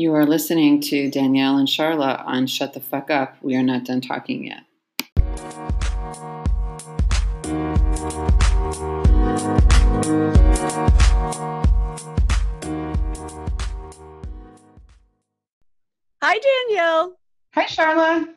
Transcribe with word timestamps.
You 0.00 0.14
are 0.14 0.24
listening 0.24 0.80
to 0.82 1.10
Danielle 1.10 1.56
and 1.56 1.66
Charla 1.66 2.24
on 2.24 2.46
Shut 2.46 2.72
the 2.72 2.78
Fuck 2.78 3.10
Up. 3.10 3.36
We 3.42 3.56
are 3.56 3.64
not 3.64 3.84
done 3.84 4.00
talking 4.00 4.46
yet. 4.46 4.62
Hi, 16.22 16.38
Danielle. 16.38 17.18
Hi, 17.54 17.64
Charla. 17.64 18.28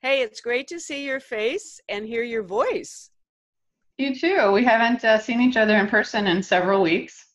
Hey, 0.00 0.22
it's 0.22 0.40
great 0.40 0.66
to 0.68 0.80
see 0.80 1.04
your 1.04 1.20
face 1.20 1.78
and 1.90 2.06
hear 2.06 2.22
your 2.22 2.42
voice. 2.42 3.10
You 3.98 4.14
too. 4.14 4.50
We 4.50 4.64
haven't 4.64 5.04
uh, 5.04 5.18
seen 5.18 5.42
each 5.42 5.58
other 5.58 5.76
in 5.76 5.88
person 5.88 6.26
in 6.26 6.42
several 6.42 6.80
weeks. 6.80 7.26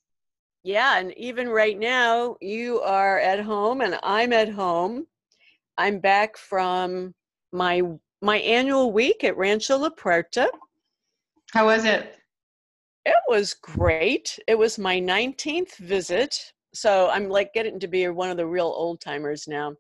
Yeah, 0.68 1.00
and 1.00 1.18
even 1.18 1.48
right 1.48 1.80
now, 1.80 2.36
you 2.42 2.82
are 2.82 3.20
at 3.20 3.40
home 3.40 3.80
and 3.80 3.98
I'm 4.04 4.34
at 4.34 4.50
home. 4.50 5.08
I'm 5.78 6.00
back 6.00 6.36
from 6.36 7.16
my 7.54 7.84
my 8.22 8.40
annual 8.40 8.92
week 8.92 9.24
at 9.24 9.38
Rancho 9.38 9.78
La 9.78 9.90
Puerta. 9.92 10.52
How 11.54 11.68
was 11.68 11.86
it? 11.86 12.18
It 13.06 13.16
was 13.30 13.54
great. 13.54 14.38
It 14.46 14.58
was 14.58 14.78
my 14.78 15.00
19th 15.00 15.78
visit. 15.78 16.52
So 16.74 17.10
I'm 17.12 17.30
like 17.30 17.54
getting 17.54 17.80
to 17.80 17.88
be 17.88 18.06
one 18.10 18.30
of 18.30 18.36
the 18.36 18.46
real 18.46 18.74
old 18.76 19.00
timers 19.00 19.48
now. 19.48 19.74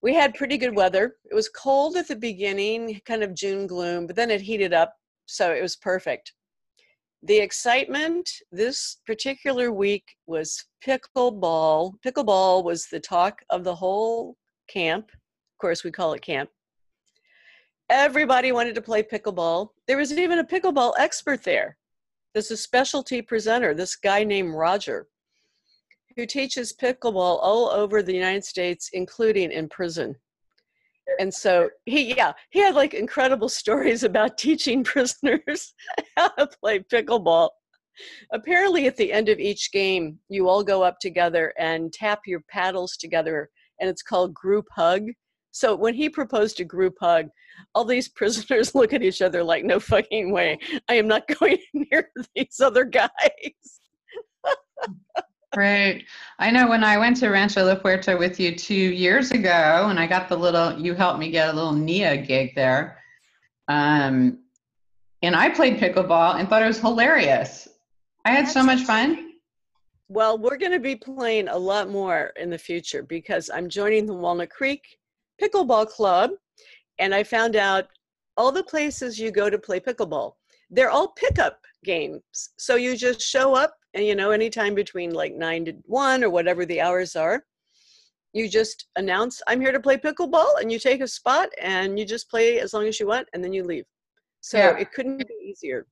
We 0.00 0.14
had 0.14 0.34
pretty 0.34 0.58
good 0.58 0.76
weather. 0.76 1.16
It 1.28 1.34
was 1.34 1.48
cold 1.48 1.96
at 1.96 2.06
the 2.06 2.14
beginning, 2.14 3.00
kind 3.04 3.24
of 3.24 3.34
June 3.34 3.66
gloom, 3.66 4.06
but 4.06 4.14
then 4.14 4.30
it 4.30 4.42
heated 4.42 4.72
up. 4.72 4.94
So 5.26 5.52
it 5.52 5.60
was 5.60 5.74
perfect 5.74 6.34
the 7.22 7.38
excitement 7.38 8.28
this 8.50 8.98
particular 9.06 9.70
week 9.70 10.04
was 10.26 10.64
pickleball. 10.84 11.94
Pickleball 12.04 12.64
was 12.64 12.86
the 12.86 12.98
talk 12.98 13.42
of 13.50 13.62
the 13.62 13.74
whole 13.74 14.36
camp. 14.68 15.10
Of 15.12 15.58
course, 15.60 15.84
we 15.84 15.92
call 15.92 16.14
it 16.14 16.22
camp. 16.22 16.50
Everybody 17.88 18.50
wanted 18.50 18.74
to 18.74 18.82
play 18.82 19.02
pickleball. 19.02 19.68
There 19.86 19.98
was 19.98 20.12
even 20.12 20.40
a 20.40 20.44
pickleball 20.44 20.94
expert 20.98 21.44
there. 21.44 21.76
There's 22.32 22.50
a 22.50 22.56
specialty 22.56 23.22
presenter, 23.22 23.74
this 23.74 23.94
guy 23.94 24.24
named 24.24 24.54
Roger, 24.54 25.06
who 26.16 26.26
teaches 26.26 26.72
pickleball 26.72 27.38
all 27.40 27.68
over 27.68 28.02
the 28.02 28.14
United 28.14 28.44
States, 28.44 28.90
including 28.92 29.52
in 29.52 29.68
prison 29.68 30.16
and 31.18 31.32
so 31.32 31.68
he 31.86 32.14
yeah 32.16 32.32
he 32.50 32.60
had 32.60 32.74
like 32.74 32.94
incredible 32.94 33.48
stories 33.48 34.02
about 34.02 34.38
teaching 34.38 34.84
prisoners 34.92 35.74
how 36.16 36.28
to 36.28 36.46
play 36.60 36.80
pickleball. 36.80 37.50
Apparently 38.32 38.86
at 38.86 38.96
the 38.96 39.12
end 39.12 39.28
of 39.28 39.38
each 39.38 39.72
game 39.72 40.18
you 40.28 40.48
all 40.48 40.64
go 40.64 40.82
up 40.82 40.98
together 41.00 41.52
and 41.58 41.92
tap 41.92 42.20
your 42.26 42.40
paddles 42.48 42.96
together 42.96 43.50
and 43.80 43.88
it's 43.88 44.02
called 44.02 44.34
group 44.34 44.66
hug. 44.74 45.08
So 45.50 45.76
when 45.76 45.92
he 45.94 46.08
proposed 46.08 46.60
a 46.60 46.64
group 46.64 46.94
hug 47.00 47.26
all 47.74 47.84
these 47.84 48.08
prisoners 48.16 48.74
look 48.74 48.92
at 48.92 49.02
each 49.02 49.22
other 49.22 49.42
like 49.42 49.64
no 49.64 49.78
fucking 49.78 50.32
way. 50.32 50.58
I 50.88 50.94
am 50.94 51.08
not 51.08 51.28
going 51.40 51.58
near 51.74 52.10
these 52.34 52.60
other 52.60 52.84
guys 52.84 53.10
Right. 55.54 56.04
I 56.38 56.50
know 56.50 56.66
when 56.66 56.82
I 56.82 56.96
went 56.96 57.18
to 57.18 57.28
Rancho 57.28 57.64
La 57.64 57.74
Puerta 57.74 58.16
with 58.16 58.40
you 58.40 58.56
two 58.56 58.74
years 58.74 59.32
ago, 59.32 59.86
and 59.90 59.98
I 59.98 60.06
got 60.06 60.28
the 60.28 60.36
little, 60.36 60.78
you 60.78 60.94
helped 60.94 61.18
me 61.18 61.30
get 61.30 61.50
a 61.50 61.52
little 61.52 61.72
NIA 61.72 62.16
gig 62.18 62.54
there. 62.54 62.98
Um, 63.68 64.38
and 65.20 65.36
I 65.36 65.50
played 65.50 65.78
pickleball 65.78 66.36
and 66.36 66.48
thought 66.48 66.62
it 66.62 66.66
was 66.66 66.78
hilarious. 66.78 67.68
I 68.24 68.30
had 68.30 68.48
so 68.48 68.62
much 68.62 68.82
fun. 68.82 69.34
Well, 70.08 70.38
we're 70.38 70.56
going 70.56 70.72
to 70.72 70.80
be 70.80 70.96
playing 70.96 71.48
a 71.48 71.56
lot 71.56 71.90
more 71.90 72.32
in 72.36 72.50
the 72.50 72.58
future 72.58 73.02
because 73.02 73.50
I'm 73.52 73.68
joining 73.68 74.06
the 74.06 74.14
Walnut 74.14 74.50
Creek 74.50 74.98
Pickleball 75.40 75.88
Club, 75.88 76.30
and 76.98 77.14
I 77.14 77.24
found 77.24 77.56
out 77.56 77.88
all 78.36 78.52
the 78.52 78.64
places 78.64 79.18
you 79.18 79.30
go 79.30 79.50
to 79.50 79.58
play 79.58 79.80
pickleball, 79.80 80.32
they're 80.70 80.90
all 80.90 81.08
pickup 81.08 81.60
games. 81.84 82.22
So 82.56 82.76
you 82.76 82.96
just 82.96 83.20
show 83.20 83.54
up 83.54 83.74
you 83.94 84.14
know 84.14 84.30
anytime 84.30 84.74
between 84.74 85.12
like 85.12 85.34
9 85.34 85.64
to 85.66 85.72
1 85.86 86.24
or 86.24 86.30
whatever 86.30 86.64
the 86.64 86.80
hours 86.80 87.16
are 87.16 87.44
you 88.32 88.48
just 88.48 88.86
announce 88.96 89.42
i'm 89.46 89.60
here 89.60 89.72
to 89.72 89.80
play 89.80 89.96
pickleball 89.96 90.60
and 90.60 90.72
you 90.72 90.78
take 90.78 91.00
a 91.00 91.08
spot 91.08 91.48
and 91.60 91.98
you 91.98 92.04
just 92.04 92.30
play 92.30 92.60
as 92.60 92.72
long 92.72 92.86
as 92.86 92.98
you 92.98 93.06
want 93.06 93.28
and 93.32 93.42
then 93.42 93.52
you 93.52 93.64
leave. 93.64 93.84
So 94.40 94.58
yeah. 94.58 94.76
it 94.76 94.92
couldn't 94.92 95.18
be 95.18 95.34
easier. 95.44 95.86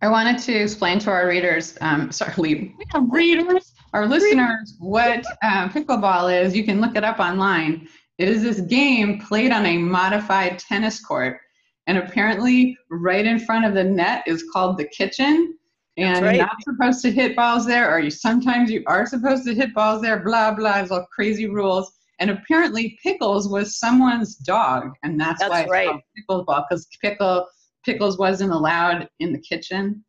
I 0.00 0.08
wanted 0.08 0.38
to 0.38 0.52
explain 0.52 1.00
to 1.00 1.10
our 1.10 1.26
readers 1.26 1.76
um, 1.80 2.12
sorry 2.12 2.34
we 2.38 2.74
have 2.92 3.10
readers. 3.10 3.72
Our 3.94 4.06
listeners 4.06 4.76
what 4.78 5.24
um, 5.42 5.70
pickleball 5.70 6.42
is 6.42 6.56
you 6.56 6.64
can 6.64 6.80
look 6.80 6.96
it 6.96 7.04
up 7.04 7.18
online. 7.18 7.88
It 8.18 8.28
is 8.28 8.42
this 8.42 8.60
game 8.60 9.20
played 9.20 9.52
on 9.52 9.64
a 9.66 9.78
modified 9.78 10.58
tennis 10.58 11.00
court 11.00 11.38
and 11.86 11.98
apparently 11.98 12.76
right 12.90 13.24
in 13.24 13.38
front 13.38 13.64
of 13.64 13.74
the 13.74 13.84
net 13.84 14.24
is 14.26 14.44
called 14.52 14.76
the 14.76 14.84
kitchen 14.84 15.57
and 15.98 16.24
right. 16.24 16.36
You're 16.36 16.46
not 16.46 16.62
supposed 16.62 17.02
to 17.02 17.10
hit 17.10 17.34
balls 17.34 17.66
there, 17.66 17.92
or 17.92 17.98
you 17.98 18.10
sometimes 18.10 18.70
you 18.70 18.84
are 18.86 19.04
supposed 19.04 19.44
to 19.46 19.54
hit 19.54 19.74
balls 19.74 20.00
there, 20.00 20.20
blah 20.20 20.52
blah, 20.52 20.78
it's 20.78 20.90
all 20.90 21.06
crazy 21.12 21.48
rules. 21.48 21.92
And 22.20 22.30
apparently 22.30 22.98
Pickles 23.02 23.48
was 23.48 23.78
someone's 23.78 24.36
dog, 24.36 24.92
and 25.02 25.20
that's, 25.20 25.40
that's 25.40 25.50
why 25.50 25.62
it's 25.62 25.70
right. 25.70 25.88
called 25.88 26.00
Pickles 26.16 26.44
ball, 26.46 26.64
because 26.68 26.88
Pickle 27.02 27.46
Pickles 27.84 28.16
wasn't 28.16 28.52
allowed 28.52 29.08
in 29.18 29.32
the 29.32 29.40
kitchen. 29.40 30.04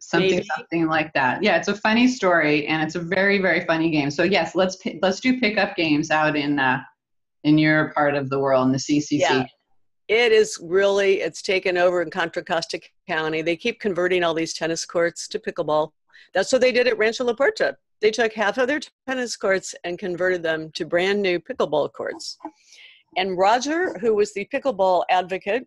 Something 0.00 0.30
Maybe. 0.30 0.48
something 0.56 0.86
like 0.86 1.12
that. 1.14 1.42
Yeah, 1.42 1.56
it's 1.56 1.68
a 1.68 1.74
funny 1.74 2.06
story 2.06 2.68
and 2.68 2.82
it's 2.84 2.94
a 2.94 3.00
very, 3.00 3.38
very 3.38 3.64
funny 3.66 3.90
game. 3.90 4.12
So 4.12 4.22
yes, 4.22 4.54
let's 4.54 4.78
let's 5.02 5.18
do 5.18 5.40
pickup 5.40 5.74
games 5.74 6.12
out 6.12 6.36
in 6.36 6.60
uh 6.60 6.78
in 7.42 7.58
your 7.58 7.92
part 7.94 8.14
of 8.14 8.30
the 8.30 8.38
world 8.38 8.66
in 8.66 8.72
the 8.72 8.78
CCC. 8.78 9.18
Yeah 9.18 9.46
it 10.08 10.32
is 10.32 10.58
really 10.62 11.20
it's 11.20 11.42
taken 11.42 11.76
over 11.76 12.00
in 12.00 12.10
contra 12.10 12.42
costa 12.42 12.80
county. 13.06 13.42
They 13.42 13.56
keep 13.56 13.78
converting 13.78 14.24
all 14.24 14.34
these 14.34 14.54
tennis 14.54 14.84
courts 14.86 15.28
to 15.28 15.38
pickleball. 15.38 15.92
That's 16.34 16.50
what 16.50 16.62
they 16.62 16.72
did 16.72 16.88
at 16.88 16.98
rancho 16.98 17.24
la 17.24 17.34
puerta. 17.34 17.76
They 18.00 18.10
took 18.10 18.32
half 18.32 18.58
of 18.58 18.68
their 18.68 18.80
tennis 19.06 19.36
courts 19.36 19.74
and 19.84 19.98
converted 19.98 20.42
them 20.42 20.70
to 20.72 20.86
brand 20.86 21.20
new 21.20 21.38
pickleball 21.38 21.92
courts. 21.92 22.38
And 23.16 23.36
roger 23.36 23.98
who 23.98 24.14
was 24.14 24.32
the 24.32 24.48
pickleball 24.52 25.04
advocate 25.10 25.66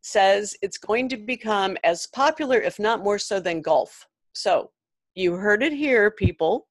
says 0.00 0.56
it's 0.62 0.78
going 0.78 1.08
to 1.10 1.16
become 1.16 1.76
as 1.84 2.06
popular 2.06 2.58
if 2.60 2.78
not 2.78 3.04
more 3.04 3.18
so 3.18 3.40
than 3.40 3.60
golf. 3.60 4.06
So 4.32 4.70
you 5.14 5.34
heard 5.34 5.62
it 5.62 5.72
here 5.72 6.10
people. 6.10 6.66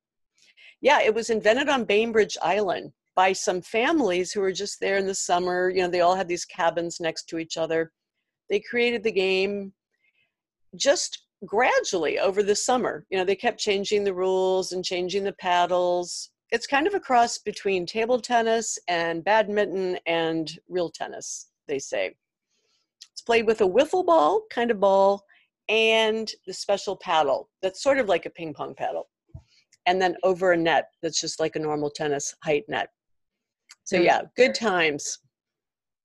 Yeah 0.82 1.02
it 1.02 1.14
was 1.14 1.30
invented 1.30 1.70
on 1.70 1.86
bainbridge 1.86 2.38
island 2.42 2.94
by 3.18 3.34
some 3.34 3.64
families 3.64 4.32
who 4.32 4.40
were 4.40 4.52
just 4.52 4.80
there 4.80 4.98
in 4.98 5.08
the 5.08 5.16
summer. 5.16 5.70
You 5.72 5.82
know, 5.82 5.90
they 5.90 6.02
all 6.02 6.16
had 6.16 6.28
these 6.28 6.46
cabins 6.46 7.00
next 7.00 7.24
to 7.30 7.40
each 7.40 7.58
other. 7.58 7.92
They 8.48 8.60
created 8.60 9.04
the 9.04 9.12
game 9.12 9.74
just 10.76 11.24
gradually 11.44 12.20
over 12.20 12.44
the 12.44 12.56
summer. 12.56 13.08
You 13.10 13.18
know, 13.18 13.26
they 13.26 13.36
kept 13.36 13.60
changing 13.60 14.04
the 14.04 14.14
rules 14.14 14.72
and 14.72 14.86
changing 14.86 15.24
the 15.24 15.34
paddles. 15.34 16.30
It's 16.52 16.68
kind 16.68 16.86
of 16.86 16.94
a 16.94 17.00
cross 17.00 17.40
between 17.40 17.88
table 17.88 18.22
tennis 18.22 18.78
and 18.88 19.24
badminton 19.24 19.98
and 20.06 20.52
real 20.70 20.92
tennis, 20.92 21.48
they 21.68 21.80
say. 21.80 22.16
It's 23.12 23.22
played 23.22 23.48
with 23.48 23.62
a 23.62 23.68
wiffle 23.68 24.06
ball 24.06 24.44
kind 24.52 24.70
of 24.70 24.80
ball 24.80 25.24
and 25.70 26.32
the 26.46 26.54
special 26.54 26.96
paddle 26.96 27.50
that's 27.64 27.82
sort 27.82 27.98
of 27.98 28.08
like 28.08 28.28
a 28.28 28.30
ping 28.30 28.54
pong 28.54 28.76
paddle. 28.76 29.10
And 29.88 30.00
then 30.00 30.16
over 30.22 30.52
a 30.52 30.58
net 30.58 30.90
that's 31.02 31.20
just 31.20 31.40
like 31.40 31.56
a 31.56 31.60
normal 31.60 31.90
tennis 31.90 32.36
height 32.44 32.64
net. 32.68 32.90
So 33.88 33.96
yeah, 33.96 34.24
good 34.36 34.54
times. 34.54 35.20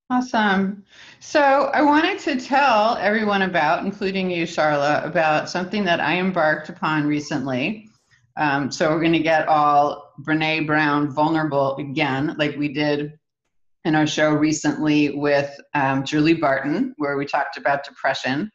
Awesome. 0.09 0.85
So 1.19 1.41
I 1.75 1.83
wanted 1.83 2.21
to 2.21 2.41
tell 2.41 2.97
everyone 2.99 3.43
about, 3.43 3.85
including 3.85 4.31
you, 4.31 4.45
Charla, 4.45 5.05
about 5.05 5.51
something 5.51 5.83
that 5.83 5.99
I 5.99 6.17
embarked 6.17 6.69
upon 6.69 7.09
recently. 7.09 7.91
Um, 8.37 8.71
so 8.71 8.89
we're 8.91 9.01
going 9.01 9.15
to 9.15 9.19
get 9.19 9.49
all 9.49 10.13
Brene 10.21 10.65
Brown 10.65 11.11
vulnerable 11.11 11.75
again, 11.79 12.37
like 12.39 12.55
we 12.57 12.73
did 12.73 13.19
in 13.85 13.97
our 13.97 14.07
show 14.07 14.31
recently 14.31 15.17
with 15.17 15.51
um, 15.75 16.05
Julie 16.05 16.35
Barton, 16.35 16.95
where 16.99 17.17
we 17.17 17.27
talked 17.27 17.57
about 17.57 17.83
depression 17.85 18.49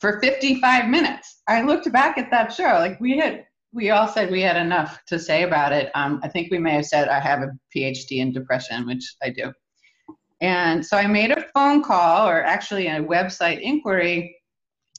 for 0.00 0.18
55 0.20 0.88
minutes. 0.88 1.42
I 1.46 1.62
looked 1.62 1.90
back 1.92 2.18
at 2.18 2.32
that 2.32 2.52
show, 2.52 2.64
like 2.64 3.00
we 3.00 3.16
had 3.16 3.44
we 3.72 3.90
all 3.90 4.06
said 4.06 4.30
we 4.30 4.42
had 4.42 4.56
enough 4.56 5.04
to 5.06 5.18
say 5.18 5.44
about 5.44 5.72
it. 5.72 5.90
Um, 5.94 6.20
I 6.22 6.28
think 6.28 6.50
we 6.50 6.58
may 6.58 6.72
have 6.72 6.86
said 6.86 7.08
I 7.08 7.20
have 7.20 7.40
a 7.40 7.52
PhD 7.74 8.18
in 8.18 8.32
depression, 8.32 8.86
which 8.86 9.14
I 9.22 9.30
do. 9.30 9.52
And 10.40 10.84
so 10.84 10.96
I 10.96 11.06
made 11.06 11.30
a 11.30 11.46
phone 11.54 11.82
call, 11.82 12.28
or 12.28 12.42
actually 12.42 12.88
a 12.88 13.02
website 13.02 13.60
inquiry. 13.60 14.36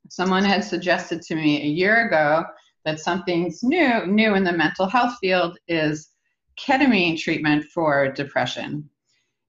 Someone 0.09 0.43
had 0.43 0.63
suggested 0.63 1.21
to 1.23 1.35
me 1.35 1.61
a 1.61 1.67
year 1.67 2.07
ago 2.07 2.45
that 2.85 2.99
something's 2.99 3.61
new, 3.61 4.05
new 4.07 4.35
in 4.35 4.43
the 4.43 4.53
mental 4.53 4.87
health 4.87 5.17
field 5.21 5.57
is 5.67 6.09
ketamine 6.57 7.19
treatment 7.19 7.65
for 7.73 8.11
depression. 8.11 8.89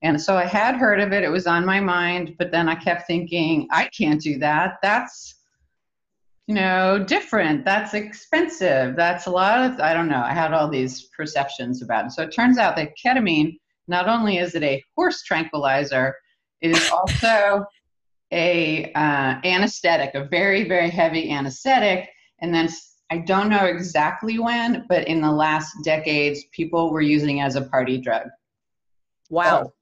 And 0.02 0.20
so 0.20 0.36
I 0.36 0.44
had 0.44 0.76
heard 0.76 1.00
of 1.00 1.12
it, 1.12 1.24
it 1.24 1.30
was 1.30 1.46
on 1.46 1.64
my 1.64 1.80
mind, 1.80 2.34
but 2.38 2.50
then 2.50 2.68
I 2.68 2.74
kept 2.74 3.06
thinking, 3.06 3.66
I 3.70 3.88
can't 3.96 4.20
do 4.20 4.38
that. 4.38 4.74
That's 4.82 5.36
you 6.46 6.54
know, 6.54 7.02
different. 7.02 7.64
That's 7.64 7.94
expensive. 7.94 8.96
That's 8.96 9.26
a 9.26 9.30
lot 9.30 9.70
of, 9.70 9.80
I 9.80 9.94
don't 9.94 10.08
know. 10.08 10.22
I 10.22 10.32
had 10.32 10.52
all 10.52 10.68
these 10.68 11.08
perceptions 11.16 11.82
about 11.82 12.06
it. 12.06 12.12
So 12.12 12.22
it 12.22 12.32
turns 12.32 12.58
out 12.58 12.76
that 12.76 12.92
ketamine, 13.02 13.58
not 13.88 14.08
only 14.08 14.38
is 14.38 14.54
it 14.54 14.62
a 14.62 14.82
horse 14.96 15.22
tranquilizer, 15.22 16.14
it 16.60 16.70
is 16.70 16.90
also 16.90 17.64
a 18.30 18.92
uh, 18.92 19.40
anesthetic, 19.44 20.14
a 20.14 20.24
very, 20.24 20.66
very 20.68 20.90
heavy 20.90 21.30
anesthetic. 21.30 22.10
And 22.40 22.54
then 22.54 22.68
I 23.10 23.18
don't 23.18 23.48
know 23.48 23.64
exactly 23.64 24.38
when, 24.38 24.86
but 24.88 25.06
in 25.06 25.20
the 25.20 25.30
last 25.30 25.72
decades, 25.84 26.44
people 26.52 26.90
were 26.90 27.00
using 27.00 27.40
as 27.40 27.56
a 27.56 27.62
party 27.62 27.98
drug. 27.98 28.28
Wow. 29.30 29.62
So 29.64 29.72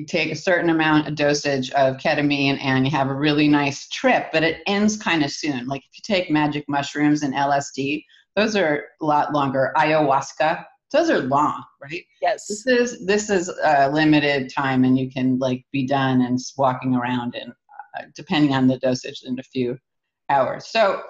you 0.00 0.06
take 0.06 0.32
a 0.32 0.34
certain 0.34 0.70
amount 0.70 1.06
of 1.06 1.14
dosage 1.14 1.70
of 1.72 1.98
ketamine 1.98 2.58
and 2.62 2.86
you 2.86 2.90
have 2.90 3.10
a 3.10 3.14
really 3.14 3.48
nice 3.48 3.86
trip, 3.88 4.30
but 4.32 4.42
it 4.42 4.62
ends 4.66 4.96
kind 4.96 5.22
of 5.22 5.30
soon. 5.30 5.66
Like 5.66 5.82
if 5.82 5.90
you 5.92 6.00
take 6.02 6.30
magic 6.30 6.64
mushrooms 6.68 7.22
and 7.22 7.34
LSD, 7.34 8.02
those 8.34 8.56
are 8.56 8.84
a 9.02 9.04
lot 9.04 9.34
longer. 9.34 9.74
Ayahuasca, 9.76 10.64
those 10.90 11.10
are 11.10 11.18
long, 11.18 11.62
right? 11.82 12.02
Yes. 12.22 12.46
This 12.48 12.66
is 12.66 13.04
this 13.04 13.28
is 13.28 13.50
a 13.62 13.90
limited 13.90 14.50
time, 14.50 14.84
and 14.84 14.98
you 14.98 15.10
can 15.10 15.38
like 15.38 15.66
be 15.70 15.86
done 15.86 16.22
and 16.22 16.38
walking 16.56 16.94
around, 16.94 17.34
and 17.34 17.52
uh, 17.98 18.04
depending 18.14 18.54
on 18.54 18.68
the 18.68 18.78
dosage, 18.78 19.20
in 19.26 19.38
a 19.38 19.42
few 19.42 19.76
hours. 20.30 20.68
So 20.68 21.02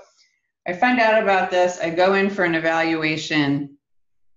I 0.67 0.73
find 0.73 0.99
out 0.99 1.23
about 1.23 1.53
this. 1.53 1.79
I 1.81 1.91
go 1.91 2.15
in 2.15 2.29
for 2.29 2.45
an 2.45 2.57
evaluation, 2.57 3.79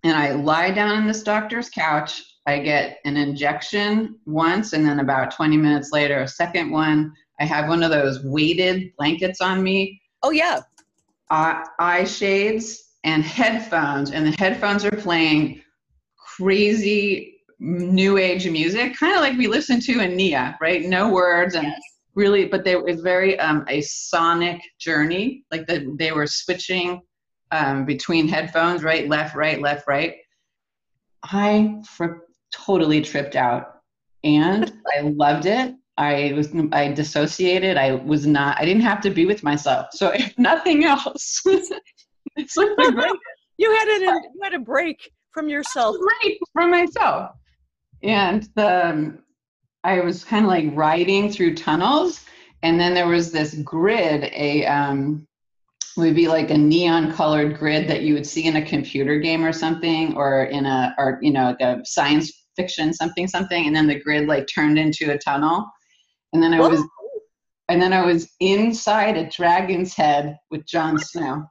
and 0.04 0.16
I 0.16 0.34
lie 0.34 0.70
down 0.70 0.92
on 0.92 1.08
this 1.08 1.24
doctor's 1.24 1.72
couch 1.72 2.22
I 2.46 2.60
get 2.60 3.00
an 3.06 3.16
injection 3.16 4.20
once, 4.26 4.74
and 4.74 4.86
then 4.86 5.00
about 5.00 5.32
20 5.32 5.56
minutes 5.58 5.92
later, 5.92 6.22
a 6.22 6.28
second 6.28 6.72
one. 6.72 7.14
I 7.40 7.46
have 7.46 7.70
one 7.70 7.84
of 7.84 7.92
those 7.92 8.24
weighted 8.24 8.92
blankets 8.98 9.42
on 9.42 9.64
me. 9.64 10.02
Oh, 10.22 10.32
yeah. 10.32 10.62
Uh, 11.30 11.64
eye 11.80 12.04
shades 12.04 12.96
and 13.04 13.24
headphones, 13.24 14.12
and 14.12 14.28
the 14.28 14.36
headphones 14.38 14.86
are 14.86 14.92
playing 14.92 15.62
crazy 16.18 17.34
new 17.60 18.18
age 18.18 18.48
music, 18.48 18.98
kind 18.98 19.16
of 19.16 19.22
like 19.22 19.38
we 19.38 19.48
listen 19.48 19.80
to 19.80 20.02
in 20.02 20.16
Nia, 20.16 20.58
right? 20.60 20.84
No 20.84 21.10
words 21.10 21.56
and 21.56 21.68
yes. 21.68 21.82
really, 22.14 22.46
but 22.46 22.66
they 22.66 22.76
was 22.76 23.02
very 23.02 23.40
um, 23.40 23.66
a 23.70 23.82
sonic 23.82 24.62
journey. 24.80 25.46
Like 25.50 25.66
the, 25.68 25.96
they 25.98 26.12
were 26.12 26.28
switching 26.28 27.02
um, 27.52 27.86
between 27.86 28.28
headphones, 28.28 28.84
right, 28.84 29.08
left, 29.08 29.36
right, 29.36 29.62
left, 29.62 29.88
right. 29.88 30.16
I 31.24 31.82
for 31.88 32.26
totally 32.54 33.02
tripped 33.02 33.36
out 33.36 33.82
and 34.24 34.72
I 34.98 35.02
loved 35.02 35.46
it. 35.46 35.76
I 35.98 36.34
was 36.36 36.54
I 36.72 36.92
dissociated. 36.92 37.78
I 37.78 37.96
was 37.96 38.26
not 38.26 38.60
I 38.60 38.66
didn't 38.66 38.82
have 38.82 39.02
to 39.02 39.10
be 39.10 39.26
with 39.26 39.44
myself. 39.44 39.88
So 39.92 40.10
if 40.10 40.38
nothing 40.40 40.86
else, 40.86 41.42
it's 42.36 42.58
like 42.58 42.70
you 43.58 43.72
had 43.72 43.88
a 43.88 44.00
you 44.00 44.40
had 44.42 44.54
a 44.54 44.60
break 44.60 45.12
from 45.32 45.50
yourself. 45.50 45.96
Right 46.00 46.38
from 46.54 46.72
myself. 46.72 47.32
And 48.02 48.48
the 48.56 48.88
um, 48.88 49.20
I 49.84 50.00
was 50.00 50.24
kind 50.24 50.46
of 50.46 50.50
like 50.50 50.66
riding 50.74 51.32
through 51.32 51.56
tunnels 51.56 52.26
and 52.64 52.80
then 52.80 52.94
there 52.94 53.08
was 53.08 53.32
this 53.32 53.54
grid, 53.56 54.32
a 54.34 54.66
um 54.66 55.28
would 55.96 56.16
be 56.16 56.28
like 56.28 56.50
a 56.50 56.58
neon 56.58 57.14
colored 57.14 57.60
grid 57.60 57.88
that 57.88 58.02
you 58.02 58.16
would 58.16 58.26
see 58.26 58.46
in 58.46 58.56
a 58.56 58.66
computer 58.66 59.20
game 59.20 59.46
or 59.46 59.54
something 59.54 60.16
or 60.16 60.46
in 60.46 60.66
a 60.66 60.96
or 60.98 61.20
you 61.22 61.32
know 61.32 61.46
like 61.46 61.62
a 61.62 61.86
science 61.86 62.43
fiction 62.56 62.94
something 62.94 63.28
something 63.28 63.68
and 63.68 63.76
then 63.76 63.88
the 63.88 64.00
grid 64.00 64.28
like 64.28 64.48
turned 64.48 64.78
into 64.78 65.12
a 65.12 65.18
tunnel. 65.18 65.66
And 66.34 66.42
then 66.42 66.54
i 66.54 66.60
Whoa. 66.60 66.70
was 66.70 66.84
and 67.70 67.82
then 67.82 67.94
i 67.94 68.06
was 68.06 68.30
inside 68.40 69.18
a 69.18 69.30
dragon's 69.30 69.94
head 69.96 70.38
with 70.52 70.66
Jon 70.66 70.98
Snow. 71.00 71.46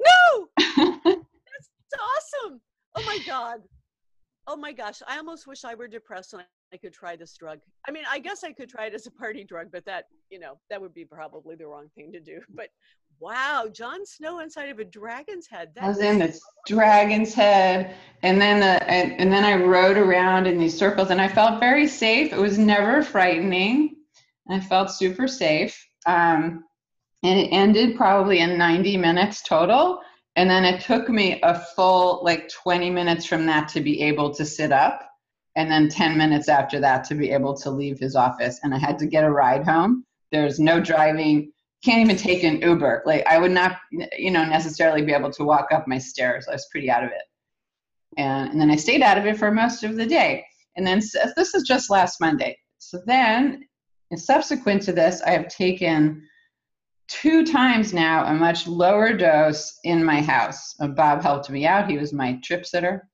No! 0.00 0.48
That's 0.58 2.02
awesome! 2.44 2.60
Oh 2.94 3.02
my 3.04 3.18
god. 3.26 3.60
Oh 4.46 4.56
my 4.56 4.72
gosh 4.72 5.00
i 5.06 5.16
almost 5.18 5.46
wish 5.46 5.64
i 5.64 5.74
were 5.74 5.88
depressed 5.88 6.32
and 6.32 6.42
i 6.72 6.76
could 6.76 6.92
try 6.92 7.16
this 7.16 7.36
drug. 7.36 7.58
I 7.86 7.90
mean 7.90 8.04
i 8.10 8.18
guess 8.18 8.44
i 8.44 8.52
could 8.52 8.68
try 8.68 8.86
it 8.86 8.94
as 8.94 9.06
a 9.06 9.10
party 9.10 9.44
drug 9.44 9.68
but 9.72 9.84
that 9.86 10.06
you 10.30 10.38
know 10.38 10.58
that 10.70 10.80
would 10.80 10.94
be 10.94 11.04
probably 11.04 11.56
the 11.56 11.66
wrong 11.66 11.88
thing 11.94 12.12
to 12.12 12.20
do 12.20 12.40
but 12.54 12.68
Wow, 13.22 13.68
Jon 13.72 14.04
Snow 14.04 14.40
inside 14.40 14.68
of 14.70 14.80
a 14.80 14.84
dragon's 14.84 15.46
head. 15.46 15.70
That 15.76 15.84
I 15.84 15.88
was 15.88 16.00
in 16.00 16.18
this 16.18 16.40
dragon's 16.66 17.32
head, 17.32 17.94
and 18.24 18.40
then 18.40 18.58
the 18.58 18.82
and, 18.90 19.12
and 19.12 19.32
then 19.32 19.44
I 19.44 19.64
rode 19.64 19.96
around 19.96 20.48
in 20.48 20.58
these 20.58 20.76
circles, 20.76 21.10
and 21.10 21.20
I 21.20 21.28
felt 21.28 21.60
very 21.60 21.86
safe. 21.86 22.32
It 22.32 22.38
was 22.40 22.58
never 22.58 23.00
frightening. 23.00 23.94
I 24.50 24.58
felt 24.58 24.90
super 24.90 25.28
safe. 25.28 25.88
Um, 26.04 26.64
and 27.22 27.38
it 27.38 27.50
ended 27.52 27.96
probably 27.96 28.40
in 28.40 28.58
90 28.58 28.96
minutes 28.96 29.42
total. 29.42 30.00
And 30.34 30.50
then 30.50 30.64
it 30.64 30.80
took 30.80 31.08
me 31.08 31.38
a 31.44 31.60
full 31.76 32.24
like 32.24 32.48
20 32.48 32.90
minutes 32.90 33.24
from 33.24 33.46
that 33.46 33.68
to 33.68 33.80
be 33.80 34.02
able 34.02 34.34
to 34.34 34.44
sit 34.44 34.72
up, 34.72 35.08
and 35.54 35.70
then 35.70 35.88
10 35.88 36.18
minutes 36.18 36.48
after 36.48 36.80
that 36.80 37.04
to 37.04 37.14
be 37.14 37.30
able 37.30 37.54
to 37.58 37.70
leave 37.70 38.00
his 38.00 38.16
office. 38.16 38.58
And 38.64 38.74
I 38.74 38.78
had 38.78 38.98
to 38.98 39.06
get 39.06 39.22
a 39.22 39.30
ride 39.30 39.64
home. 39.64 40.04
There's 40.32 40.58
no 40.58 40.80
driving 40.80 41.51
can't 41.82 42.00
even 42.00 42.16
take 42.16 42.44
an 42.44 42.60
Uber. 42.60 43.02
Like 43.04 43.26
I 43.26 43.38
would 43.38 43.50
not, 43.50 43.78
you 44.16 44.30
know, 44.30 44.44
necessarily 44.44 45.02
be 45.02 45.12
able 45.12 45.32
to 45.32 45.44
walk 45.44 45.68
up 45.72 45.88
my 45.88 45.98
stairs. 45.98 46.46
I 46.48 46.52
was 46.52 46.68
pretty 46.70 46.90
out 46.90 47.04
of 47.04 47.10
it. 47.10 47.22
And, 48.18 48.50
and 48.50 48.60
then 48.60 48.70
I 48.70 48.76
stayed 48.76 49.02
out 49.02 49.18
of 49.18 49.26
it 49.26 49.36
for 49.36 49.50
most 49.50 49.82
of 49.82 49.96
the 49.96 50.06
day. 50.06 50.44
And 50.76 50.86
then 50.86 51.00
this 51.36 51.54
is 51.54 51.64
just 51.64 51.90
last 51.90 52.20
Monday. 52.20 52.56
So 52.78 53.00
then, 53.06 53.64
subsequent 54.14 54.82
to 54.82 54.92
this, 54.92 55.22
I 55.22 55.30
have 55.30 55.48
taken 55.48 56.26
two 57.08 57.44
times 57.44 57.92
now 57.92 58.24
a 58.24 58.34
much 58.34 58.66
lower 58.66 59.12
dose 59.12 59.78
in 59.84 60.04
my 60.04 60.20
house. 60.20 60.74
Bob 60.94 61.22
helped 61.22 61.50
me 61.50 61.66
out. 61.66 61.90
He 61.90 61.98
was 61.98 62.12
my 62.12 62.38
trip 62.42 62.64
sitter. 62.64 63.08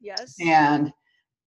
Yes. 0.00 0.34
And 0.40 0.92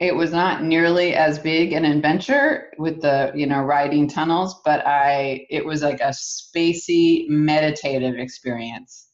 it 0.02 0.16
was 0.16 0.32
not 0.32 0.64
nearly 0.64 1.14
as 1.14 1.38
big 1.38 1.74
an 1.74 1.86
adventure 1.86 2.72
with 2.80 3.02
the 3.02 3.32
you 3.36 3.46
know 3.46 3.62
riding 3.62 4.08
tunnels 4.08 4.60
but 4.66 4.86
i 4.86 5.46
it 5.50 5.64
was 5.64 5.82
like 5.84 6.02
a 6.02 6.10
spacey 6.10 7.30
meditative 7.30 8.16
experience 8.18 9.10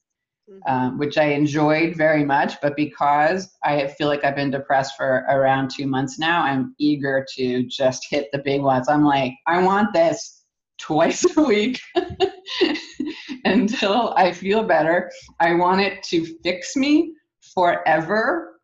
mm-hmm. 0.50 0.74
um, 0.74 0.98
which 0.98 1.18
i 1.18 1.26
enjoyed 1.26 1.96
very 1.96 2.24
much 2.24 2.54
but 2.62 2.76
because 2.76 3.50
i 3.64 3.86
feel 3.88 4.08
like 4.08 4.24
i've 4.24 4.36
been 4.36 4.50
depressed 4.50 4.96
for 4.96 5.26
around 5.30 5.70
two 5.70 5.86
months 5.86 6.18
now 6.18 6.42
i'm 6.42 6.74
eager 6.80 7.26
to 7.36 7.64
just 7.68 8.08
hit 8.10 8.30
the 8.32 8.40
big 8.40 8.62
ones. 8.62 8.90
I'm 8.90 9.04
like 9.04 9.34
i 9.46 9.62
want 9.62 9.94
this 9.94 10.46
twice 10.80 11.26
a 11.36 11.44
week 11.44 11.80
until 13.46 14.14
i 14.16 14.32
feel 14.32 14.64
better. 14.64 15.12
I 15.40 15.54
want 15.56 15.82
it 15.82 16.02
to 16.04 16.26
fix 16.44 16.76
me 16.76 17.14
forever 17.54 18.57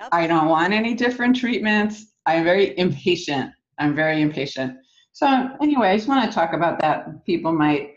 Yep. 0.00 0.10
I 0.12 0.28
don't 0.28 0.46
want 0.46 0.72
any 0.72 0.94
different 0.94 1.34
treatments. 1.34 2.12
I'm 2.24 2.44
very 2.44 2.78
impatient. 2.78 3.50
I'm 3.78 3.96
very 3.96 4.22
impatient. 4.22 4.76
So, 5.12 5.26
anyway, 5.60 5.88
I 5.88 5.96
just 5.96 6.08
want 6.08 6.24
to 6.24 6.32
talk 6.32 6.52
about 6.52 6.78
that. 6.80 7.24
People 7.26 7.52
might 7.52 7.96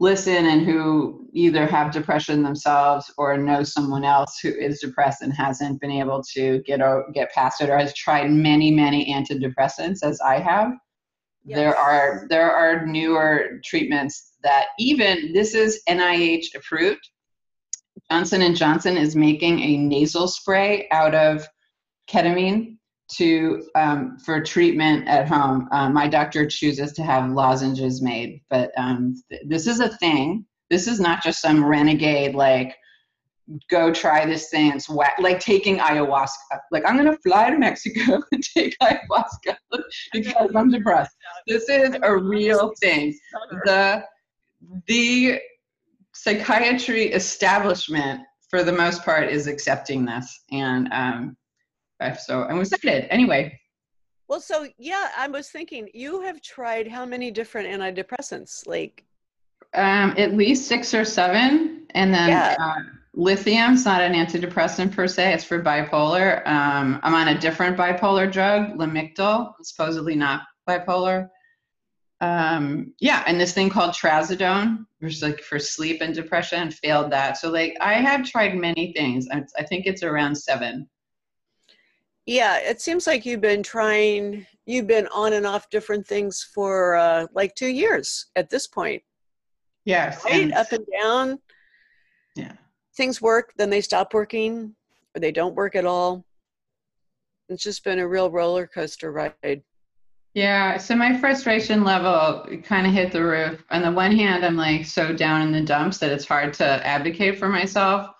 listen 0.00 0.46
and 0.46 0.64
who 0.64 1.28
either 1.34 1.66
have 1.66 1.92
depression 1.92 2.42
themselves 2.42 3.12
or 3.18 3.36
know 3.36 3.62
someone 3.62 4.02
else 4.02 4.38
who 4.42 4.48
is 4.48 4.80
depressed 4.80 5.20
and 5.20 5.32
hasn't 5.32 5.78
been 5.78 5.90
able 5.90 6.22
to 6.32 6.62
get 6.62 6.80
or 6.80 7.06
get 7.12 7.30
past 7.32 7.60
it 7.60 7.68
or 7.68 7.76
has 7.76 7.92
tried 7.94 8.30
many 8.30 8.70
many 8.70 9.12
antidepressants 9.12 9.98
as 10.02 10.18
I 10.22 10.38
have. 10.38 10.72
Yes. 11.44 11.58
There 11.58 11.76
are 11.76 12.26
there 12.30 12.50
are 12.50 12.86
newer 12.86 13.60
treatments 13.62 14.32
that 14.42 14.68
even 14.78 15.32
this 15.34 15.54
is 15.54 15.82
NIH 15.86 16.54
approved 16.54 17.10
Johnson 18.10 18.42
and 18.42 18.56
Johnson 18.56 18.96
is 18.96 19.16
making 19.16 19.60
a 19.60 19.76
nasal 19.76 20.28
spray 20.28 20.88
out 20.90 21.14
of 21.14 21.46
ketamine 22.08 22.76
to 23.08 23.64
um, 23.74 24.18
for 24.18 24.40
treatment 24.42 25.06
at 25.08 25.28
home. 25.28 25.68
Uh, 25.72 25.88
my 25.88 26.08
doctor 26.08 26.46
chooses 26.46 26.92
to 26.92 27.02
have 27.02 27.30
lozenges 27.30 28.02
made, 28.02 28.42
but 28.50 28.70
um, 28.76 29.14
th- 29.30 29.42
this 29.46 29.66
is 29.66 29.80
a 29.80 29.96
thing. 29.98 30.44
This 30.70 30.88
is 30.88 30.98
not 30.98 31.22
just 31.22 31.40
some 31.40 31.64
renegade 31.64 32.34
like 32.34 32.76
go 33.70 33.92
try 33.92 34.26
this 34.26 34.50
thing. 34.50 34.72
It's 34.72 34.88
whack, 34.88 35.16
like 35.20 35.38
taking 35.38 35.78
ayahuasca. 35.78 36.58
Like 36.72 36.84
I'm 36.86 36.96
gonna 36.96 37.16
fly 37.18 37.50
to 37.50 37.58
Mexico 37.58 38.22
and 38.32 38.42
take 38.42 38.76
ayahuasca 38.82 39.56
because 40.12 40.50
I'm 40.54 40.70
depressed. 40.70 41.16
This 41.46 41.68
is 41.68 41.96
a 42.02 42.16
real 42.16 42.72
thing. 42.80 43.16
The 43.64 44.04
the 44.86 45.40
psychiatry 46.16 47.12
establishment 47.12 48.22
for 48.48 48.62
the 48.62 48.72
most 48.72 49.04
part 49.04 49.28
is 49.28 49.46
accepting 49.46 50.04
this 50.04 50.44
and 50.50 50.88
um, 50.92 51.36
so 52.18 52.44
i'm 52.44 52.60
excited. 52.60 53.06
Anyway. 53.10 53.58
Well 54.28 54.40
so 54.40 54.66
yeah 54.78 55.10
i 55.16 55.28
was 55.28 55.50
thinking 55.50 55.88
you 55.92 56.22
have 56.22 56.40
tried 56.40 56.88
how 56.88 57.04
many 57.04 57.30
different 57.30 57.68
antidepressants 57.68 58.66
like? 58.66 59.04
Um, 59.74 60.14
at 60.16 60.34
least 60.34 60.68
six 60.68 60.94
or 60.94 61.04
seven 61.04 61.86
and 61.90 62.14
then 62.14 62.30
yeah. 62.30 62.56
uh, 62.58 62.80
lithium's 63.14 63.84
not 63.84 64.00
an 64.00 64.14
antidepressant 64.14 64.92
per 64.92 65.06
se 65.06 65.34
it's 65.34 65.44
for 65.44 65.62
bipolar. 65.62 66.46
Um, 66.46 66.98
i'm 67.02 67.14
on 67.14 67.28
a 67.28 67.38
different 67.38 67.76
bipolar 67.76 68.30
drug 68.30 68.78
lamictal 68.78 69.52
supposedly 69.62 70.14
not 70.14 70.42
bipolar 70.68 71.28
um, 72.20 72.94
yeah, 72.98 73.22
and 73.26 73.40
this 73.40 73.52
thing 73.52 73.68
called 73.68 73.92
trazodone, 73.92 74.86
which 75.00 75.14
is 75.14 75.22
like 75.22 75.40
for 75.40 75.58
sleep 75.58 76.00
and 76.00 76.14
depression, 76.14 76.70
failed 76.70 77.10
that. 77.12 77.36
So 77.36 77.50
like 77.50 77.76
I 77.80 77.94
have 77.94 78.24
tried 78.24 78.56
many 78.56 78.92
things. 78.94 79.26
I, 79.30 79.42
I 79.58 79.64
think 79.64 79.86
it's 79.86 80.02
around 80.02 80.34
seven. 80.34 80.88
Yeah, 82.24 82.58
it 82.58 82.80
seems 82.80 83.06
like 83.06 83.24
you've 83.26 83.40
been 83.40 83.62
trying. 83.62 84.46
You've 84.64 84.86
been 84.88 85.06
on 85.08 85.34
and 85.34 85.46
off 85.46 85.70
different 85.70 86.06
things 86.06 86.42
for 86.54 86.96
uh, 86.96 87.26
like 87.34 87.54
two 87.54 87.68
years 87.68 88.26
at 88.34 88.50
this 88.50 88.66
point. 88.66 89.02
Yes, 89.84 90.24
right? 90.24 90.42
and- 90.42 90.54
Up 90.54 90.72
and 90.72 90.84
down. 91.00 91.38
Yeah. 92.34 92.52
Things 92.96 93.20
work, 93.20 93.52
then 93.58 93.68
they 93.70 93.82
stop 93.82 94.14
working, 94.14 94.74
or 95.14 95.20
they 95.20 95.30
don't 95.32 95.54
work 95.54 95.76
at 95.76 95.84
all. 95.84 96.24
It's 97.48 97.62
just 97.62 97.84
been 97.84 97.98
a 98.00 98.08
real 98.08 98.30
roller 98.30 98.66
coaster 98.66 99.12
ride. 99.12 99.62
Yeah, 100.36 100.76
so 100.76 100.94
my 100.94 101.16
frustration 101.16 101.82
level 101.82 102.46
kind 102.62 102.86
of 102.86 102.92
hit 102.92 103.10
the 103.10 103.24
roof. 103.24 103.64
On 103.70 103.80
the 103.80 103.90
one 103.90 104.14
hand, 104.14 104.44
I'm 104.44 104.54
like 104.54 104.84
so 104.84 105.14
down 105.14 105.40
in 105.40 105.50
the 105.50 105.62
dumps 105.62 105.96
that 105.96 106.12
it's 106.12 106.26
hard 106.26 106.52
to 106.54 106.86
advocate 106.86 107.38
for 107.38 107.48
myself, 107.48 108.10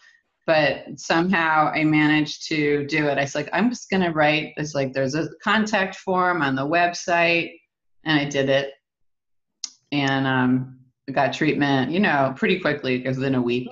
but 0.46 0.98
somehow 0.98 1.70
I 1.74 1.84
managed 1.84 2.48
to 2.48 2.86
do 2.86 3.06
it. 3.08 3.18
I 3.18 3.20
was 3.20 3.34
like, 3.34 3.50
I'm 3.52 3.68
just 3.68 3.90
gonna 3.90 4.12
write. 4.12 4.54
It's 4.56 4.74
like 4.74 4.94
there's 4.94 5.14
a 5.14 5.28
contact 5.44 5.96
form 5.96 6.40
on 6.40 6.54
the 6.54 6.66
website, 6.66 7.50
and 8.04 8.18
I 8.18 8.24
did 8.24 8.48
it, 8.48 8.70
and 9.92 10.26
um, 10.26 10.78
got 11.12 11.34
treatment. 11.34 11.90
You 11.90 12.00
know, 12.00 12.32
pretty 12.34 12.60
quickly 12.60 13.02
within 13.06 13.34
a 13.34 13.42
week. 13.42 13.68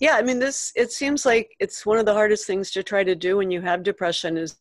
Yeah, 0.00 0.14
I 0.14 0.22
mean, 0.22 0.38
this, 0.38 0.72
it 0.74 0.90
seems 0.90 1.26
like 1.26 1.54
it's 1.60 1.84
one 1.84 1.98
of 1.98 2.06
the 2.06 2.14
hardest 2.14 2.46
things 2.46 2.70
to 2.70 2.82
try 2.82 3.04
to 3.04 3.14
do 3.14 3.36
when 3.36 3.50
you 3.50 3.60
have 3.60 3.82
depression 3.82 4.38
is 4.38 4.56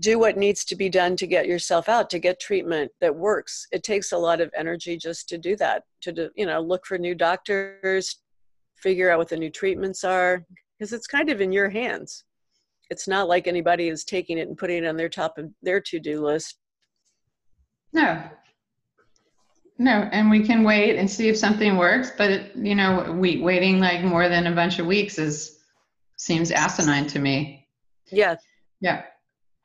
do 0.00 0.18
what 0.18 0.36
needs 0.36 0.64
to 0.64 0.76
be 0.76 0.88
done 0.88 1.16
to 1.16 1.26
get 1.26 1.46
yourself 1.46 1.88
out, 1.88 2.08
to 2.10 2.18
get 2.18 2.40
treatment 2.40 2.90
that 3.00 3.14
works. 3.14 3.66
It 3.72 3.82
takes 3.82 4.12
a 4.12 4.18
lot 4.18 4.40
of 4.40 4.50
energy 4.56 4.96
just 4.96 5.28
to 5.30 5.38
do 5.38 5.56
that, 5.56 5.82
to, 6.02 6.12
do, 6.12 6.30
you 6.36 6.46
know, 6.46 6.60
look 6.60 6.86
for 6.86 6.98
new 6.98 7.14
doctors, 7.14 8.20
figure 8.76 9.10
out 9.10 9.18
what 9.18 9.28
the 9.28 9.36
new 9.36 9.50
treatments 9.50 10.04
are, 10.04 10.44
because 10.78 10.92
it's 10.92 11.06
kind 11.06 11.30
of 11.30 11.40
in 11.40 11.50
your 11.50 11.68
hands. 11.68 12.24
It's 12.90 13.08
not 13.08 13.28
like 13.28 13.46
anybody 13.46 13.88
is 13.88 14.04
taking 14.04 14.38
it 14.38 14.48
and 14.48 14.56
putting 14.56 14.84
it 14.84 14.88
on 14.88 14.96
their 14.96 15.08
top 15.08 15.36
of 15.36 15.50
their 15.62 15.80
to-do 15.80 16.24
list. 16.24 16.58
No. 17.92 18.22
No, 19.78 20.08
and 20.12 20.30
we 20.30 20.44
can 20.44 20.64
wait 20.64 20.96
and 20.96 21.10
see 21.10 21.28
if 21.28 21.36
something 21.36 21.76
works, 21.76 22.12
but 22.16 22.30
it, 22.30 22.56
you 22.56 22.74
know, 22.74 23.16
we 23.18 23.40
waiting 23.40 23.78
like 23.78 24.02
more 24.02 24.28
than 24.28 24.46
a 24.46 24.54
bunch 24.54 24.78
of 24.78 24.86
weeks 24.86 25.18
is 25.18 25.58
seems 26.16 26.50
asinine 26.50 27.06
to 27.08 27.18
me. 27.18 27.68
Yeah, 28.10 28.36
Yeah. 28.80 29.02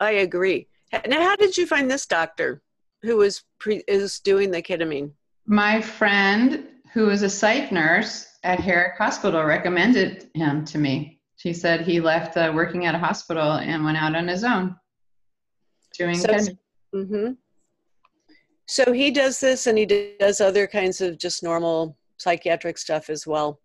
I 0.04 0.12
agree. 0.12 0.68
Now, 1.08 1.22
how 1.22 1.36
did 1.36 1.58
you 1.58 1.66
find 1.66 1.90
this 1.90 2.06
doctor 2.06 2.62
who 3.02 3.22
is 3.22 3.44
pre- 3.60 3.84
is 3.88 4.20
doing 4.20 4.52
the 4.52 4.62
ketamine? 4.62 5.12
My 5.46 5.82
friend 5.82 6.68
who 6.94 7.10
is 7.10 7.24
a 7.24 7.30
psych 7.30 7.72
nurse 7.72 8.28
at 8.44 8.60
Herrick 8.60 8.98
Hospital 8.98 9.44
recommended 9.44 10.30
him 10.36 10.64
to 10.66 10.78
me. 10.78 11.20
She 11.38 11.54
said 11.54 11.82
he 11.82 12.00
left 12.00 12.38
uh, 12.38 12.52
working 12.54 12.86
at 12.86 12.96
a 12.96 13.00
hospital 13.00 13.54
and 13.54 13.84
went 13.84 13.98
out 13.98 14.16
on 14.16 14.28
his 14.28 14.44
own 14.44 14.76
doing 15.98 16.18
So- 16.18 16.28
ketamine. 16.28 16.58
Mm-hmm. 16.94 17.32
So 18.66 18.94
he 18.94 19.12
does 19.12 19.40
this, 19.40 19.68
and 19.68 19.78
he 19.78 19.86
does 19.86 20.40
other 20.40 20.68
kinds 20.68 21.02
of 21.02 21.18
just 21.18 21.44
normal 21.44 21.98
psychiatric 22.18 22.78
stuff 22.78 23.10
as 23.10 23.28
well. 23.28 23.60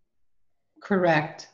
Correct. 0.83 1.49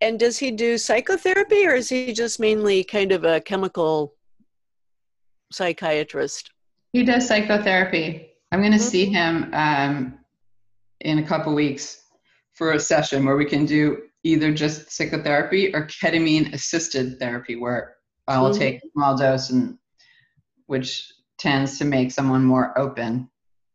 And 0.00 0.18
does 0.18 0.38
he 0.38 0.50
do 0.50 0.78
psychotherapy, 0.78 1.66
or 1.66 1.74
is 1.74 1.88
he 1.88 2.12
just 2.12 2.38
mainly 2.38 2.84
kind 2.84 3.10
of 3.12 3.24
a 3.24 3.40
chemical 3.40 4.14
psychiatrist? 5.52 6.50
He 6.92 7.02
does 7.04 7.26
psychotherapy. 7.26 8.30
I'm 8.52 8.60
going 8.60 8.72
to 8.72 8.78
Mhm. 8.78 8.90
see 8.90 9.06
him 9.06 9.50
um, 9.52 10.18
in 11.00 11.18
a 11.18 11.26
couple 11.26 11.54
weeks 11.54 12.02
for 12.54 12.72
a 12.72 12.80
session 12.80 13.24
where 13.24 13.36
we 13.36 13.44
can 13.44 13.66
do 13.66 14.02
either 14.24 14.52
just 14.52 14.90
psychotherapy 14.90 15.74
or 15.74 15.86
ketamine 15.86 16.52
assisted 16.52 17.18
therapy, 17.18 17.56
where 17.56 17.96
I 18.26 18.40
will 18.40 18.50
Mhm. 18.50 18.58
take 18.58 18.76
a 18.84 18.88
small 18.92 19.16
dose 19.16 19.50
and 19.50 19.78
which 20.66 21.12
tends 21.38 21.78
to 21.78 21.84
make 21.84 22.10
someone 22.12 22.44
more 22.44 22.78
open. 22.78 23.30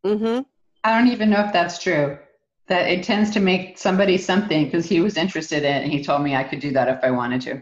Mm-hmm. 0.06 0.42
I 0.84 0.98
don't 0.98 1.08
even 1.12 1.30
know 1.30 1.42
if 1.46 1.53
that's 1.53 1.82
true. 1.82 2.20
That 2.67 2.89
it 2.89 3.03
tends 3.03 3.29
to 3.32 3.39
make 3.39 3.77
somebody 3.77 4.17
something 4.17 4.65
because 4.65 4.86
he 4.86 5.01
was 5.01 5.17
interested 5.17 5.63
in 5.63 5.74
it 5.75 5.84
and 5.84 5.91
he 5.91 6.03
told 6.03 6.22
me 6.22 6.36
I 6.36 6.43
could 6.43 6.60
do 6.60 6.72
that 6.72 6.88
if 6.88 7.03
I 7.03 7.12
wanted 7.12 7.41
to. 7.41 7.62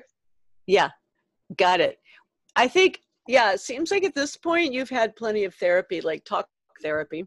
Yeah, 0.68 0.90
got 1.58 1.80
it. 1.82 2.00
I 2.56 2.68
think, 2.68 3.00
yeah, 3.28 3.54
it 3.54 3.60
seems 3.62 3.90
like 3.90 4.04
at 4.04 4.14
this 4.14 4.38
point 4.38 4.74
you've 4.74 4.90
had 4.90 5.16
plenty 5.16 5.44
of 5.46 5.56
therapy, 5.56 6.02
like 6.02 6.24
talk 6.24 6.48
therapy. 6.84 7.26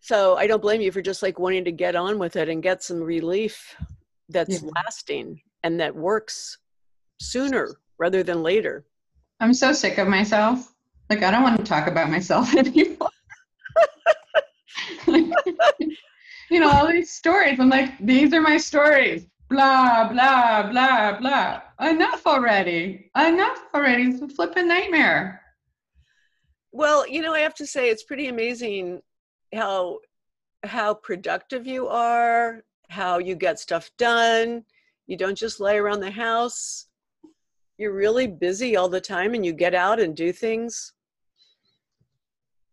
So 0.00 0.36
I 0.36 0.46
don't 0.46 0.62
blame 0.62 0.80
you 0.80 0.92
for 0.92 1.02
just 1.02 1.22
like 1.22 1.38
wanting 1.38 1.64
to 1.64 1.72
get 1.72 1.96
on 1.96 2.18
with 2.18 2.36
it 2.36 2.48
and 2.48 2.62
get 2.62 2.82
some 2.82 3.00
relief 3.02 3.74
that's 4.28 4.62
Yeah. 4.62 4.70
lasting 4.76 5.40
and 5.62 5.80
that 5.80 5.94
works 5.94 6.58
sooner 7.20 7.76
rather 7.98 8.22
than 8.22 8.42
later. 8.42 8.84
I'm 9.40 9.54
so 9.54 9.72
sick 9.72 9.98
of 9.98 10.08
myself. 10.08 10.74
Like 11.10 11.22
I 11.22 11.30
don't 11.30 11.42
want 11.42 11.58
to 11.58 11.64
talk 11.64 11.86
about 11.86 12.10
myself 12.10 12.54
anymore. 12.56 13.10
you 16.50 16.60
know, 16.60 16.70
all 16.70 16.90
these 16.90 17.12
stories. 17.12 17.60
I'm 17.60 17.68
like, 17.68 17.98
these 18.00 18.32
are 18.32 18.40
my 18.40 18.56
stories. 18.56 19.26
Blah, 19.48 20.08
blah, 20.08 20.70
blah, 20.70 21.18
blah. 21.18 21.60
Enough 21.80 22.26
already. 22.26 23.10
Enough 23.16 23.64
already. 23.74 24.04
It's 24.04 24.22
a 24.22 24.28
flipping 24.28 24.68
nightmare. 24.68 25.42
Well, 26.72 27.06
you 27.06 27.22
know, 27.22 27.34
I 27.34 27.40
have 27.40 27.54
to 27.56 27.66
say 27.66 27.90
it's 27.90 28.02
pretty 28.02 28.28
amazing 28.28 29.00
how 29.54 29.98
how 30.64 30.94
productive 30.94 31.66
you 31.66 31.86
are, 31.88 32.64
how 32.88 33.18
you 33.18 33.34
get 33.34 33.60
stuff 33.60 33.90
done. 33.98 34.64
You 35.06 35.16
don't 35.16 35.36
just 35.36 35.60
lay 35.60 35.76
around 35.76 36.00
the 36.00 36.10
house. 36.10 36.86
You're 37.76 37.92
really 37.92 38.26
busy 38.26 38.76
all 38.76 38.88
the 38.88 39.00
time 39.00 39.34
and 39.34 39.44
you 39.44 39.52
get 39.52 39.74
out 39.74 40.00
and 40.00 40.16
do 40.16 40.32
things. 40.32 40.92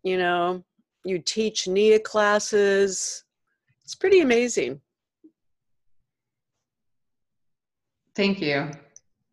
You 0.04 0.18
know, 0.18 0.64
you 1.04 1.20
teach 1.20 1.68
NIA 1.68 2.00
classes. 2.00 3.24
It's 3.84 3.96
pretty 3.96 4.22
amazing. 4.22 4.82
Thank 8.16 8.42
you. 8.42 8.70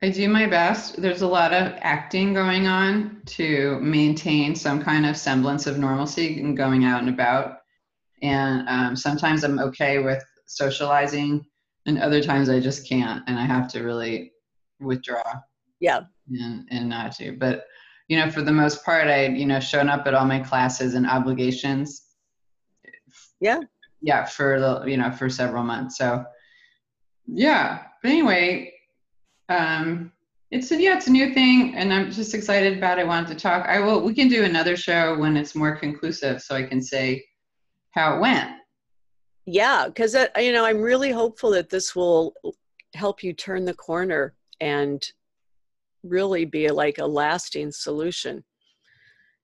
I 0.01 0.11
do 0.11 0.29
my 0.29 0.47
best. 0.47 1.03
There's 1.03 1.23
a 1.23 1.27
lot 1.27 1.53
of 1.53 1.73
acting 1.81 2.33
going 2.33 2.69
on 2.69 3.21
to 3.27 3.81
maintain 3.81 4.55
some 4.55 4.81
kind 4.81 5.05
of 5.05 5.17
semblance 5.17 5.67
of 5.67 5.79
normalcy 5.79 6.41
and 6.41 6.57
going 6.57 6.85
out 6.85 7.01
and 7.01 7.09
about. 7.09 7.59
And 8.23 8.69
um, 8.69 8.97
sometimes 8.97 9.43
I'm 9.43 9.59
okay 9.59 9.99
with 9.99 10.25
socializing, 10.47 11.45
and 11.87 11.99
other 11.99 12.23
times 12.23 12.49
I 12.49 12.61
just 12.61 12.89
can't, 12.89 13.23
and 13.27 13.39
I 13.39 13.45
have 13.45 13.69
to 13.73 13.83
really 13.83 14.33
withdraw. 14.81 15.23
Yeah. 15.81 16.03
And, 16.31 16.67
and 16.71 16.89
not 16.89 17.13
to. 17.17 17.33
But, 17.33 17.65
you 18.09 18.19
know, 18.19 18.31
for 18.31 18.43
the 18.43 18.53
most 18.53 18.85
part, 18.85 19.07
I, 19.09 19.27
you 19.27 19.47
know, 19.47 19.61
shown 19.61 19.89
up 19.89 20.07
at 20.07 20.15
all 20.15 20.25
my 20.25 20.41
classes 20.41 20.95
and 20.95 21.07
obligations. 21.07 22.07
Yeah. 23.41 23.61
Yeah, 24.01 24.25
for 24.25 24.59
the, 24.59 24.85
you 24.87 24.97
know, 24.97 25.11
for 25.11 25.29
several 25.29 25.63
months. 25.63 25.99
So, 25.99 26.25
yeah. 27.27 27.83
But 28.03 28.11
anyway, 28.11 28.73
um, 29.49 30.13
it's 30.51 30.71
a, 30.71 30.81
yeah, 30.81 30.97
it's 30.97 31.09
a 31.09 31.13
new 31.13 31.35
thing, 31.35 31.75
and 31.77 31.93
I'm 31.93 32.11
just 32.11 32.33
excited 32.33 32.79
about 32.79 32.99
it. 32.99 33.03
I 33.03 33.05
wanted 33.05 33.29
to 33.29 33.35
talk. 33.35 33.67
I 33.67 33.81
will. 33.81 34.01
We 34.01 34.15
can 34.15 34.29
do 34.29 34.45
another 34.45 34.77
show 34.77 35.19
when 35.19 35.37
it's 35.37 35.55
more 35.55 35.77
conclusive, 35.77 36.41
so 36.41 36.55
I 36.55 36.63
can 36.63 36.81
say 36.81 37.23
how 37.91 38.17
it 38.17 38.21
went. 38.21 38.53
Yeah, 39.45 39.87
because 39.89 40.17
you 40.39 40.53
know, 40.53 40.65
I'm 40.65 40.81
really 40.81 41.11
hopeful 41.11 41.51
that 41.51 41.69
this 41.69 41.95
will 41.95 42.33
help 42.95 43.23
you 43.23 43.35
turn 43.35 43.67
the 43.67 43.75
corner 43.75 44.35
and 44.61 45.07
really 46.03 46.45
be 46.45 46.69
like 46.71 46.99
a 46.99 47.07
lasting 47.07 47.73
solution. 47.73 48.45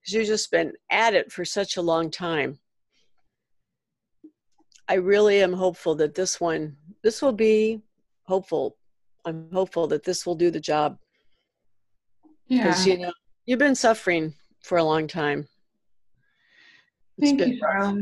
Because 0.01 0.15
you've 0.15 0.27
just 0.27 0.51
been 0.51 0.73
at 0.91 1.15
it 1.15 1.33
for 1.33 1.45
such 1.45 1.77
a 1.77 1.83
long 1.83 2.11
time. 2.11 2.59
I 4.89 4.95
really 4.95 5.43
am 5.43 5.55
hopeful 5.55 5.95
that 5.97 6.15
this 6.15 6.41
one, 6.41 6.77
this 7.03 7.23
will 7.23 7.33
be 7.33 7.83
hopeful. 8.25 8.77
I'm 9.25 9.49
hopeful 9.53 9.87
that 9.89 10.05
this 10.05 10.27
will 10.27 10.35
do 10.35 10.51
the 10.51 10.61
job. 10.61 10.99
Yeah. 12.49 12.65
Because 12.65 12.87
you 12.87 12.99
know, 12.99 13.13
you've 13.47 13.59
been 13.59 13.75
suffering 13.75 14.35
for 14.63 14.79
a 14.79 14.85
long 14.85 15.07
time. 15.07 15.49
It's 17.17 17.31
Thank 17.31 17.55
you, 17.55 17.61
rough. 17.63 17.97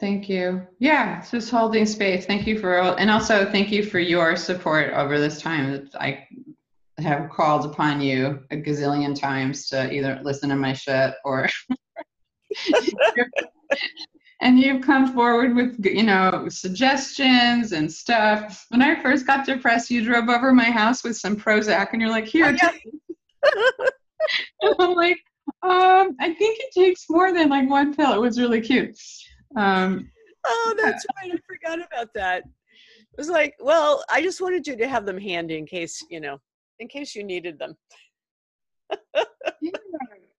Thank 0.00 0.28
you. 0.28 0.66
Yeah, 0.78 1.24
just 1.30 1.50
holding 1.50 1.86
space. 1.86 2.26
Thank 2.26 2.46
you 2.46 2.58
for 2.58 2.78
and 2.98 3.10
also 3.10 3.50
thank 3.50 3.70
you 3.70 3.84
for 3.84 3.98
your 3.98 4.34
support 4.34 4.92
over 4.94 5.18
this 5.18 5.40
time. 5.40 5.88
I 6.00 6.26
have 7.02 7.30
called 7.30 7.66
upon 7.66 8.00
you 8.00 8.40
a 8.50 8.56
gazillion 8.56 9.18
times 9.18 9.68
to 9.68 9.92
either 9.92 10.20
listen 10.22 10.48
to 10.50 10.56
my 10.56 10.72
shit 10.72 11.14
or. 11.24 11.48
and 14.40 14.58
you've 14.58 14.82
come 14.82 15.12
forward 15.12 15.54
with 15.54 15.84
you 15.84 16.02
know 16.02 16.30
Oh, 16.32 16.48
suggestions 16.48 17.72
and 17.72 17.90
stuff. 17.90 18.66
When 18.70 18.82
I 18.82 19.00
first 19.02 19.26
got 19.26 19.44
depressed, 19.44 19.90
you 19.90 20.04
drove 20.04 20.28
over 20.28 20.52
my 20.52 20.70
house 20.70 21.04
with 21.04 21.16
some 21.16 21.36
Prozac, 21.36 21.88
and 21.92 22.00
you're 22.00 22.10
like, 22.10 22.26
"Here, 22.26 22.56
yeah. 22.60 22.70
I'm 24.78 24.94
like, 24.94 25.18
um, 25.62 26.16
I 26.20 26.34
think 26.34 26.58
it 26.60 26.72
takes 26.72 27.08
more 27.10 27.32
than 27.32 27.48
like 27.48 27.68
one 27.68 27.94
pill. 27.94 28.12
It 28.12 28.20
was 28.20 28.38
really 28.38 28.60
cute. 28.60 28.98
Um, 29.56 30.10
oh, 30.46 30.74
that's 30.80 31.04
right. 31.16 31.32
I 31.32 31.38
forgot 31.46 31.86
about 31.86 32.12
that. 32.14 32.42
It 32.42 33.18
was 33.18 33.28
like, 33.28 33.54
well, 33.60 34.04
I 34.10 34.22
just 34.22 34.40
wanted 34.40 34.66
you 34.66 34.76
to 34.76 34.88
have 34.88 35.04
them 35.04 35.18
handy 35.18 35.58
in 35.58 35.66
case, 35.66 36.04
you 36.10 36.20
know, 36.20 36.38
in 36.80 36.88
case 36.88 37.14
you 37.14 37.22
needed 37.22 37.58
them. 37.58 37.76
yeah, 39.60 39.70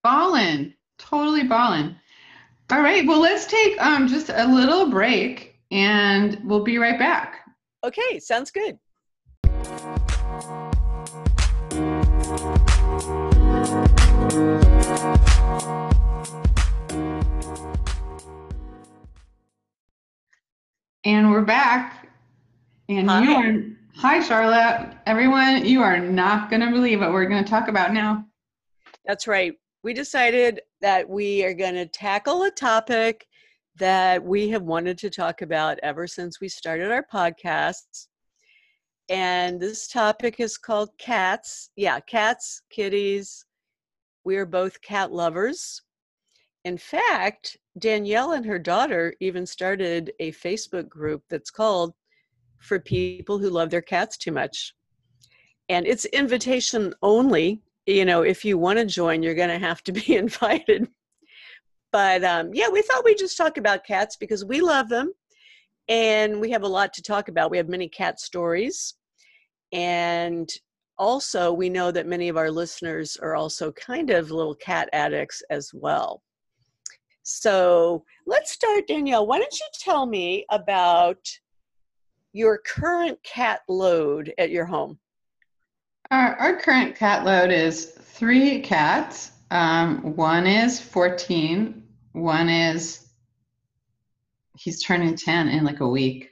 ballin', 0.04 0.74
totally 0.98 1.44
ballin'. 1.44 1.96
All 2.72 2.82
right, 2.82 3.06
well, 3.06 3.22
let's 3.22 3.46
take 3.46 3.80
um, 3.82 4.08
just 4.08 4.30
a 4.30 4.46
little 4.46 4.90
break 4.90 5.56
and 5.72 6.42
we'll 6.44 6.64
be 6.64 6.78
right 6.78 7.00
back. 7.00 7.46
Okay, 7.84 8.20
sounds 8.20 8.52
good. 8.52 8.78
And 21.04 21.32
we're 21.32 21.42
back. 21.42 22.10
And 22.88 23.10
Hi. 23.10 23.24
you 23.24 23.32
are, 23.36 23.64
hi, 23.96 24.20
Charla. 24.20 24.98
Everyone, 25.06 25.66
you 25.66 25.82
are 25.82 26.00
not 26.00 26.50
going 26.50 26.62
to 26.62 26.72
believe 26.72 27.00
what 27.00 27.12
we're 27.12 27.26
going 27.26 27.44
to 27.44 27.50
talk 27.50 27.68
about 27.68 27.94
now. 27.94 28.26
That's 29.06 29.28
right. 29.28 29.54
We 29.84 29.94
decided 29.94 30.62
that 30.82 31.10
we 31.10 31.44
are 31.44 31.54
going 31.54 31.74
to 31.76 31.86
tackle 31.86 32.44
a 32.44 32.52
topic 32.52 33.26
that 33.78 34.24
we 34.24 34.50
have 34.50 34.64
wanted 34.64 34.98
to 35.00 35.10
talk 35.10 35.42
about 35.42 35.80
ever 35.82 36.08
since 36.08 36.40
we 36.40 36.48
started 36.48 36.92
our 36.92 37.06
podcasts. 37.12 38.08
And 39.10 39.60
this 39.60 39.88
topic 39.88 40.40
is 40.40 40.58
called 40.58 40.90
cats. 40.98 41.72
Yeah, 41.76 42.00
cats, 42.00 42.62
kitties. 42.70 43.46
We 44.24 44.38
are 44.38 44.46
both 44.46 44.82
cat 44.82 45.12
lovers. 45.12 45.82
In 46.64 46.78
fact, 46.78 47.58
Danielle 47.80 48.34
and 48.34 48.46
her 48.46 48.60
daughter 48.60 49.16
even 49.20 49.46
started 49.46 50.14
a 50.20 50.32
Facebook 50.32 50.88
group 50.88 51.24
that's 51.30 51.50
called 51.50 51.94
For 52.62 52.80
People 52.80 53.40
Who 53.40 53.50
Love 53.50 53.70
Their 53.70 53.82
Cats 53.82 54.18
Too 54.18 54.32
Much. 54.32 54.74
And 55.70 55.86
it's 55.86 56.06
invitation 56.06 56.94
only. 57.02 57.62
You 57.86 58.06
know, 58.06 58.22
if 58.22 58.46
you 58.46 58.58
want 58.58 58.80
to 58.80 58.86
join, 58.86 59.24
you're 59.24 59.36
going 59.36 59.50
to 59.50 59.60
have 59.60 59.84
to 59.84 59.92
be 59.92 60.16
invited. 60.16 60.88
But 61.92 62.24
um, 62.24 62.52
yeah, 62.54 62.70
we 62.70 62.82
thought 62.82 63.04
we'd 63.04 63.18
just 63.18 63.38
talk 63.38 63.58
about 63.58 63.86
cats 63.86 64.16
because 64.16 64.46
we 64.46 64.62
love 64.62 64.88
them 64.88 65.12
and 65.90 66.40
we 66.40 66.50
have 66.52 66.64
a 66.64 66.68
lot 66.68 66.94
to 66.94 67.02
talk 67.02 67.28
about. 67.28 67.52
We 67.52 67.58
have 67.58 67.68
many 67.68 67.90
cat 67.90 68.20
stories. 68.20 68.96
And 69.74 70.50
also, 70.98 71.52
we 71.52 71.70
know 71.70 71.92
that 71.92 72.08
many 72.08 72.30
of 72.30 72.38
our 72.38 72.52
listeners 72.52 73.18
are 73.18 73.36
also 73.36 73.72
kind 73.72 74.10
of 74.10 74.32
little 74.32 74.56
cat 74.56 74.88
addicts 74.94 75.42
as 75.50 75.72
well. 75.74 76.22
So 77.24 78.04
let's 78.26 78.52
start, 78.52 78.88
Danielle. 78.88 79.28
Why 79.28 79.40
don't 79.40 79.60
you 79.60 79.66
tell 79.80 80.06
me 80.06 80.46
about 80.50 81.18
your 82.34 82.60
current 82.60 83.22
cat 83.24 83.62
load 83.68 84.34
at 84.38 84.50
your 84.50 84.66
home? 84.66 85.00
Our, 86.10 86.36
our 86.36 86.60
current 86.60 86.96
cat 86.96 87.26
load 87.26 87.52
is 87.52 87.86
three 87.86 88.62
cats. 88.62 89.32
Um, 89.50 90.16
one 90.16 90.48
is 90.48 90.80
14, 90.80 91.84
one 92.14 92.50
is, 92.50 93.08
he's 94.58 94.84
turning 94.84 95.16
10 95.16 95.50
in 95.50 95.64
like 95.64 95.82
a 95.82 95.88
week. 95.88 96.30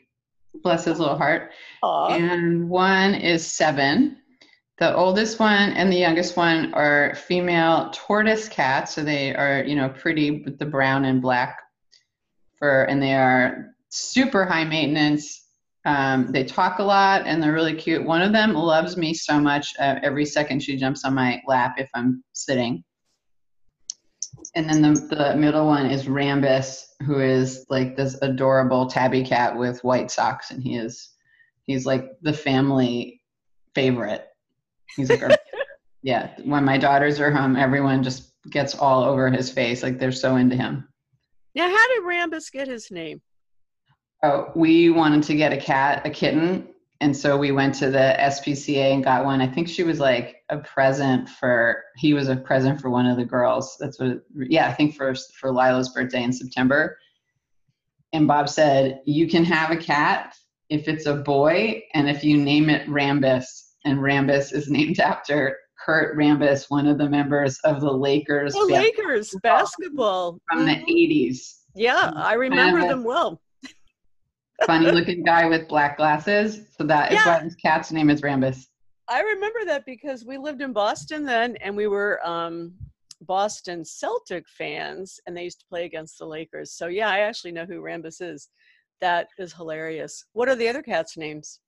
Bless 0.64 0.86
his 0.86 1.00
little 1.00 1.18
heart. 1.18 1.52
Aw. 1.84 2.16
And 2.16 2.70
one 2.70 3.14
is 3.14 3.46
seven. 3.46 4.18
The 4.78 4.96
oldest 4.96 5.40
one 5.40 5.74
and 5.74 5.92
the 5.92 5.98
youngest 5.98 6.38
one 6.38 6.74
are 6.74 7.14
female 7.16 7.90
tortoise 7.94 8.48
cats, 8.48 8.96
so 8.96 9.04
they 9.04 9.36
are, 9.36 9.64
you 9.66 9.76
know, 9.76 9.90
pretty 9.90 10.42
with 10.42 10.58
the 10.58 10.66
brown 10.66 11.04
and 11.04 11.22
black 11.22 11.60
fur, 12.58 12.84
and 12.84 13.02
they 13.02 13.14
are 13.14 13.76
super 13.90 14.46
high 14.46 14.64
maintenance. 14.64 15.49
Um, 15.86 16.32
they 16.32 16.44
talk 16.44 16.80
a 16.80 16.84
lot 16.84 17.24
and 17.26 17.42
they're 17.42 17.54
really 17.54 17.76
cute. 17.76 18.06
One 18.06 18.22
of 18.22 18.34
them 18.34 18.54
loves 18.54 18.98
me 18.98 19.14
so 19.14 19.40
much. 19.40 19.74
Uh, 19.80 19.96
every 20.04 20.26
second 20.26 20.62
she 20.62 20.78
jumps 20.78 21.06
on 21.06 21.14
my 21.14 21.42
lap 21.48 21.76
if 21.78 21.90
I'm 21.94 22.24
sitting. 22.34 22.84
And 24.56 24.70
then 24.70 24.82
the, 24.82 25.16
the 25.16 25.36
middle 25.36 25.66
one 25.66 25.86
is 25.86 26.06
Rambus, 26.06 26.84
who 27.06 27.20
is 27.20 27.66
like 27.70 27.96
this 27.96 28.18
adorable 28.22 28.88
tabby 28.88 29.24
cat 29.24 29.58
with 29.58 29.84
white 29.84 30.12
socks, 30.12 30.52
and 30.52 30.62
he 30.62 30.76
is 30.76 31.10
he's 31.66 31.86
like 31.86 32.10
the 32.22 32.34
family 32.34 33.22
favorite. 33.76 34.28
He's 34.96 35.10
like, 35.10 35.22
our, 35.22 35.30
yeah. 36.02 36.32
When 36.44 36.66
my 36.66 36.78
daughters 36.78 37.20
are 37.20 37.32
home, 37.32 37.56
everyone 37.56 38.04
just 38.04 38.32
gets 38.50 38.76
all 38.76 39.04
over 39.04 39.30
his 39.30 39.52
face. 39.52 39.84
Like 39.84 40.00
they're 40.00 40.12
so 40.12 40.36
into 40.36 40.56
him. 40.56 40.88
Now, 41.56 41.68
how 41.68 41.88
did 41.88 42.04
Rambus 42.04 42.52
get 42.52 42.68
his 42.68 42.92
name? 42.92 43.22
Oh, 44.24 44.52
we 44.56 44.90
wanted 44.90 45.24
to 45.24 45.36
get 45.36 45.54
a 45.54 45.58
cat, 45.58 46.06
a 46.06 46.10
kitten, 46.10 46.68
and 47.00 47.16
so 47.16 47.38
we 47.38 47.52
went 47.54 47.74
to 47.76 47.90
the 47.90 48.16
SPCA 48.20 48.94
and 48.94 49.04
got 49.04 49.24
one. 49.24 49.40
I 49.40 49.48
think 49.48 49.70
she 49.70 49.84
was 49.84 50.00
like 50.00 50.44
a 50.50 50.58
present 50.58 51.30
for. 51.30 51.84
He 51.96 52.14
was 52.14 52.28
a 52.28 52.36
present 52.36 52.82
for 52.82 52.90
one 52.90 53.06
of 53.06 53.16
the 53.16 53.24
girls. 53.24 53.78
That's 53.80 54.00
what. 54.00 54.22
Yeah, 54.36 54.68
I 54.68 54.74
think 54.74 54.96
for 54.96 55.14
for 55.40 55.52
Lila's 55.52 55.90
birthday 55.90 56.24
in 56.24 56.34
September. 56.34 56.98
And 58.12 58.28
Bob 58.28 58.50
said, 58.50 59.00
"You 59.06 59.28
can 59.30 59.46
have 59.46 59.72
a 59.72 59.78
cat 59.78 60.36
if 60.70 60.90
it's 60.90 61.06
a 61.06 61.16
boy, 61.16 61.82
and 61.94 62.10
if 62.10 62.24
you 62.24 62.36
name 62.38 62.70
it 62.70 62.88
Rambus." 62.90 63.68
And 63.86 64.00
Rambus 64.00 64.52
is 64.54 64.70
named 64.70 65.00
after 65.00 65.56
Kurt 65.86 66.18
Rambis, 66.18 66.70
one 66.70 66.88
of 66.88 66.98
the 66.98 67.10
members 67.10 67.58
of 67.64 67.80
the 67.80 67.92
Lakers. 67.94 68.52
The 68.54 68.66
Lakers 68.66 69.34
basketball 69.42 70.42
from 70.52 70.66
the 70.66 70.74
Mhm. 70.74 70.84
80s. 70.90 71.60
Yeah, 71.74 72.12
I 72.14 72.34
remember 72.34 72.82
Rambis. 72.82 72.90
them 72.90 73.04
well. 73.06 73.40
Funny 74.66 74.92
looking 74.92 75.24
guy 75.24 75.46
with 75.48 75.68
black 75.68 75.98
glasses. 75.98 76.68
So 76.78 76.84
that 76.86 77.12
is 77.12 77.16
Yeah. 77.18 77.38
why 77.38 77.44
his 77.44 77.56
cat's 77.56 77.92
name 77.92 78.10
is 78.10 78.22
Rambus. 78.22 78.68
I 79.08 79.22
remember 79.22 79.66
that 79.66 79.86
because 79.86 80.24
we 80.26 80.38
lived 80.38 80.62
in 80.62 80.72
Boston 80.74 81.24
then, 81.26 81.56
and 81.58 81.76
we 81.76 81.88
were 81.88 82.26
um, 82.28 82.74
Boston 83.22 83.84
Celtic 83.84 84.48
fans, 84.48 85.20
and 85.26 85.36
they 85.36 85.44
used 85.44 85.60
to 85.62 85.66
play 85.68 85.86
against 85.86 86.20
the 86.20 86.26
Lakers. 86.26 86.74
So 86.74 86.88
yeah, 86.88 87.10
I 87.10 87.20
actually 87.20 87.52
know 87.52 87.66
who 87.66 87.82
Rambis 87.82 88.22
is. 88.22 88.50
That 89.02 89.30
is 89.38 89.54
hilarious. 89.54 90.26
What 90.34 90.50
are 90.50 90.56
the 90.56 90.68
other 90.68 90.84
cats' 90.84 91.18
names? 91.18 91.62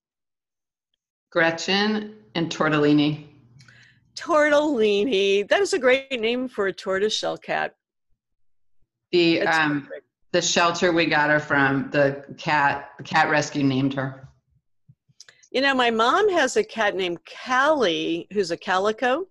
Gretchen 1.31 2.17
and 2.35 2.51
Tortellini. 2.51 3.25
Tortellini. 4.15 5.47
That 5.47 5.61
is 5.61 5.73
a 5.73 5.79
great 5.79 6.19
name 6.19 6.47
for 6.47 6.67
a 6.67 6.73
tortoiseshell 6.73 7.37
cat. 7.37 7.75
The 9.11 9.41
um 9.41 9.81
perfect. 9.81 10.05
The 10.31 10.41
shelter 10.41 10.91
we 10.91 11.05
got 11.05 11.29
her 11.29 11.39
from, 11.39 11.89
the 11.91 12.23
cat 12.37 12.91
the 12.97 13.03
cat 13.03 13.29
rescue 13.29 13.63
named 13.63 13.93
her. 13.93 14.27
You 15.51 15.61
know, 15.61 15.75
my 15.75 15.91
mom 15.91 16.29
has 16.29 16.55
a 16.55 16.63
cat 16.63 16.95
named 16.95 17.19
Callie, 17.45 18.27
who's 18.31 18.51
a 18.51 18.57
calico. 18.57 19.27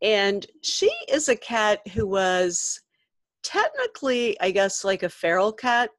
And 0.00 0.46
she 0.62 0.90
is 1.08 1.28
a 1.28 1.36
cat 1.36 1.86
who 1.88 2.06
was 2.06 2.80
technically, 3.42 4.40
I 4.40 4.50
guess, 4.50 4.84
like 4.84 5.02
a 5.02 5.08
feral 5.08 5.52
cat. 5.52 5.90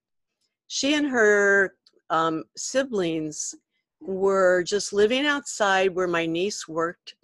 She 0.68 0.96
and 0.96 1.08
her 1.08 1.76
um, 2.10 2.44
siblings 2.58 3.54
were 4.02 4.64
just 4.64 4.92
living 4.92 5.26
outside 5.26 5.96
where 5.96 6.08
my 6.08 6.26
niece 6.26 6.68
worked. 6.68 7.16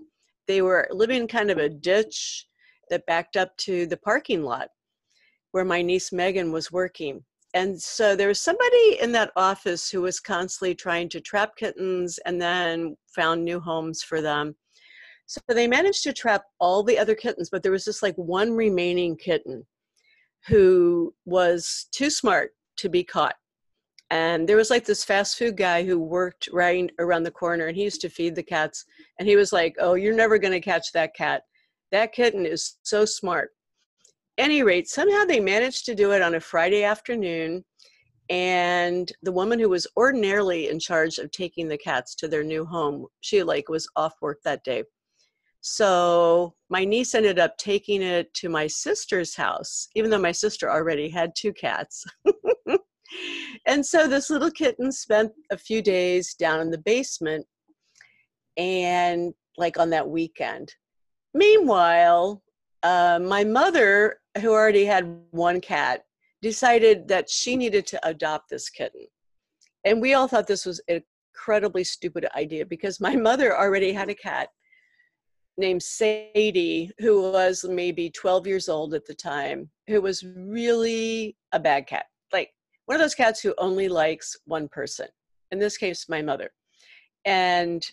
They 0.48 0.62
were 0.62 0.88
living 0.92 1.28
kind 1.28 1.50
of 1.50 1.58
a 1.58 1.68
ditch 1.68 2.48
that 2.90 3.06
backed 3.08 3.36
up 3.36 3.58
to 3.58 3.88
the 3.88 3.98
parking 3.98 4.44
lot 4.44 4.70
where 5.52 5.66
my 5.66 5.82
niece 5.82 6.12
Megan 6.12 6.52
was 6.52 6.72
working. 6.72 7.24
And 7.54 7.82
so 7.82 8.16
there 8.16 8.28
was 8.28 8.40
somebody 8.40 9.00
in 9.02 9.12
that 9.14 9.32
office 9.36 9.90
who 9.90 10.02
was 10.02 10.20
constantly 10.20 10.76
trying 10.76 11.10
to 11.10 11.20
trap 11.20 11.56
kittens 11.56 12.20
and 12.26 12.40
then 12.40 12.96
found 13.16 13.44
new 13.44 13.60
homes 13.60 14.04
for 14.04 14.22
them. 14.22 14.56
So 15.26 15.42
they 15.48 15.68
managed 15.68 16.04
to 16.04 16.14
trap 16.14 16.44
all 16.60 16.84
the 16.84 16.98
other 16.98 17.16
kittens, 17.16 17.50
but 17.50 17.64
there 17.64 17.72
was 17.72 17.86
just 17.86 18.04
like 18.04 18.16
one 18.16 18.56
remaining 18.56 19.16
kitten 19.16 19.66
who 20.48 21.14
was 21.26 21.88
too 21.92 22.10
smart 22.10 22.52
to 22.78 22.90
be 22.90 23.04
caught. 23.04 23.36
And 24.12 24.48
there 24.48 24.58
was 24.58 24.72
like 24.72 24.86
this 24.86 25.04
fast 25.04 25.38
food 25.38 25.56
guy 25.56 25.84
who 25.84 26.00
worked 26.00 26.50
right 26.52 26.90
around 27.00 27.24
the 27.24 27.32
corner 27.32 27.68
and 27.68 27.78
he 27.78 27.84
used 27.84 28.02
to 28.02 28.10
feed 28.10 28.36
the 28.36 28.44
cats. 28.44 28.86
And 29.20 29.28
he 29.28 29.36
was 29.36 29.54
like, 29.54 29.76
Oh, 29.80 29.94
you're 29.94 30.16
never 30.16 30.40
going 30.40 30.54
to 30.54 30.60
catch 30.60 30.92
that 30.94 31.16
cat. 31.16 31.44
That 31.92 32.14
kitten 32.14 32.46
is 32.46 32.78
so 32.84 33.06
smart 33.06 33.52
any 34.40 34.64
rate, 34.64 34.88
somehow 34.88 35.26
they 35.26 35.40
managed 35.40 35.86
to 35.86 35.96
do 35.96 36.12
it 36.12 36.22
on 36.22 36.36
a 36.36 36.40
Friday 36.40 36.84
afternoon. 36.84 37.64
And 38.30 39.12
the 39.24 39.32
woman 39.32 39.60
who 39.60 39.70
was 39.70 39.88
ordinarily 39.98 40.70
in 40.70 40.80
charge 40.80 41.18
of 41.18 41.32
taking 41.32 41.68
the 41.68 41.78
cats 41.78 42.16
to 42.16 42.28
their 42.28 42.44
new 42.44 42.66
home, 42.66 43.08
she 43.22 43.44
like 43.44 43.70
was 43.70 43.88
off 43.96 44.14
work 44.22 44.40
that 44.44 44.64
day. 44.64 44.84
So 45.62 46.56
my 46.70 46.86
niece 46.86 47.16
ended 47.16 47.38
up 47.38 47.58
taking 47.58 48.02
it 48.02 48.34
to 48.36 48.50
my 48.50 48.68
sister's 48.68 49.36
house, 49.36 49.90
even 49.96 50.10
though 50.10 50.20
my 50.20 50.32
sister 50.32 50.72
already 50.72 51.10
had 51.10 51.32
two 51.36 51.52
cats. 51.52 52.06
and 53.68 53.86
so 53.86 54.08
this 54.08 54.30
little 54.30 54.52
kitten 54.52 54.92
spent 54.92 55.32
a 55.52 55.58
few 55.58 55.82
days 55.82 56.34
down 56.36 56.62
in 56.62 56.70
the 56.70 56.78
basement 56.78 57.46
and 58.58 59.34
like 59.58 59.78
on 59.78 59.90
that 59.90 60.08
weekend 60.08 60.74
meanwhile, 61.34 62.42
uh, 62.84 63.20
my 63.22 63.44
mother, 63.44 64.19
who 64.40 64.52
already 64.52 64.86
had 64.86 65.20
one 65.32 65.62
cat, 65.62 66.04
decided 66.42 67.08
that 67.08 67.30
she 67.30 67.56
needed 67.56 67.86
to 67.88 68.08
adopt 68.08 68.50
this 68.50 68.70
kitten. 68.70 69.06
And 69.86 70.02
we 70.02 70.14
all 70.14 70.28
thought 70.28 70.48
this 70.48 70.66
was 70.66 70.82
an 70.88 71.02
incredibly 71.34 71.84
stupid 71.84 72.28
idea 72.36 72.66
because 72.66 73.00
my 73.00 73.16
mother 73.30 73.58
already 73.58 73.92
had 73.92 74.10
a 74.10 74.16
cat 74.16 74.50
named 75.58 75.84
Sadie, 75.84 76.92
who 77.00 77.32
was 77.32 77.66
maybe 77.68 78.10
12 78.10 78.48
years 78.48 78.70
old 78.70 78.94
at 78.94 79.06
the 79.06 79.14
time, 79.14 79.70
who 79.88 80.02
was 80.02 80.24
really 80.24 81.36
a 81.52 81.60
bad 81.60 81.86
cat. 81.86 82.06
Like 82.32 82.52
one 82.86 82.96
of 82.96 83.02
those 83.02 83.16
cats 83.16 83.42
who 83.42 83.54
only 83.58 83.90
likes 83.90 84.38
one 84.46 84.70
person. 84.70 85.08
In 85.52 85.60
this 85.60 85.78
case, 85.78 86.08
my 86.08 86.22
mother. 86.22 86.52
And 87.26 87.86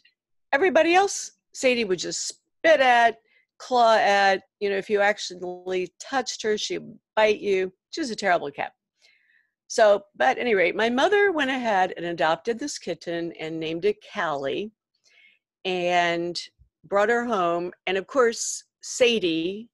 everybody 0.52 0.94
else, 0.94 1.32
Sadie 1.52 1.84
would 1.84 1.98
just 1.98 2.28
spit 2.28 2.80
at, 2.80 3.18
claw 3.58 3.96
at. 3.96 4.42
You 4.60 4.70
know, 4.70 4.76
if 4.76 4.90
you 4.90 5.00
accidentally 5.00 5.92
touched 6.00 6.42
her, 6.42 6.56
she'd 6.56 6.82
bite 7.14 7.40
you. 7.40 7.72
She 7.90 8.00
was 8.00 8.10
a 8.10 8.16
terrible 8.16 8.50
cat. 8.50 8.72
So, 9.68 10.02
but 10.16 10.28
at 10.28 10.38
any 10.38 10.54
rate, 10.54 10.76
my 10.76 10.88
mother 10.88 11.32
went 11.32 11.50
ahead 11.50 11.92
and 11.96 12.06
adopted 12.06 12.58
this 12.58 12.78
kitten 12.78 13.32
and 13.40 13.58
named 13.58 13.84
it 13.84 13.96
Callie 14.14 14.70
and 15.64 16.40
brought 16.84 17.08
her 17.08 17.24
home. 17.24 17.72
And 17.86 17.96
of 17.96 18.06
course, 18.06 18.62
Sadie 18.82 19.68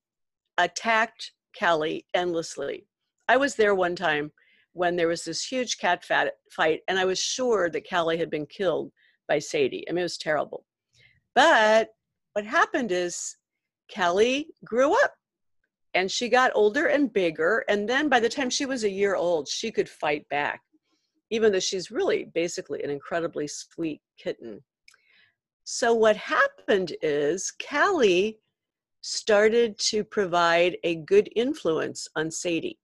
attacked 0.57 1.33
Callie 1.59 2.07
endlessly. 2.15 2.87
I 3.29 3.37
was 3.37 3.55
there 3.55 3.75
one 3.75 3.95
time 3.95 4.33
when 4.73 4.97
there 4.97 5.09
was 5.09 5.25
this 5.25 5.45
huge 5.45 5.77
cat 5.79 6.03
fight, 6.05 6.81
and 6.89 6.99
I 6.99 7.05
was 7.05 7.19
sure 7.19 7.69
that 7.69 7.89
Callie 7.89 8.17
had 8.17 8.31
been 8.31 8.47
killed 8.47 8.91
by 9.29 9.39
Sadie. 9.39 9.87
I 9.89 9.93
mean, 9.93 10.01
it 10.01 10.05
was 10.05 10.17
terrible. 10.17 10.65
But 11.35 11.91
what 12.33 12.47
happened 12.47 12.93
is 12.93 13.37
Callie 13.95 14.49
grew 14.65 14.93
up 15.03 15.15
and 15.95 16.11
she 16.11 16.29
got 16.29 16.53
older 16.55 16.87
and 16.87 17.13
bigger. 17.13 17.65
And 17.69 17.89
then 17.89 18.09
by 18.09 18.21
the 18.21 18.29
time 18.29 18.51
she 18.51 18.67
was 18.67 18.85
a 18.85 18.91
year 18.91 19.15
old, 19.15 19.49
she 19.49 19.71
could 19.71 19.89
fight 19.89 20.29
back, 20.29 20.63
even 21.31 21.53
though 21.53 21.61
she's 21.61 21.91
really 21.91 22.25
basically 22.35 22.83
an 22.83 22.91
incredibly 22.91 23.47
sweet 23.47 24.01
kitten. 24.19 24.63
So 25.65 25.95
what 25.95 26.17
happened 26.17 26.95
is 27.03 27.53
Callie 27.69 28.39
started 29.03 29.79
to 29.79 30.05
provide 30.05 30.77
a 30.85 30.97
good 30.97 31.29
influence 31.37 32.09
on 32.17 32.31
Sadie. 32.31 32.79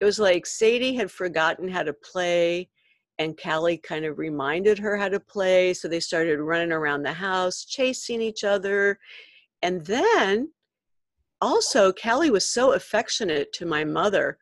It 0.00 0.04
was 0.04 0.18
like 0.18 0.46
Sadie 0.46 0.94
had 0.94 1.10
forgotten 1.10 1.68
how 1.68 1.82
to 1.82 1.92
play 1.92 2.68
and 3.20 3.38
Callie 3.38 3.76
kind 3.76 4.06
of 4.06 4.18
reminded 4.18 4.78
her 4.78 4.96
how 4.96 5.10
to 5.10 5.20
play. 5.20 5.74
So 5.74 5.88
they 5.88 6.00
started 6.00 6.40
running 6.40 6.72
around 6.72 7.02
the 7.02 7.12
house, 7.12 7.66
chasing 7.66 8.22
each 8.22 8.44
other. 8.44 8.98
And 9.62 9.84
then 9.86 10.50
also, 11.40 11.92
Callie 11.92 12.30
was 12.30 12.52
so 12.52 12.72
affectionate 12.72 13.52
to 13.54 13.66
my 13.66 13.84
mother 13.84 14.38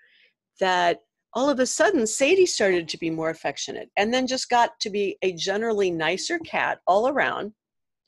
that 0.60 1.00
all 1.34 1.48
of 1.48 1.60
a 1.60 1.66
sudden 1.66 2.06
Sadie 2.06 2.46
started 2.46 2.88
to 2.88 2.98
be 2.98 3.10
more 3.10 3.30
affectionate 3.30 3.90
and 3.96 4.12
then 4.12 4.26
just 4.26 4.48
got 4.48 4.70
to 4.80 4.90
be 4.90 5.16
a 5.22 5.32
generally 5.34 5.90
nicer 5.90 6.38
cat 6.40 6.80
all 6.86 7.08
around. 7.08 7.52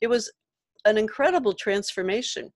It 0.01 0.07
was 0.07 0.31
an 0.85 0.97
incredible 0.97 1.53
transformation. 1.53 2.51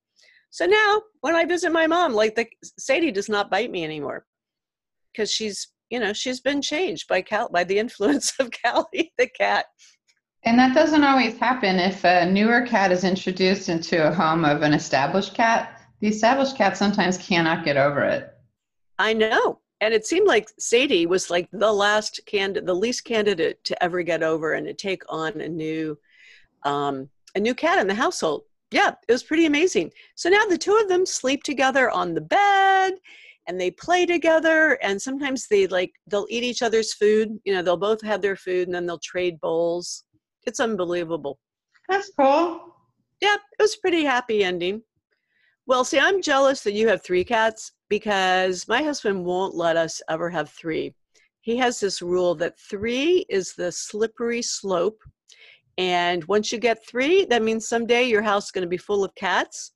So 0.50 0.66
now 0.66 1.02
when 1.22 1.36
I 1.36 1.46
visit 1.46 1.72
my 1.72 1.88
mom, 1.88 2.14
like 2.14 2.36
the 2.36 2.48
Sadie 2.80 3.12
does 3.12 3.30
not 3.30 3.52
bite 3.52 3.72
me 3.72 3.84
anymore 3.84 4.26
because 5.14 5.32
she's, 5.32 5.68
you 5.90 6.00
know, 6.00 6.14
she's 6.14 6.42
been 6.42 6.62
changed 6.62 7.08
by 7.08 7.22
Cal 7.22 7.50
by 7.50 7.64
the 7.64 7.80
influence 7.86 8.34
of 8.40 8.50
Callie 8.64 9.14
the 9.18 9.28
cat. 9.28 9.66
And 10.46 10.60
that 10.60 10.76
doesn't 10.76 11.04
always 11.04 11.38
happen 11.38 11.80
if 11.80 12.04
a 12.04 12.26
newer 12.26 12.62
cat 12.62 12.92
is 12.92 13.04
introduced 13.04 13.68
into 13.68 14.08
a 14.08 14.14
home 14.14 14.46
of 14.46 14.62
an 14.62 14.74
established 14.74 15.34
cat 15.34 15.76
the 16.06 16.08
established 16.08 16.58
cat 16.58 16.78
sometimes 16.78 17.18
cannot 17.18 17.66
get 17.66 17.78
over 17.78 18.04
it. 18.04 18.32
I 19.00 19.14
know. 19.14 19.60
And 19.82 19.94
it 19.94 20.06
seemed 20.06 20.28
like 20.28 20.50
Sadie 20.58 21.06
was 21.06 21.30
like 21.30 21.50
the 21.52 21.72
last 21.72 22.20
candidate, 22.26 22.66
the 22.66 22.76
least 22.76 23.04
candidate 23.04 23.64
to 23.66 23.84
ever 23.84 24.04
get 24.04 24.24
over 24.24 24.54
and 24.54 24.66
to 24.68 24.74
take 24.74 25.04
on 25.10 25.42
a 25.42 25.50
new, 25.50 25.98
um, 26.64 27.10
a 27.36 27.40
new 27.40 27.54
cat 27.54 27.80
in 27.80 27.88
the 27.88 27.96
household. 27.96 28.44
Yeah, 28.72 28.94
it 29.08 29.12
was 29.12 29.24
pretty 29.24 29.46
amazing. 29.46 29.92
So 30.16 30.30
now 30.30 30.46
the 30.46 30.58
two 30.58 30.78
of 30.78 30.88
them 30.88 31.06
sleep 31.06 31.44
together 31.44 31.90
on 31.90 32.14
the 32.14 32.22
bed 32.22 32.94
and 33.48 33.60
they 33.60 33.72
play 33.72 34.06
together 34.06 34.80
and 34.82 35.00
sometimes 35.02 35.48
they 35.48 35.68
like 35.68 35.92
they'll 36.08 36.28
eat 36.30 36.44
each 36.44 36.64
other's 36.64 36.96
food 36.96 37.40
you 37.46 37.54
know 37.54 37.62
they'll 37.62 37.78
both 37.78 38.02
have 38.02 38.20
their 38.20 38.36
food 38.36 38.68
and 38.68 38.74
then 38.74 38.88
they'll 38.88 38.98
trade 38.98 39.40
bowls 39.40 40.05
it's 40.46 40.60
unbelievable 40.60 41.40
that's 41.90 42.12
cool 42.18 42.76
yeah 43.22 43.36
it 43.36 43.62
was 43.62 43.76
a 43.76 43.80
pretty 43.82 44.04
happy 44.04 44.44
ending 44.44 44.82
well, 45.68 45.84
see, 45.84 45.98
I'm 45.98 46.22
jealous 46.22 46.62
that 46.62 46.74
you 46.74 46.88
have 46.90 47.04
three 47.04 47.24
cats 47.24 47.72
because 47.90 48.68
my 48.68 48.84
husband 48.84 49.26
won't 49.26 49.56
let 49.56 49.78
us 49.78 50.00
ever 50.08 50.30
have 50.30 50.52
three. 50.52 50.94
He 51.42 51.58
has 51.58 51.80
this 51.80 52.04
rule 52.04 52.36
that 52.36 52.60
three 52.60 53.26
is 53.30 53.54
the 53.54 53.72
slippery 53.72 54.44
slope. 54.44 55.00
And 55.80 56.24
once 56.26 56.52
you 56.52 56.60
get 56.60 56.86
three, 56.86 57.26
that 57.26 57.42
means 57.42 57.68
someday 57.68 58.04
your 58.04 58.22
house 58.22 58.46
is 58.46 58.52
going 58.52 58.62
to 58.62 58.70
be 58.70 58.78
full 58.78 59.04
of 59.04 59.16
cats 59.16 59.72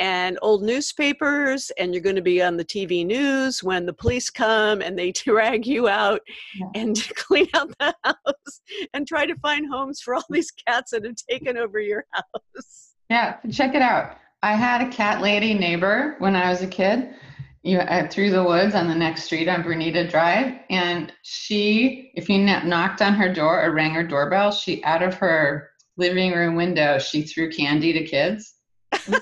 and 0.00 0.38
old 0.40 0.62
newspapers, 0.62 1.70
and 1.78 1.94
you're 1.94 2.02
going 2.02 2.16
to 2.16 2.22
be 2.22 2.42
on 2.42 2.56
the 2.56 2.64
TV 2.64 3.06
news 3.06 3.62
when 3.62 3.84
the 3.84 3.92
police 3.92 4.30
come 4.30 4.80
and 4.80 4.98
they 4.98 5.12
drag 5.24 5.66
you 5.66 5.88
out 5.88 6.22
yeah. 6.56 6.66
and 6.74 6.96
clean 7.16 7.46
out 7.54 7.70
the 7.78 7.94
house 8.02 8.60
and 8.94 9.06
try 9.06 9.26
to 9.26 9.36
find 9.36 9.68
homes 9.70 10.00
for 10.00 10.14
all 10.14 10.24
these 10.30 10.50
cats 10.50 10.90
that 10.90 11.04
have 11.04 11.16
taken 11.28 11.56
over 11.56 11.78
your 11.78 12.04
house. 12.12 12.94
Yeah, 13.10 13.36
check 13.52 13.74
it 13.74 13.82
out. 13.82 14.16
I 14.42 14.54
had 14.54 14.80
a 14.80 14.90
cat 14.90 15.20
lady 15.20 15.52
neighbor 15.52 16.16
when 16.18 16.34
I 16.34 16.48
was 16.48 16.62
a 16.62 16.66
kid. 16.66 17.14
You 17.62 17.80
uh, 17.80 18.08
through 18.08 18.30
the 18.30 18.42
woods 18.42 18.74
on 18.74 18.88
the 18.88 18.94
next 18.94 19.24
street 19.24 19.46
on 19.46 19.62
Bernita 19.62 20.10
Drive, 20.10 20.60
and 20.70 21.12
she, 21.20 22.10
if 22.14 22.26
you 22.26 22.38
knocked 22.38 23.02
on 23.02 23.12
her 23.12 23.30
door 23.30 23.62
or 23.62 23.74
rang 23.74 23.90
her 23.90 24.02
doorbell, 24.02 24.50
she 24.50 24.82
out 24.82 25.02
of 25.02 25.12
her 25.16 25.68
living 25.98 26.32
room 26.32 26.56
window 26.56 26.98
she 26.98 27.20
threw 27.20 27.52
candy 27.52 27.92
to 27.92 28.02
kids. 28.04 28.54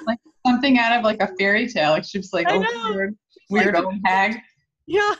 Like 0.06 0.20
something 0.48 0.78
out 0.78 0.98
of 0.98 1.04
like 1.04 1.22
a 1.22 1.28
fairy 1.38 1.68
tale. 1.68 1.90
Like 1.90 2.04
she 2.04 2.18
was 2.18 2.32
like 2.32 2.50
a 2.50 2.58
weird, 2.58 3.16
weird 3.50 3.76
old 3.76 3.94
hag. 4.04 4.36
Yeah. 4.86 5.14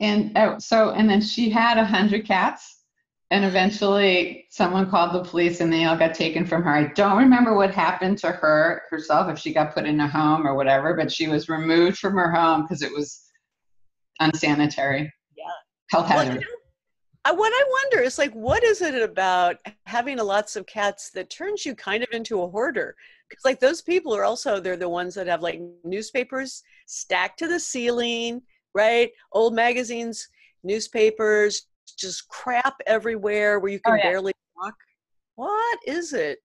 And 0.00 0.36
oh, 0.36 0.58
so 0.58 0.90
and 0.90 1.08
then 1.08 1.20
she 1.20 1.48
had 1.48 1.78
a 1.78 1.84
hundred 1.84 2.26
cats 2.26 2.82
and 3.30 3.44
eventually 3.44 4.46
someone 4.50 4.90
called 4.90 5.14
the 5.14 5.28
police 5.28 5.60
and 5.60 5.72
they 5.72 5.84
all 5.84 5.96
got 5.96 6.14
taken 6.14 6.44
from 6.44 6.62
her. 6.62 6.70
I 6.70 6.92
don't 6.92 7.16
remember 7.16 7.56
what 7.56 7.72
happened 7.72 8.18
to 8.18 8.30
her 8.30 8.82
herself, 8.90 9.30
if 9.30 9.38
she 9.38 9.54
got 9.54 9.72
put 9.72 9.86
in 9.86 10.00
a 10.00 10.08
home 10.08 10.46
or 10.46 10.54
whatever, 10.54 10.94
but 10.94 11.10
she 11.10 11.28
was 11.28 11.48
removed 11.48 11.98
from 11.98 12.14
her 12.14 12.30
home 12.30 12.62
because 12.62 12.82
it 12.82 12.92
was 12.92 13.22
unsanitary. 14.20 15.12
Yeah. 15.36 15.44
Health 15.90 16.08
hazard. 16.08 16.44
Well, 17.24 17.36
what 17.36 17.52
I 17.54 17.64
wonder 17.70 18.04
is 18.04 18.18
like, 18.18 18.32
what 18.32 18.64
is 18.64 18.82
it 18.82 19.00
about 19.00 19.56
having 19.86 20.18
lots 20.18 20.56
of 20.56 20.66
cats 20.66 21.10
that 21.10 21.30
turns 21.30 21.64
you 21.64 21.74
kind 21.74 22.02
of 22.02 22.08
into 22.12 22.42
a 22.42 22.48
hoarder? 22.48 22.96
Because 23.32 23.44
like 23.46 23.60
those 23.60 23.80
people 23.80 24.14
are 24.14 24.24
also 24.24 24.60
they're 24.60 24.76
the 24.76 24.88
ones 24.88 25.14
that 25.14 25.26
have 25.26 25.42
like 25.42 25.60
newspapers 25.84 26.62
stacked 26.86 27.38
to 27.38 27.48
the 27.48 27.58
ceiling, 27.58 28.42
right? 28.74 29.10
Old 29.32 29.54
magazines, 29.54 30.28
newspapers, 30.62 31.66
just 31.98 32.28
crap 32.28 32.74
everywhere 32.86 33.58
where 33.58 33.72
you 33.72 33.80
oh, 33.86 33.90
can 33.90 33.94
oh, 33.94 33.96
yeah. 33.96 34.10
barely 34.10 34.32
walk. 34.56 34.74
What 35.36 35.78
is 35.86 36.12
it? 36.12 36.40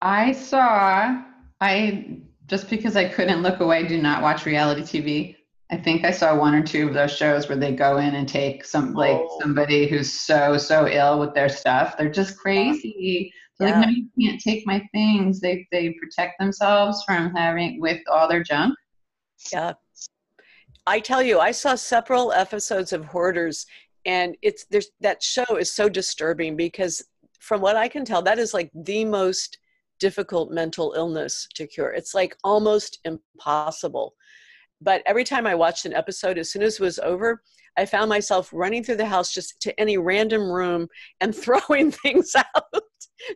I 0.00 0.32
saw, 0.32 1.20
I 1.60 2.18
just 2.46 2.70
because 2.70 2.94
I 2.96 3.08
couldn't 3.08 3.42
look 3.42 3.60
away, 3.60 3.88
do 3.88 4.00
not 4.00 4.22
watch 4.22 4.46
reality 4.46 4.82
TV. 4.82 5.36
I 5.70 5.76
think 5.76 6.04
I 6.04 6.10
saw 6.10 6.38
one 6.38 6.54
or 6.54 6.62
two 6.62 6.86
of 6.86 6.94
those 6.94 7.16
shows 7.16 7.48
where 7.48 7.58
they 7.58 7.74
go 7.74 7.96
in 7.96 8.14
and 8.14 8.28
take 8.28 8.64
some 8.64 8.92
like 8.92 9.16
oh. 9.16 9.38
somebody 9.40 9.88
who's 9.88 10.12
so 10.12 10.58
so 10.58 10.86
ill 10.86 11.18
with 11.18 11.34
their 11.34 11.48
stuff. 11.48 11.96
They're 11.96 12.10
just 12.10 12.38
crazy. 12.38 12.94
Yeah. 12.96 13.40
Like 13.64 13.76
no, 13.76 13.88
you 13.88 14.08
can't 14.20 14.40
take 14.40 14.66
my 14.66 14.86
things. 14.92 15.40
They 15.40 15.66
they 15.72 15.90
protect 16.00 16.38
themselves 16.38 17.02
from 17.04 17.34
having 17.34 17.80
with 17.80 18.00
all 18.10 18.28
their 18.28 18.42
junk. 18.42 18.74
Yeah. 19.52 19.74
I 20.86 21.00
tell 21.00 21.22
you, 21.22 21.40
I 21.40 21.50
saw 21.50 21.76
several 21.76 22.32
episodes 22.32 22.92
of 22.92 23.06
Hoarders 23.06 23.66
and 24.06 24.36
it's 24.42 24.66
there's 24.70 24.90
that 25.00 25.22
show 25.22 25.56
is 25.56 25.72
so 25.72 25.88
disturbing 25.88 26.56
because 26.56 27.02
from 27.40 27.60
what 27.60 27.76
i 27.76 27.88
can 27.88 28.04
tell 28.04 28.22
that 28.22 28.38
is 28.38 28.54
like 28.54 28.70
the 28.74 29.04
most 29.04 29.58
difficult 30.00 30.50
mental 30.50 30.94
illness 30.96 31.48
to 31.54 31.66
cure 31.66 31.90
it's 31.90 32.14
like 32.14 32.36
almost 32.44 32.98
impossible 33.04 34.14
but 34.84 35.02
every 35.06 35.24
time 35.24 35.46
i 35.46 35.54
watched 35.54 35.86
an 35.86 35.94
episode 35.94 36.38
as 36.38 36.50
soon 36.52 36.62
as 36.62 36.74
it 36.74 36.80
was 36.80 36.98
over 37.00 37.42
i 37.76 37.84
found 37.84 38.08
myself 38.08 38.50
running 38.52 38.84
through 38.84 38.96
the 38.96 39.06
house 39.06 39.32
just 39.32 39.60
to 39.60 39.78
any 39.80 39.98
random 39.98 40.50
room 40.50 40.86
and 41.20 41.34
throwing 41.44 41.90
things 41.90 42.34
out. 42.36 42.82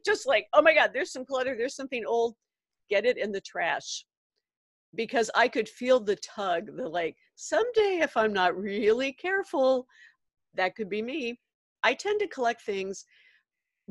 Just 0.04 0.26
like 0.26 0.46
oh 0.52 0.62
my 0.62 0.74
god 0.74 0.90
there's 0.92 1.12
some 1.12 1.24
clutter 1.24 1.56
there's 1.56 1.76
something 1.76 2.04
old. 2.06 2.34
Get 2.90 3.04
it 3.04 3.18
in 3.18 3.32
the 3.32 3.40
trash. 3.40 4.04
Because 4.94 5.30
i 5.34 5.48
could 5.48 5.68
feel 5.68 6.00
the 6.00 6.16
tug 6.16 6.66
the 6.76 6.88
like 6.88 7.16
someday 7.36 8.00
if 8.02 8.16
i'm 8.16 8.32
not 8.32 8.58
really 8.58 9.12
careful 9.12 9.86
that 10.54 10.74
could 10.74 10.88
be 10.88 11.02
me. 11.02 11.38
I 11.84 11.94
tend 11.94 12.20
to 12.20 12.28
collect 12.28 12.62
things 12.62 13.04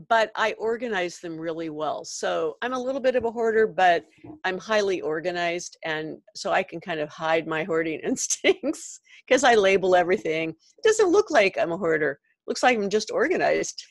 but 0.08 0.32
I 0.36 0.54
organize 0.54 1.20
them 1.20 1.38
really 1.38 1.70
well. 1.70 2.06
So 2.06 2.58
I'm 2.62 2.74
a 2.74 2.80
little 2.80 3.02
bit 3.02 3.16
of 3.16 3.26
a 3.26 3.32
hoarder, 3.32 3.66
but 3.66 4.06
I'm 4.44 4.58
highly 4.58 5.02
organized. 5.02 5.78
And 5.84 6.18
so 6.36 6.52
I 6.52 6.62
can 6.62 6.80
kind 6.80 7.00
of 7.00 7.10
hide 7.10 7.48
my 7.48 7.64
hoarding 7.64 8.00
instincts 8.04 9.00
because 9.28 9.44
I 9.44 9.56
label 9.56 9.96
everything. 9.96 10.50
It 10.50 10.84
doesn't 10.84 11.10
look 11.10 11.32
like 11.32 11.58
I'm 11.58 11.72
a 11.72 11.78
hoarder, 11.78 12.20
looks 12.46 12.64
like 12.64 12.78
I'm 12.78 12.90
just 12.90 13.12
organized. 13.12 13.84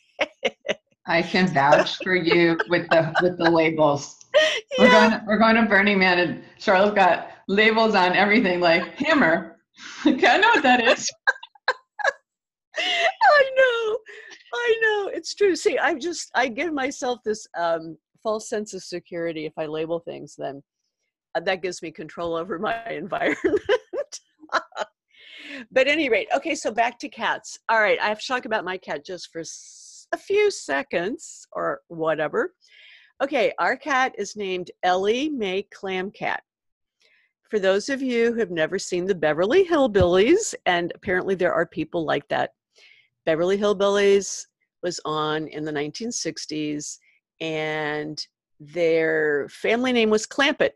I 1.08 1.22
can 1.22 1.52
vouch 1.52 1.96
for 2.02 2.16
you 2.16 2.58
with 2.68 2.88
the 2.88 3.14
with 3.22 3.38
the 3.38 3.50
labels. 3.50 4.16
Yeah. 4.78 4.84
We're 4.84 4.90
going 4.90 5.10
to, 5.10 5.24
we're 5.26 5.38
going 5.38 5.56
to 5.56 5.62
Burning 5.62 5.98
Man 5.98 6.18
and 6.18 6.44
Charla's 6.60 6.92
got 6.92 7.30
labels 7.48 7.94
on 7.94 8.14
everything 8.14 8.60
like 8.60 8.82
hammer. 8.96 9.56
okay, 10.06 10.26
I 10.26 10.36
know 10.36 10.48
what 10.48 10.62
that 10.62 10.84
is. 10.84 11.08
I 12.76 13.50
know. 13.56 13.96
I 14.54 14.78
know. 14.82 15.10
It's 15.12 15.34
true. 15.34 15.56
See, 15.56 15.78
I 15.78 15.94
just 15.94 16.30
I 16.34 16.48
give 16.48 16.72
myself 16.72 17.20
this 17.24 17.46
um 17.58 17.96
false 18.22 18.48
sense 18.48 18.74
of 18.74 18.82
security 18.82 19.46
if 19.46 19.52
I 19.56 19.66
label 19.66 20.00
things 20.00 20.34
then 20.36 20.62
uh, 21.36 21.40
that 21.40 21.62
gives 21.62 21.82
me 21.82 21.90
control 21.90 22.34
over 22.34 22.58
my 22.58 22.82
environment. 22.90 23.60
but 25.70 25.86
any 25.86 26.08
rate, 26.08 26.28
okay, 26.34 26.54
so 26.54 26.70
back 26.70 26.98
to 26.98 27.08
cats. 27.08 27.58
All 27.68 27.80
right, 27.80 28.00
I 28.00 28.08
have 28.08 28.20
to 28.20 28.26
talk 28.26 28.44
about 28.46 28.64
my 28.64 28.78
cat 28.78 29.04
just 29.04 29.30
for 29.32 29.42
a 30.12 30.16
few 30.16 30.50
seconds 30.50 31.46
or 31.52 31.82
whatever. 31.88 32.54
Okay, 33.22 33.52
our 33.58 33.76
cat 33.76 34.14
is 34.18 34.36
named 34.36 34.70
Ellie 34.82 35.28
Mae 35.28 35.66
Clamcat. 35.74 36.40
For 37.50 37.58
those 37.58 37.88
of 37.88 38.02
you 38.02 38.32
who 38.32 38.40
have 38.40 38.50
never 38.50 38.78
seen 38.78 39.06
the 39.06 39.14
Beverly 39.14 39.64
Hillbillies, 39.64 40.54
and 40.66 40.92
apparently 40.94 41.34
there 41.34 41.54
are 41.54 41.64
people 41.64 42.04
like 42.04 42.26
that, 42.28 42.50
Beverly 43.26 43.58
Hillbillies 43.58 44.46
was 44.82 45.00
on 45.04 45.48
in 45.48 45.64
the 45.64 45.72
1960s, 45.72 46.98
and 47.40 48.24
their 48.60 49.48
family 49.50 49.92
name 49.92 50.08
was 50.08 50.26
Clampett. 50.26 50.70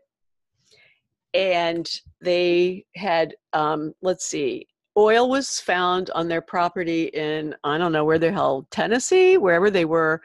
And 1.33 1.89
they 2.19 2.85
had, 2.95 3.33
um, 3.53 3.93
let's 4.01 4.25
see, 4.25 4.67
oil 4.97 5.29
was 5.29 5.61
found 5.61 6.09
on 6.11 6.27
their 6.27 6.41
property 6.41 7.05
in, 7.05 7.55
I 7.63 7.77
don't 7.77 7.93
know 7.93 8.03
where 8.03 8.19
the 8.19 8.31
hell, 8.31 8.67
Tennessee, 8.69 9.37
wherever 9.37 9.71
they 9.71 9.85
were. 9.85 10.21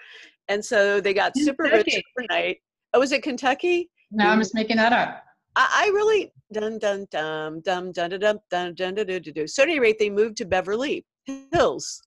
And 0.48 0.64
so 0.64 1.00
they 1.00 1.14
got 1.14 1.32
Kentucky. 1.32 1.44
super 1.44 1.62
rich 1.64 2.02
overnight. 2.18 2.58
Oh, 2.92 3.00
was 3.00 3.12
it 3.12 3.22
Kentucky? 3.22 3.88
No, 4.10 4.26
I'm 4.26 4.40
just 4.40 4.54
making 4.54 4.76
that 4.78 4.92
up. 4.92 5.22
I, 5.54 5.84
I 5.84 5.90
really 5.94 6.32
dun 6.52 6.78
dun 6.78 7.06
dum 7.10 7.60
dum 7.60 7.92
dun 7.92 8.10
dun 8.10 8.20
dun 8.20 8.74
dun 8.74 8.74
dun 8.74 8.94
dun 8.94 9.22
dun. 9.22 9.48
So 9.48 9.62
at 9.62 9.68
any 9.68 9.80
rate, 9.80 9.98
they 9.98 10.10
moved 10.10 10.36
to 10.38 10.44
Beverly 10.44 11.04
Hills, 11.52 12.02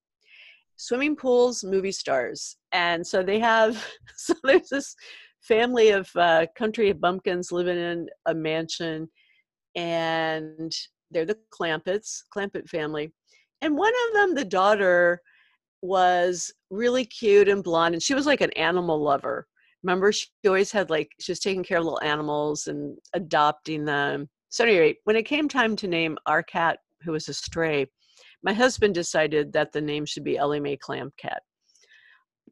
swimming 0.80 1.14
pools, 1.16 1.64
movie 1.64 1.92
stars, 1.92 2.56
and 2.72 3.06
so 3.06 3.22
they 3.22 3.40
have. 3.40 3.86
So 4.16 4.34
there's 4.44 4.70
this 4.70 4.96
family 5.42 5.90
of 5.90 6.10
uh, 6.16 6.46
country 6.58 6.92
bumpkins 6.92 7.52
living 7.52 7.78
in 7.78 8.08
a 8.26 8.34
mansion, 8.34 9.10
and 9.76 10.72
they're 11.10 11.26
the 11.26 11.38
Clampetts, 11.54 12.24
Clampett 12.36 12.68
family. 12.68 13.14
And 13.62 13.78
one 13.78 13.94
of 14.08 14.14
them, 14.14 14.36
the 14.36 14.44
daughter, 14.44 15.22
was 15.82 16.52
really 16.70 17.06
cute 17.06 17.48
and 17.48 17.64
blonde, 17.64 17.96
and 17.96 18.04
she 18.04 18.14
was 18.14 18.26
like 18.26 18.42
an 18.42 18.52
animal 18.54 19.02
lover. 19.02 19.48
Remember, 19.84 20.12
she 20.12 20.28
always 20.46 20.72
had 20.72 20.90
like 20.90 21.10
she 21.20 21.32
was 21.32 21.40
taking 21.40 21.64
care 21.64 21.78
of 21.78 21.86
little 21.86 22.02
animals 22.04 22.68
and 22.68 22.98
adopting 23.14 23.86
them. 23.86 24.28
So 24.50 24.66
anyway, 24.66 24.96
when 25.06 25.16
it 25.16 25.24
came 25.24 25.48
time 25.48 25.76
to 25.78 25.88
name 25.88 26.18
our 26.26 26.44
cat, 26.44 26.80
who 27.04 27.14
was 27.14 27.30
a 27.30 27.34
stray, 27.34 27.88
my 28.44 28.54
husband 28.54 28.94
decided 28.94 29.54
that 29.54 29.72
the 29.72 29.82
name 29.82 30.06
should 30.06 30.24
be 30.24 30.38
Ellie 30.38 30.60
Mae 30.60 30.78
Clam 30.78 31.12
Cat. 31.18 31.42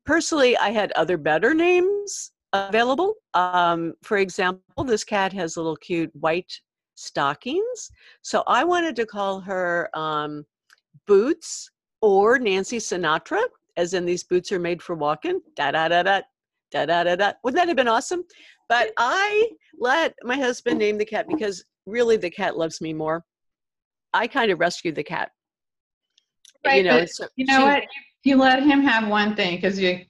Personally, 0.06 0.58
I 0.58 0.69
had 0.69 0.91
other 0.93 1.17
better 1.17 1.54
names 1.54 2.32
available. 2.54 3.15
Um, 3.34 3.93
for 4.04 4.17
example, 4.17 4.84
this 4.84 5.04
cat 5.04 5.34
has 5.34 5.58
little 5.58 5.76
cute 5.76 6.12
white 6.15 6.52
stockings. 6.95 7.91
So 8.21 8.43
I 8.47 8.63
wanted 8.63 8.95
to 8.97 9.06
call 9.06 9.39
her 9.41 9.89
um, 9.93 10.45
Boots 11.06 11.69
or 12.02 12.39
Nancy 12.39 12.78
Sinatra, 12.78 13.41
as 13.76 13.93
in 13.93 14.06
these 14.06 14.23
boots 14.23 14.52
are 14.52 14.60
made 14.60 14.82
for 14.82 14.95
walking. 14.95 15.41
Da 15.56 15.71
da 15.71 15.88
da 15.88 16.04
da 16.04 16.21
da 16.71 16.86
da 16.86 17.04
da 17.04 17.15
da. 17.15 17.34
Wouldn't 17.43 17.60
that 17.60 17.67
have 17.67 17.78
been 17.78 17.88
awesome? 17.88 18.23
But 18.69 18.91
I 18.97 19.50
let 19.80 20.15
my 20.23 20.36
husband 20.36 20.80
name 20.80 20.97
the 20.97 21.06
cat 21.06 21.28
because 21.28 21.63
really 21.86 22.17
the 22.17 22.30
cat 22.30 22.58
loves 22.58 22.82
me 22.82 22.93
more. 22.93 23.23
I 24.13 24.28
kind 24.28 24.52
of 24.52 24.60
rescued 24.60 24.95
the 24.95 25.04
cat. 25.04 25.32
Right, 26.65 26.78
you 26.78 26.84
know, 26.84 27.06
so 27.06 27.28
you 27.36 27.46
know 27.46 27.60
she, 27.60 27.63
what? 27.63 27.84
You 28.24 28.36
let 28.38 28.63
him 28.63 28.82
have 28.82 29.08
one 29.08 29.36
thing 29.36 29.56
because 29.56 29.80
you 29.80 30.06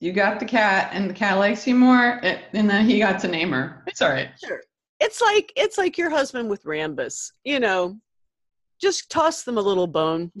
you 0.00 0.12
got 0.12 0.40
the 0.40 0.46
cat 0.46 0.90
and 0.92 1.10
the 1.10 1.14
cat 1.14 1.38
likes 1.38 1.66
you 1.66 1.74
more, 1.74 2.20
and 2.22 2.68
then 2.68 2.86
he 2.86 2.98
got 2.98 3.20
to 3.20 3.28
name 3.28 3.50
her. 3.52 3.82
It's 3.86 4.00
all 4.00 4.10
right. 4.10 4.30
Sure 4.42 4.60
it's 5.00 5.20
like 5.20 5.52
it's 5.56 5.78
like 5.78 5.98
your 5.98 6.10
husband 6.10 6.48
with 6.48 6.64
Rambus. 6.64 7.32
You 7.44 7.60
know, 7.60 7.98
just 8.80 9.10
toss 9.10 9.42
them 9.42 9.58
a 9.58 9.62
little 9.62 9.86
bone. 9.86 10.32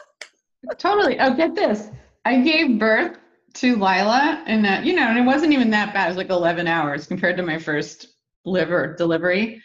totally. 0.78 1.18
Oh, 1.18 1.34
get 1.34 1.54
this. 1.54 1.90
I 2.24 2.40
gave 2.40 2.78
birth 2.78 3.18
to 3.54 3.74
Lila, 3.74 4.42
and 4.46 4.66
uh, 4.66 4.80
you 4.82 4.94
know, 4.94 5.08
and 5.08 5.18
it 5.18 5.24
wasn't 5.24 5.52
even 5.52 5.70
that 5.70 5.94
bad. 5.94 6.06
It 6.06 6.08
was 6.08 6.16
like 6.16 6.30
11 6.30 6.66
hours 6.66 7.06
compared 7.06 7.36
to 7.38 7.42
my 7.42 7.58
first 7.58 8.08
liver 8.44 8.94
delivery. 8.96 9.62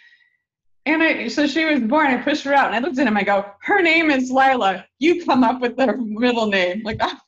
And 0.86 1.02
I, 1.02 1.28
so 1.28 1.48
she 1.48 1.66
was 1.66 1.80
born. 1.80 2.08
I 2.08 2.22
pushed 2.22 2.44
her 2.44 2.54
out, 2.54 2.68
and 2.68 2.76
I 2.76 2.80
looked 2.80 3.00
at 3.00 3.08
him. 3.08 3.18
I 3.18 3.24
go, 3.24 3.46
"Her 3.62 3.82
name 3.82 4.12
is 4.12 4.30
Lila. 4.30 4.86
You 5.00 5.26
come 5.26 5.44
up 5.44 5.62
with 5.62 5.80
her 5.80 5.98
middle 5.98 6.48
name." 6.48 6.84
Like, 6.84 7.00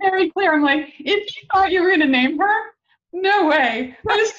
very 0.00 0.30
clear. 0.30 0.54
I'm 0.54 0.62
like, 0.62 0.92
if 0.98 1.36
you 1.36 1.42
thought 1.52 1.72
you 1.72 1.82
were 1.82 1.96
to 1.96 2.06
name 2.06 2.38
her, 2.38 2.60
no 3.12 3.46
way. 3.46 3.96
I 4.08 4.30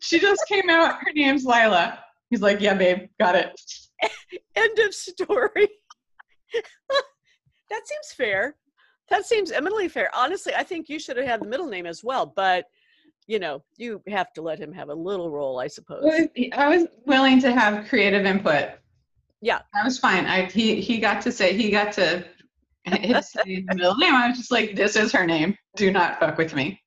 she 0.00 0.18
just 0.18 0.42
came 0.48 0.68
out. 0.68 0.98
Her 1.00 1.12
name's 1.14 1.44
Lila. 1.44 1.98
He's 2.28 2.42
like, 2.42 2.60
yeah, 2.60 2.74
babe, 2.74 3.08
got 3.18 3.34
it. 3.34 3.50
End 4.56 4.78
of 4.78 4.94
story. 4.94 5.68
that 7.70 7.86
seems 7.86 8.12
fair. 8.16 8.56
That 9.08 9.26
seems 9.26 9.50
eminently 9.50 9.88
fair. 9.88 10.10
Honestly, 10.14 10.54
I 10.54 10.62
think 10.62 10.88
you 10.88 10.98
should 10.98 11.16
have 11.16 11.26
had 11.26 11.42
the 11.42 11.48
middle 11.48 11.66
name 11.66 11.86
as 11.86 12.04
well, 12.04 12.32
but 12.34 12.66
you 13.30 13.38
know, 13.38 13.62
you 13.76 14.02
have 14.08 14.32
to 14.32 14.42
let 14.42 14.58
him 14.58 14.72
have 14.72 14.88
a 14.88 14.94
little 14.94 15.30
role, 15.30 15.60
I 15.60 15.68
suppose. 15.68 16.04
I 16.52 16.68
was 16.68 16.86
willing 17.06 17.40
to 17.42 17.52
have 17.52 17.88
creative 17.88 18.26
input. 18.26 18.70
Yeah, 19.40 19.60
that 19.72 19.84
was 19.84 19.98
fine. 19.98 20.26
I 20.26 20.46
he 20.46 20.80
he 20.80 20.98
got 20.98 21.22
to 21.22 21.32
say 21.32 21.56
he 21.56 21.70
got 21.70 21.92
to 21.92 22.24
his 22.84 23.36
middle 23.46 23.96
name. 23.96 24.14
I 24.14 24.28
was 24.28 24.36
just 24.36 24.50
like, 24.50 24.74
this 24.74 24.96
is 24.96 25.12
her 25.12 25.26
name. 25.26 25.56
Do 25.76 25.92
not 25.92 26.18
fuck 26.18 26.38
with 26.38 26.54
me 26.54 26.80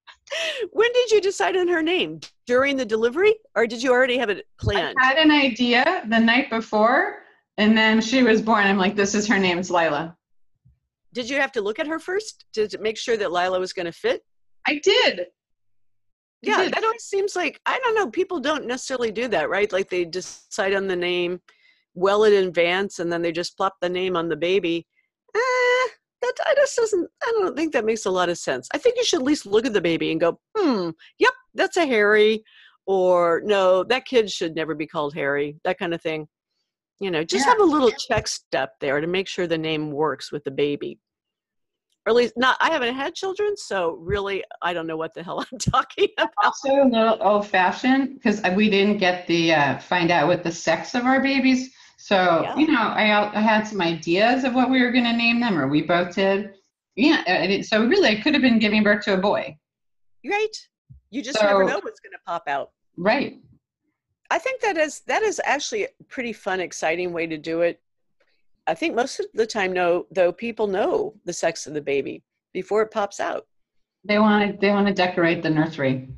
when 0.71 0.91
did 0.93 1.12
you 1.12 1.21
decide 1.21 1.56
on 1.56 1.67
her 1.67 1.82
name? 1.82 2.19
During 2.47 2.75
the 2.75 2.86
delivery, 2.86 3.36
or 3.56 3.67
did 3.67 3.82
you 3.82 3.91
already 3.91 4.17
have 4.17 4.29
it 4.29 4.45
planned? 4.60 4.95
I 5.01 5.06
had 5.06 5.17
an 5.17 5.32
idea 5.32 6.03
the 6.10 6.19
night 6.19 6.49
before, 6.49 7.19
and 7.58 7.77
then 7.77 8.01
she 8.01 8.23
was 8.23 8.41
born. 8.41 8.65
I'm 8.65 8.77
like, 8.77 8.95
this 8.95 9.15
is 9.15 9.27
her 9.27 9.39
name. 9.39 9.60
It's 9.60 9.69
Lila. 9.69 10.15
Did 11.13 11.29
you 11.29 11.38
have 11.39 11.51
to 11.53 11.62
look 11.62 11.79
at 11.79 11.88
her 11.88 11.99
first 11.99 12.45
to 12.53 12.67
make 12.79 12.97
sure 12.97 13.17
that 13.17 13.32
Lila 13.32 13.60
was 13.60 13.73
going 13.73 13.86
to 13.86 13.91
fit? 13.91 14.23
I 14.67 14.79
did. 14.84 15.27
Yeah, 16.43 16.69
that 16.69 16.84
always 16.84 17.03
seems 17.03 17.36
like 17.36 17.60
I 17.65 17.79
don't 17.79 17.95
know. 17.95 18.10
People 18.10 18.39
don't 18.39 18.67
necessarily 18.67 19.12
do 19.12 19.27
that, 19.29 19.49
right? 19.49 19.71
Like 19.71 19.89
they 19.89 20.06
decide 20.06 20.73
on 20.73 20.88
the 20.88 20.95
name 20.95 21.39
well 21.95 22.25
in 22.25 22.34
advance, 22.34 22.99
and 22.99 23.12
then 23.12 23.21
they 23.21 23.32
just 23.32 23.56
plop 23.58 23.75
the 23.82 23.89
name 23.89 24.15
on 24.15 24.27
the 24.27 24.36
baby. 24.36 24.86
Eh, 25.36 25.88
that, 26.23 26.34
that 26.38 26.56
just 26.56 26.75
doesn't 26.75 27.10
i 27.23 27.32
don't 27.39 27.56
think 27.56 27.73
that 27.73 27.86
makes 27.86 28.06
a 28.06 28.12
lot 28.12 28.29
of 28.29 28.38
sense 28.38 28.67
i 28.73 28.77
think 28.77 28.95
you 28.97 29.03
should 29.03 29.19
at 29.19 29.25
least 29.25 29.45
look 29.45 29.65
at 29.65 29.73
the 29.73 29.82
baby 29.82 30.12
and 30.12 30.21
go 30.21 30.39
hmm 30.58 30.89
yep 31.19 31.34
that's 31.53 31.77
a 31.77 31.86
harry 31.86 32.43
or 32.86 33.41
no 33.45 33.84
that 33.84 34.06
kid 34.06 34.32
should 34.32 34.56
never 34.56 34.73
be 34.73 34.88
called 34.88 35.13
harry 35.13 35.58
that 35.63 35.77
kind 35.77 35.93
of 35.93 36.01
thing 36.01 36.27
you 36.99 37.12
know 37.12 37.23
just 37.23 37.45
yeah. 37.45 37.51
have 37.51 37.62
a 37.62 37.65
little 37.65 37.91
check 37.91 38.27
step 38.27 38.73
there 38.79 39.01
to 39.01 39.08
make 39.08 39.27
sure 39.27 39.47
the 39.47 39.58
name 39.58 39.91
works 39.91 40.32
with 40.32 40.43
the 40.43 40.51
baby 40.51 40.97
or 42.06 42.12
at 42.12 42.16
least 42.16 42.34
not 42.38 42.58
i 42.60 42.70
haven't 42.72 42.96
had 42.96 43.13
children 43.16 43.56
so 43.56 43.98
really 44.00 44.44
i 44.62 44.74
don't 44.74 44.88
know 44.88 44.98
what 44.98 45.13
the 45.13 45.24
hell 45.24 45.46
i'm 45.52 45.58
talking 45.60 46.08
about 46.18 46.30
also 46.44 46.84
a 46.84 46.88
little 46.88 47.18
old 47.22 47.48
fashioned 47.48 48.16
because 48.16 48.42
we 48.56 48.70
didn't 48.70 48.98
get 48.98 49.26
the 49.28 49.54
uh, 49.54 49.78
find 49.80 50.12
out 50.12 50.28
what 50.28 50.44
the 50.44 50.52
sex 50.52 50.96
of 50.96 51.06
our 51.06 51.22
babies 51.22 51.74
so, 52.04 52.42
yeah. 52.44 52.58
you 52.58 52.68
know, 52.68 52.82
I, 52.82 53.34
I 53.34 53.39
had 53.39 53.66
some 53.66 53.80
ideas 53.80 54.44
of 54.44 54.54
what 54.54 54.70
we 54.70 54.82
were 54.82 54.92
going 54.92 55.06
to 55.06 55.13
name 55.13 55.39
them, 55.39 55.58
or 55.58 55.70
we 55.70 55.84
both 55.84 56.16
did. 56.16 56.54
Yeah. 56.98 57.24
It, 57.26 57.66
so, 57.66 57.86
really, 57.86 58.10
I 58.10 58.20
could 58.20 58.34
have 58.34 58.42
been 58.42 58.60
giving 58.60 58.84
birth 58.84 59.06
to 59.06 59.13
a 59.13 59.18
boy. 59.18 59.58
Right. 60.30 60.54
You 61.12 61.22
just 61.22 61.39
so, 61.39 61.46
never 61.46 61.63
know 61.63 61.80
what's 61.82 62.02
going 62.02 62.12
to 62.12 62.20
pop 62.28 62.44
out. 62.48 62.72
Right. 62.98 63.39
I 64.30 64.38
think 64.38 64.60
that 64.60 64.76
is 64.76 65.00
that 65.08 65.24
is 65.24 65.39
actually 65.46 65.86
a 65.86 65.89
pretty 66.10 66.34
fun, 66.34 66.60
exciting 66.60 67.13
way 67.13 67.26
to 67.26 67.38
do 67.38 67.62
it. 67.62 67.80
I 68.67 68.73
think 68.73 68.95
most 68.95 69.19
of 69.19 69.26
the 69.34 69.45
time, 69.45 69.73
no, 69.73 70.06
though, 70.12 70.32
people 70.32 70.67
know 70.67 71.13
the 71.26 71.34
sex 71.34 71.67
of 71.67 71.73
the 71.73 71.82
baby 71.82 72.23
before 72.54 72.82
it 72.82 72.91
pops 72.91 73.19
out. 73.19 73.45
They 74.06 74.19
want 74.19 74.52
to 74.52 74.58
they 74.60 74.71
want 74.71 74.88
to 74.88 74.93
decorate 74.93 75.43
the 75.43 75.49
nursery. 75.49 76.08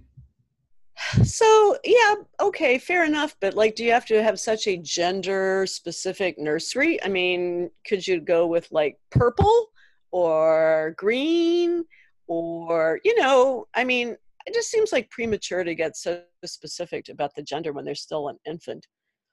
So, 1.26 1.78
yeah, 1.84 2.16
okay, 2.40 2.78
fair 2.78 3.04
enough. 3.04 3.36
But, 3.42 3.54
like, 3.54 3.76
do 3.76 3.84
you 3.84 3.92
have 3.92 4.06
to 4.06 4.24
have 4.24 4.40
such 4.40 4.66
a 4.66 4.78
gender 4.78 5.66
specific 5.68 6.40
nursery? 6.40 7.04
I 7.04 7.10
mean, 7.10 7.70
could 7.86 8.08
you 8.08 8.22
go 8.22 8.48
with 8.48 8.72
like 8.72 8.98
purple 9.12 9.68
or 10.16 10.96
green 10.98 11.84
or 12.28 13.02
you 13.04 13.20
know 13.20 13.68
i 13.76 13.84
mean 13.84 14.16
it 14.46 14.54
just 14.54 14.70
seems 14.70 14.94
like 14.94 15.10
premature 15.10 15.62
to 15.64 15.76
get 15.76 15.98
so 15.98 16.22
specific 16.46 17.10
about 17.10 17.36
the 17.36 17.44
gender 17.44 17.74
when 17.74 17.84
they're 17.84 17.96
still 17.96 18.30
an 18.30 18.38
infant 18.48 18.88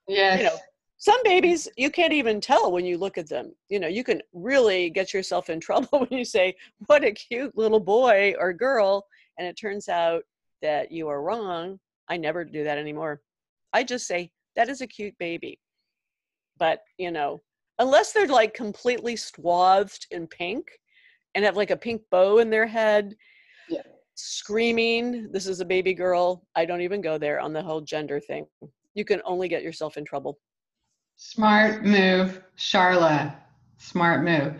Yes. 0.09 0.39
you 0.39 0.45
know 0.45 0.57
some 1.03 1.19
babies 1.25 1.67
you 1.75 1.91
can't 1.91 2.13
even 2.13 2.39
tell 2.39 2.71
when 2.71 2.85
you 2.85 2.97
look 2.97 3.17
at 3.17 3.27
them. 3.27 3.53
You 3.67 3.81
know 3.81 3.89
you 3.89 4.05
can 4.05 4.21
really 4.31 4.89
get 4.89 5.13
yourself 5.13 5.49
in 5.49 5.59
trouble 5.67 5.99
when 5.99 6.17
you 6.17 6.23
say 6.23 6.55
what 6.87 7.03
a 7.03 7.11
cute 7.11 7.57
little 7.57 7.81
boy 7.81 8.33
or 8.39 8.53
girl 8.53 9.05
and 9.37 9.45
it 9.45 9.57
turns 9.57 9.89
out 9.89 10.23
that 10.61 10.93
you 10.93 11.09
are 11.09 11.21
wrong. 11.21 11.77
I 12.07 12.15
never 12.15 12.45
do 12.45 12.63
that 12.63 12.77
anymore. 12.77 13.19
I 13.73 13.83
just 13.83 14.07
say 14.07 14.31
that 14.55 14.69
is 14.69 14.79
a 14.79 14.87
cute 14.87 15.17
baby. 15.17 15.59
But 16.57 16.79
you 16.97 17.11
know 17.11 17.41
unless 17.79 18.13
they're 18.13 18.27
like 18.27 18.53
completely 18.53 19.17
swathed 19.17 20.07
in 20.11 20.25
pink 20.25 20.65
and 21.35 21.43
have 21.43 21.57
like 21.57 21.71
a 21.71 21.75
pink 21.85 22.01
bow 22.11 22.37
in 22.37 22.49
their 22.49 22.67
head 22.67 23.13
Yeah. 23.67 23.81
screaming 24.15 25.29
this 25.33 25.47
is 25.47 25.59
a 25.59 25.65
baby 25.65 25.93
girl 25.95 26.45
i 26.55 26.63
don't 26.65 26.81
even 26.81 27.01
go 27.01 27.17
there 27.17 27.39
on 27.41 27.51
the 27.51 27.61
whole 27.61 27.81
gender 27.81 28.21
thing. 28.21 28.45
You 28.95 29.03
can 29.03 29.21
only 29.25 29.49
get 29.49 29.63
yourself 29.63 29.97
in 29.97 30.05
trouble 30.05 30.39
Smart 31.15 31.83
move, 31.83 32.41
Charla. 32.57 33.35
Smart 33.77 34.23
move. 34.23 34.53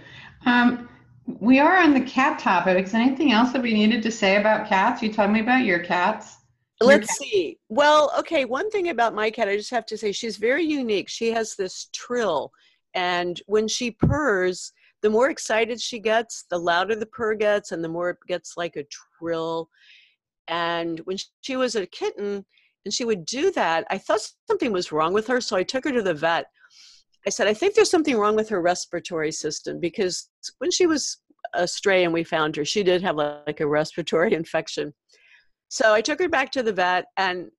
Um, 0.45 0.89
we 1.25 1.59
are 1.59 1.77
on 1.77 1.93
the 1.93 2.01
cat 2.01 2.39
topic. 2.39 2.85
Is 2.85 2.91
there 2.91 3.01
anything 3.01 3.31
else 3.31 3.51
that 3.53 3.61
we 3.61 3.73
needed 3.73 4.03
to 4.03 4.11
say 4.11 4.37
about 4.37 4.67
cats? 4.67 5.01
You 5.01 5.11
told 5.11 5.31
me 5.31 5.39
about 5.39 5.65
your 5.65 5.79
cats. 5.79 6.37
Your 6.81 6.89
Let's 6.89 7.17
see. 7.17 7.57
Well, 7.69 8.11
okay, 8.19 8.45
one 8.45 8.69
thing 8.69 8.89
about 8.89 9.15
my 9.15 9.31
cat, 9.31 9.47
I 9.47 9.55
just 9.55 9.71
have 9.71 9.85
to 9.87 9.97
say, 9.97 10.11
she's 10.11 10.37
very 10.37 10.63
unique. 10.63 11.09
She 11.09 11.31
has 11.31 11.55
this 11.55 11.89
trill, 11.93 12.51
and 12.93 13.41
when 13.45 13.67
she 13.67 13.91
purrs, 13.91 14.73
the 15.01 15.09
more 15.09 15.29
excited 15.29 15.81
she 15.81 15.99
gets, 15.99 16.45
the 16.49 16.57
louder 16.57 16.95
the 16.95 17.05
purr 17.05 17.35
gets, 17.35 17.71
and 17.71 17.83
the 17.83 17.89
more 17.89 18.11
it 18.11 18.17
gets 18.27 18.57
like 18.57 18.75
a 18.75 18.85
trill. 19.19 19.69
And 20.47 20.99
when 21.01 21.17
she 21.41 21.55
was 21.55 21.75
a 21.75 21.85
kitten 21.85 22.45
and 22.85 22.93
she 22.93 23.05
would 23.05 23.25
do 23.25 23.51
that, 23.51 23.85
I 23.89 23.97
thought 23.97 24.27
something 24.47 24.71
was 24.71 24.91
wrong 24.91 25.13
with 25.13 25.27
her, 25.27 25.39
so 25.41 25.55
I 25.55 25.63
took 25.63 25.85
her 25.85 25.91
to 25.91 26.01
the 26.01 26.13
vet. 26.13 26.45
I 27.25 27.29
said, 27.29 27.47
I 27.47 27.53
think 27.53 27.75
there's 27.75 27.89
something 27.89 28.17
wrong 28.17 28.35
with 28.35 28.49
her 28.49 28.61
respiratory 28.61 29.31
system 29.31 29.79
because 29.79 30.29
when 30.57 30.71
she 30.71 30.87
was 30.87 31.19
a 31.53 31.67
stray 31.67 32.03
and 32.03 32.13
we 32.13 32.23
found 32.23 32.55
her, 32.55 32.65
she 32.65 32.83
did 32.83 33.01
have 33.01 33.15
like 33.15 33.61
a 33.61 33.67
respiratory 33.67 34.33
infection. 34.41 34.93
So 35.69 35.93
I 35.93 36.01
took 36.01 36.19
her 36.19 36.29
back 36.29 36.51
to 36.51 36.63
the 36.63 36.73
vet 36.73 37.05
and 37.17 37.49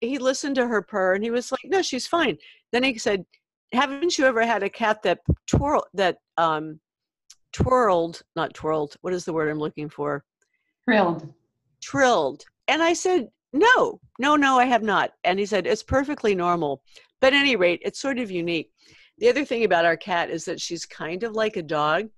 he 0.00 0.18
listened 0.18 0.56
to 0.56 0.66
her 0.66 0.82
purr 0.82 1.14
and 1.14 1.24
he 1.24 1.30
was 1.30 1.50
like, 1.50 1.64
no, 1.64 1.82
she's 1.82 2.06
fine. 2.06 2.36
Then 2.72 2.82
he 2.82 2.98
said, 2.98 3.24
haven't 3.72 4.18
you 4.18 4.26
ever 4.26 4.44
had 4.44 4.62
a 4.62 4.68
cat 4.68 5.02
that 5.02 5.20
twirl, 5.46 5.86
that 5.94 6.18
um, 6.36 6.78
twirled, 7.52 8.22
not 8.36 8.54
twirled, 8.54 8.96
what 9.00 9.14
is 9.14 9.24
the 9.24 9.32
word 9.32 9.48
I'm 9.48 9.58
looking 9.58 9.88
for? 9.88 10.24
Trilled. 10.88 11.32
Trilled. 11.82 12.44
And 12.68 12.82
I 12.82 12.92
said, 12.92 13.28
no, 13.58 14.00
no, 14.18 14.36
no, 14.36 14.58
I 14.58 14.64
have 14.64 14.82
not. 14.82 15.12
And 15.24 15.38
he 15.38 15.46
said, 15.46 15.66
it's 15.66 15.82
perfectly 15.82 16.34
normal. 16.34 16.82
But 17.20 17.32
at 17.32 17.40
any 17.40 17.56
rate, 17.56 17.80
it's 17.84 18.00
sort 18.00 18.18
of 18.18 18.30
unique. 18.30 18.70
The 19.18 19.28
other 19.28 19.44
thing 19.44 19.64
about 19.64 19.84
our 19.84 19.96
cat 19.96 20.30
is 20.30 20.44
that 20.44 20.60
she's 20.60 20.84
kind 20.84 21.22
of 21.22 21.32
like 21.32 21.56
a 21.56 21.62
dog. 21.62 22.08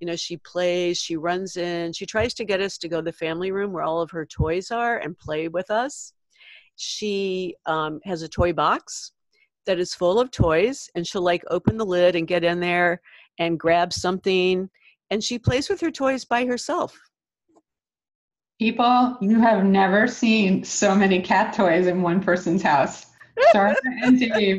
You 0.00 0.06
know, 0.06 0.16
she 0.16 0.36
plays, 0.38 0.98
she 0.98 1.16
runs 1.16 1.56
in, 1.56 1.92
she 1.92 2.06
tries 2.06 2.34
to 2.34 2.44
get 2.44 2.60
us 2.60 2.78
to 2.78 2.88
go 2.88 2.98
to 2.98 3.02
the 3.02 3.12
family 3.12 3.50
room 3.50 3.72
where 3.72 3.82
all 3.82 4.00
of 4.00 4.10
her 4.10 4.26
toys 4.26 4.70
are 4.70 4.98
and 4.98 5.18
play 5.18 5.48
with 5.48 5.70
us. 5.70 6.12
She 6.76 7.56
um, 7.66 8.00
has 8.04 8.22
a 8.22 8.28
toy 8.28 8.52
box 8.52 9.12
that 9.66 9.80
is 9.80 9.94
full 9.94 10.20
of 10.20 10.30
toys, 10.30 10.88
and 10.94 11.06
she'll 11.06 11.22
like 11.22 11.42
open 11.50 11.76
the 11.76 11.84
lid 11.84 12.14
and 12.16 12.26
get 12.26 12.44
in 12.44 12.60
there 12.60 13.00
and 13.38 13.58
grab 13.58 13.92
something. 13.92 14.70
And 15.10 15.22
she 15.22 15.38
plays 15.38 15.68
with 15.68 15.80
her 15.80 15.90
toys 15.90 16.24
by 16.24 16.44
herself. 16.46 16.98
People, 18.58 19.16
you 19.20 19.40
have 19.40 19.64
never 19.64 20.08
seen 20.08 20.64
so 20.64 20.94
many 20.94 21.22
cat 21.22 21.54
toys 21.54 21.86
in 21.86 22.02
one 22.02 22.20
person's 22.20 22.60
house. 22.62 23.06
Sarah 23.52 23.76
and 24.02 24.18
Dave 24.18 24.58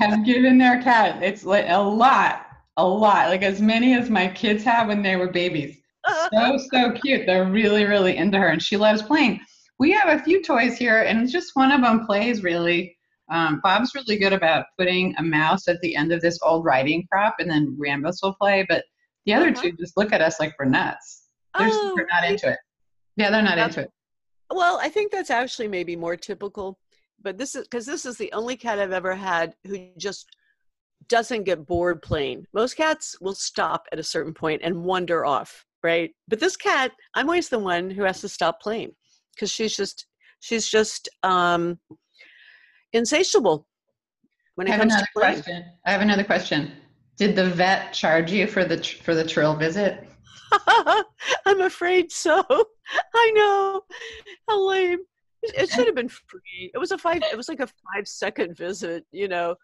have 0.00 0.24
given 0.26 0.58
their 0.58 0.82
cat, 0.82 1.22
it's 1.22 1.44
like 1.44 1.64
a 1.68 1.80
lot, 1.80 2.46
a 2.76 2.86
lot, 2.86 3.28
like 3.30 3.42
as 3.42 3.62
many 3.62 3.94
as 3.94 4.10
my 4.10 4.28
kids 4.28 4.62
have 4.64 4.88
when 4.88 5.02
they 5.02 5.16
were 5.16 5.32
babies. 5.32 5.78
So, 6.32 6.58
so 6.70 6.92
cute. 6.92 7.26
They're 7.26 7.46
really, 7.46 7.84
really 7.84 8.16
into 8.18 8.38
her 8.38 8.48
and 8.48 8.62
she 8.62 8.76
loves 8.76 9.00
playing. 9.00 9.40
We 9.78 9.92
have 9.92 10.08
a 10.20 10.22
few 10.22 10.42
toys 10.42 10.76
here 10.76 11.02
and 11.02 11.26
just 11.28 11.52
one 11.54 11.72
of 11.72 11.80
them 11.80 12.04
plays 12.04 12.42
really. 12.42 12.96
Um, 13.30 13.60
Bob's 13.62 13.94
really 13.94 14.18
good 14.18 14.32
about 14.34 14.66
putting 14.78 15.14
a 15.16 15.22
mouse 15.22 15.68
at 15.68 15.80
the 15.80 15.96
end 15.96 16.12
of 16.12 16.20
this 16.20 16.38
old 16.42 16.64
riding 16.64 17.06
crop, 17.12 17.36
and 17.40 17.50
then 17.50 17.76
Rambis 17.78 18.20
will 18.22 18.32
play, 18.34 18.64
but 18.68 18.84
the 19.26 19.34
other 19.34 19.48
Uh-huh. 19.48 19.60
two 19.62 19.72
just 19.72 19.98
look 19.98 20.14
at 20.14 20.22
us 20.22 20.40
like 20.40 20.54
we're 20.58 20.64
nuts. 20.64 21.24
They're, 21.58 21.68
Oh, 21.70 21.92
they're 21.94 22.06
not 22.10 22.24
into 22.24 22.48
it. 22.50 22.58
Yeah, 23.18 23.30
they're 23.30 23.42
not 23.42 23.56
That's- 23.56 23.76
into 23.76 23.80
it. 23.88 23.92
Well, 24.50 24.78
I 24.80 24.88
think 24.88 25.12
that's 25.12 25.30
actually 25.30 25.68
maybe 25.68 25.94
more 25.94 26.16
typical, 26.16 26.78
but 27.20 27.36
this 27.36 27.54
is 27.54 27.64
because 27.64 27.84
this 27.84 28.06
is 28.06 28.16
the 28.16 28.32
only 28.32 28.56
cat 28.56 28.78
I've 28.78 28.92
ever 28.92 29.14
had 29.14 29.54
who 29.66 29.88
just 29.98 30.26
doesn't 31.08 31.44
get 31.44 31.66
bored 31.66 32.00
playing. 32.00 32.46
Most 32.54 32.74
cats 32.74 33.16
will 33.20 33.34
stop 33.34 33.86
at 33.92 33.98
a 33.98 34.02
certain 34.02 34.32
point 34.32 34.62
and 34.64 34.84
wander 34.84 35.26
off, 35.26 35.66
right? 35.82 36.12
But 36.28 36.40
this 36.40 36.56
cat, 36.56 36.92
I'm 37.14 37.26
always 37.28 37.50
the 37.50 37.58
one 37.58 37.90
who 37.90 38.04
has 38.04 38.20
to 38.22 38.28
stop 38.28 38.60
playing 38.62 38.92
because 39.34 39.50
she's 39.50 39.76
just 39.76 40.06
she's 40.40 40.66
just 40.68 41.08
um 41.22 41.78
insatiable 42.92 43.66
when 44.54 44.66
I 44.66 44.70
it 44.70 44.72
have 44.72 44.80
comes 44.80 44.92
another 44.94 45.06
to 45.06 45.12
playing. 45.20 45.34
question. 45.42 45.64
I 45.86 45.90
have 45.92 46.00
another 46.00 46.24
question. 46.24 46.72
Did 47.16 47.36
the 47.36 47.50
vet 47.50 47.92
charge 47.92 48.30
you 48.32 48.46
for 48.46 48.64
the 48.64 48.78
tr- 48.78 49.02
for 49.02 49.14
the 49.14 49.24
trill 49.26 49.56
visit? 49.56 50.08
I'm 51.46 51.60
afraid 51.60 52.12
so. 52.12 52.44
I 53.14 53.30
know. 53.34 53.82
How 54.48 54.68
lame. 54.68 55.00
It 55.42 55.70
should 55.70 55.86
have 55.86 55.94
been 55.94 56.08
free. 56.08 56.70
It 56.74 56.78
was 56.78 56.90
a 56.90 56.98
five 56.98 57.22
it 57.22 57.36
was 57.36 57.48
like 57.48 57.60
a 57.60 57.66
five 57.66 58.06
second 58.06 58.56
visit, 58.56 59.04
you 59.12 59.28
know. 59.28 59.54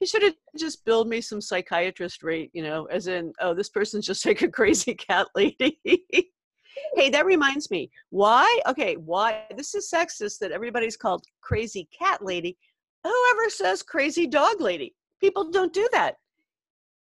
He 0.00 0.06
should 0.06 0.22
have 0.22 0.34
just 0.58 0.84
billed 0.84 1.08
me 1.08 1.20
some 1.20 1.40
psychiatrist 1.40 2.24
rate, 2.24 2.50
you 2.52 2.62
know, 2.62 2.86
as 2.86 3.06
in, 3.06 3.32
oh, 3.40 3.54
this 3.54 3.68
person's 3.68 4.06
just 4.06 4.26
like 4.26 4.42
a 4.42 4.48
crazy 4.48 4.94
cat 4.94 5.28
lady. 5.36 5.80
hey, 5.84 7.10
that 7.10 7.26
reminds 7.26 7.70
me. 7.70 7.90
Why? 8.10 8.60
Okay, 8.66 8.96
why 8.96 9.44
this 9.56 9.74
is 9.74 9.90
sexist 9.90 10.38
that 10.40 10.52
everybody's 10.52 10.96
called 10.96 11.24
crazy 11.42 11.88
cat 11.96 12.24
lady. 12.24 12.58
Whoever 13.04 13.50
says 13.50 13.82
crazy 13.82 14.26
dog 14.26 14.60
lady? 14.60 14.94
People 15.20 15.50
don't 15.50 15.72
do 15.72 15.88
that. 15.92 16.16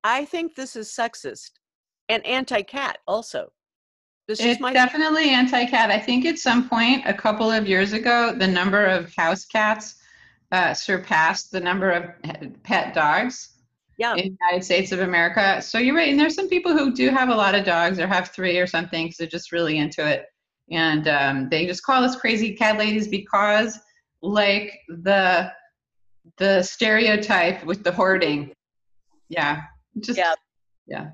I 0.04 0.24
think 0.24 0.54
this 0.54 0.76
is 0.76 0.94
sexist 0.94 1.52
and 2.12 2.26
anti-cat 2.26 2.98
also. 3.06 3.52
This 4.28 4.40
is 4.40 4.46
It's 4.46 4.60
my 4.60 4.72
definitely 4.72 5.30
anti-cat. 5.30 5.90
I 5.90 5.98
think 5.98 6.26
at 6.26 6.38
some 6.38 6.68
point 6.68 7.02
a 7.06 7.14
couple 7.14 7.50
of 7.50 7.66
years 7.66 7.92
ago, 7.92 8.34
the 8.36 8.46
number 8.46 8.84
of 8.84 9.12
house 9.14 9.44
cats 9.44 9.96
uh, 10.52 10.74
surpassed 10.74 11.50
the 11.50 11.60
number 11.60 11.90
of 11.90 12.04
pet 12.62 12.94
dogs 12.94 13.56
yeah. 13.98 14.12
in 14.12 14.16
the 14.16 14.36
United 14.40 14.64
States 14.64 14.92
of 14.92 15.00
America. 15.00 15.60
So 15.62 15.78
you're 15.78 15.96
right. 15.96 16.10
And 16.10 16.20
there's 16.20 16.34
some 16.34 16.48
people 16.48 16.76
who 16.76 16.92
do 16.92 17.10
have 17.10 17.30
a 17.30 17.34
lot 17.34 17.54
of 17.54 17.64
dogs 17.64 17.98
or 17.98 18.06
have 18.06 18.28
three 18.28 18.58
or 18.58 18.66
something 18.66 19.06
because 19.06 19.16
they're 19.16 19.26
just 19.26 19.52
really 19.52 19.78
into 19.78 20.06
it. 20.06 20.26
And 20.70 21.08
um, 21.08 21.48
they 21.50 21.66
just 21.66 21.82
call 21.82 22.04
us 22.04 22.16
crazy 22.16 22.54
cat 22.54 22.78
ladies 22.78 23.08
because, 23.08 23.78
like 24.22 24.78
the 24.88 25.50
the 26.38 26.62
stereotype 26.62 27.64
with 27.64 27.82
the 27.82 27.92
hoarding. 27.92 28.52
Yeah. 29.28 29.62
Just 30.00 30.18
Yeah. 30.18 30.34
Yeah. 30.86 31.10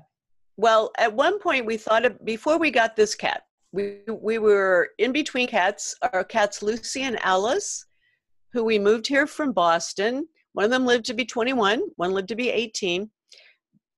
Well, 0.59 0.91
at 0.97 1.13
one 1.13 1.39
point 1.39 1.65
we 1.65 1.77
thought 1.77 2.03
of 2.03 2.25
before 2.25 2.57
we 2.57 2.69
got 2.69 2.97
this 2.97 3.15
cat, 3.15 3.43
we 3.71 3.99
we 4.09 4.39
were 4.39 4.89
in 4.97 5.13
between 5.13 5.47
cats. 5.47 5.95
Our 6.11 6.25
cats 6.25 6.61
Lucy 6.61 7.03
and 7.03 7.17
Alice, 7.23 7.85
who 8.51 8.65
we 8.65 8.77
moved 8.77 9.07
here 9.07 9.25
from 9.25 9.53
Boston. 9.53 10.27
One 10.51 10.65
of 10.65 10.71
them 10.71 10.85
lived 10.85 11.05
to 11.05 11.13
be 11.13 11.23
21, 11.23 11.81
one 11.95 12.11
lived 12.11 12.27
to 12.27 12.35
be 12.35 12.49
18. 12.49 13.09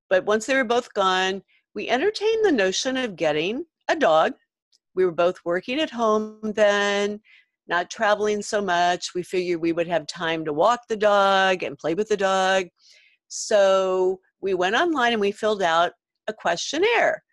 But 0.07 0.25
once 0.25 0.45
they 0.45 0.53
were 0.53 0.63
both 0.63 0.93
gone, 0.93 1.41
we 1.73 1.89
entertained 1.89 2.45
the 2.45 2.51
notion 2.51 2.95
of 2.95 3.15
getting 3.15 3.65
a 3.87 3.95
dog. 3.95 4.33
We 4.93 5.03
were 5.03 5.11
both 5.11 5.39
working 5.43 5.79
at 5.79 5.89
home 5.89 6.41
then, 6.43 7.21
not 7.67 7.89
traveling 7.89 8.43
so 8.43 8.61
much. 8.61 9.15
We 9.15 9.23
figured 9.23 9.61
we 9.61 9.73
would 9.73 9.87
have 9.87 10.05
time 10.05 10.45
to 10.45 10.53
walk 10.53 10.81
the 10.87 10.97
dog 10.97 11.63
and 11.63 11.75
play 11.75 11.95
with 11.95 12.09
the 12.09 12.17
dog. 12.17 12.67
So 13.29 14.19
we 14.41 14.53
went 14.53 14.75
online 14.75 15.13
and 15.13 15.21
we 15.21 15.31
filled 15.31 15.63
out 15.63 15.93
a 16.31 16.33
questionnaire. 16.33 17.23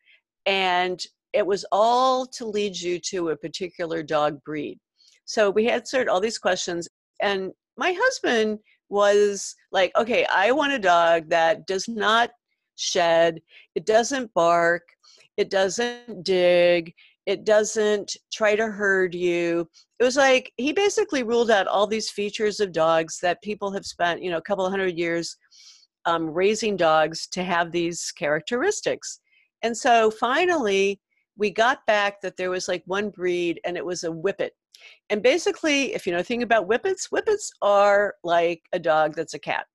And 0.46 1.03
it 1.32 1.46
was 1.46 1.64
all 1.72 2.26
to 2.26 2.46
lead 2.46 2.78
you 2.78 2.99
to 3.11 3.30
a 3.30 3.36
particular 3.36 4.03
dog 4.03 4.42
breed. 4.44 4.78
So 5.24 5.51
we 5.51 5.68
answered 5.68 6.09
all 6.09 6.20
these 6.20 6.38
questions. 6.38 6.88
And 7.20 7.53
my 7.76 7.94
husband 7.96 8.59
was 8.88 9.55
like, 9.72 9.92
okay, 9.96 10.24
I 10.26 10.53
want 10.53 10.72
a 10.72 10.78
dog 10.78 11.28
that 11.28 11.66
does 11.66 11.88
not 11.88 12.30
shed, 12.76 13.40
it 13.74 13.84
doesn't 13.84 14.32
bark, 14.34 14.82
it 15.36 15.51
doesn't 15.51 16.24
dig, 16.24 16.94
it 17.26 17.44
doesn't 17.44 18.16
try 18.32 18.57
to 18.57 18.68
herd 18.68 19.14
you. 19.14 19.68
It 20.01 20.05
was 20.05 20.16
like 20.16 20.51
he 20.57 20.72
basically 20.72 21.22
ruled 21.24 21.51
out 21.51 21.66
all 21.66 21.86
these 21.86 22.11
features 22.11 22.61
of 22.61 22.72
dogs 22.72 23.18
that 23.20 23.42
people 23.42 23.70
have 23.72 23.84
spent, 23.84 24.22
you 24.22 24.30
know, 24.30 24.38
a 24.38 24.42
couple 24.42 24.68
hundred 24.70 24.96
years 24.96 25.36
um, 26.09 26.31
raising 26.31 26.75
dogs 26.75 27.27
to 27.29 27.45
have 27.45 27.71
these 27.71 28.11
characteristics. 28.13 29.21
And 29.63 29.77
so 29.77 30.11
finally, 30.11 31.01
we 31.37 31.51
got 31.51 31.85
back 31.87 32.23
that 32.23 32.39
there 32.39 32.51
was 32.51 32.67
like 32.67 32.83
one 32.87 33.11
breed 33.11 33.61
and 33.65 33.77
it 33.77 33.85
was 33.85 34.05
a 34.05 34.11
whippet. 34.11 34.53
And 35.11 35.23
basically, 35.23 35.95
if 35.95 36.07
you 36.07 36.13
know 36.13 36.19
anything 36.19 36.43
about 36.43 36.67
whippets, 36.67 37.09
whippets 37.11 37.51
are 37.61 38.15
like 38.25 38.63
a 38.73 38.79
dog 38.79 39.15
that's 39.15 39.35
a 39.35 39.39
cat. 39.39 39.67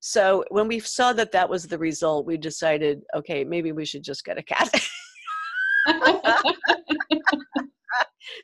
So 0.00 0.44
when 0.50 0.66
we 0.66 0.80
saw 0.80 1.12
that 1.12 1.30
that 1.30 1.48
was 1.48 1.68
the 1.68 1.78
result, 1.78 2.26
we 2.26 2.36
decided, 2.36 3.02
okay, 3.14 3.44
maybe 3.44 3.70
we 3.70 3.84
should 3.84 4.02
just 4.02 4.24
get 4.24 4.38
a 4.38 4.42
cat. 4.42 4.68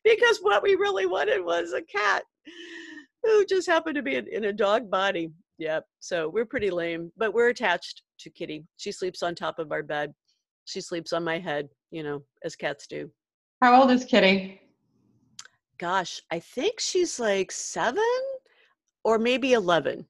because 0.05 0.39
what 0.43 0.63
we 0.63 0.77
really 0.77 1.07
wanted 1.07 1.45
was 1.45 1.73
a 1.73 1.83
cat 1.83 2.23
who 3.25 3.45
just 3.47 3.67
happened 3.67 3.97
to 3.97 4.03
be 4.03 4.15
in, 4.15 4.29
in 4.29 4.45
a 4.45 4.53
dog 4.53 4.89
body. 4.89 5.31
Yep. 5.59 5.85
So 5.99 6.29
we're 6.29 6.47
pretty 6.47 6.71
lame, 6.71 7.13
but 7.17 7.35
we're 7.35 7.49
attached 7.49 8.03
to 8.21 8.31
Kitty. 8.31 8.65
She 8.77 8.93
sleeps 8.93 9.23
on 9.23 9.35
top 9.35 9.59
of 9.59 9.73
our 9.73 9.83
bed. 9.83 10.15
She 10.65 10.81
sleeps 10.81 11.13
on 11.13 11.25
my 11.25 11.39
head, 11.39 11.69
you 11.91 12.03
know, 12.03 12.23
as 12.45 12.55
cats 12.55 12.87
do. 12.87 13.11
How 13.61 13.81
old 13.81 13.91
is 13.91 14.05
Kitty? 14.05 14.61
Gosh, 15.79 16.21
I 16.31 16.39
think 16.39 16.81
she's 16.81 17.19
like 17.19 17.51
seven 17.51 18.03
or 19.05 19.19
maybe 19.19 19.53
11. 19.53 20.07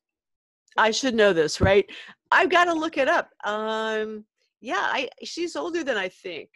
I 0.77 0.91
should 0.91 1.15
know 1.15 1.33
this, 1.33 1.61
right? 1.61 1.87
I've 2.31 2.51
got 2.51 2.67
to 2.67 2.75
look 2.75 2.99
it 2.99 3.09
up. 3.09 3.31
Um, 3.45 4.25
yeah, 4.61 4.81
I 4.81 5.09
she's 5.25 5.57
older 5.57 5.85
than 5.85 5.97
I 5.97 6.09
think, 6.09 6.51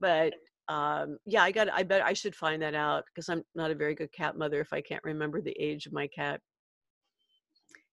but 0.00 0.34
um, 0.68 1.18
yeah, 1.24 1.42
I 1.42 1.52
got. 1.52 1.68
I 1.72 1.82
bet 1.82 2.02
I 2.02 2.12
should 2.12 2.34
find 2.34 2.62
that 2.62 2.74
out 2.74 3.04
because 3.06 3.28
I'm 3.28 3.42
not 3.54 3.70
a 3.70 3.74
very 3.74 3.94
good 3.94 4.12
cat 4.12 4.36
mother 4.36 4.60
if 4.60 4.72
I 4.72 4.80
can't 4.80 5.02
remember 5.04 5.40
the 5.40 5.56
age 5.58 5.86
of 5.86 5.92
my 5.92 6.08
cat. 6.08 6.40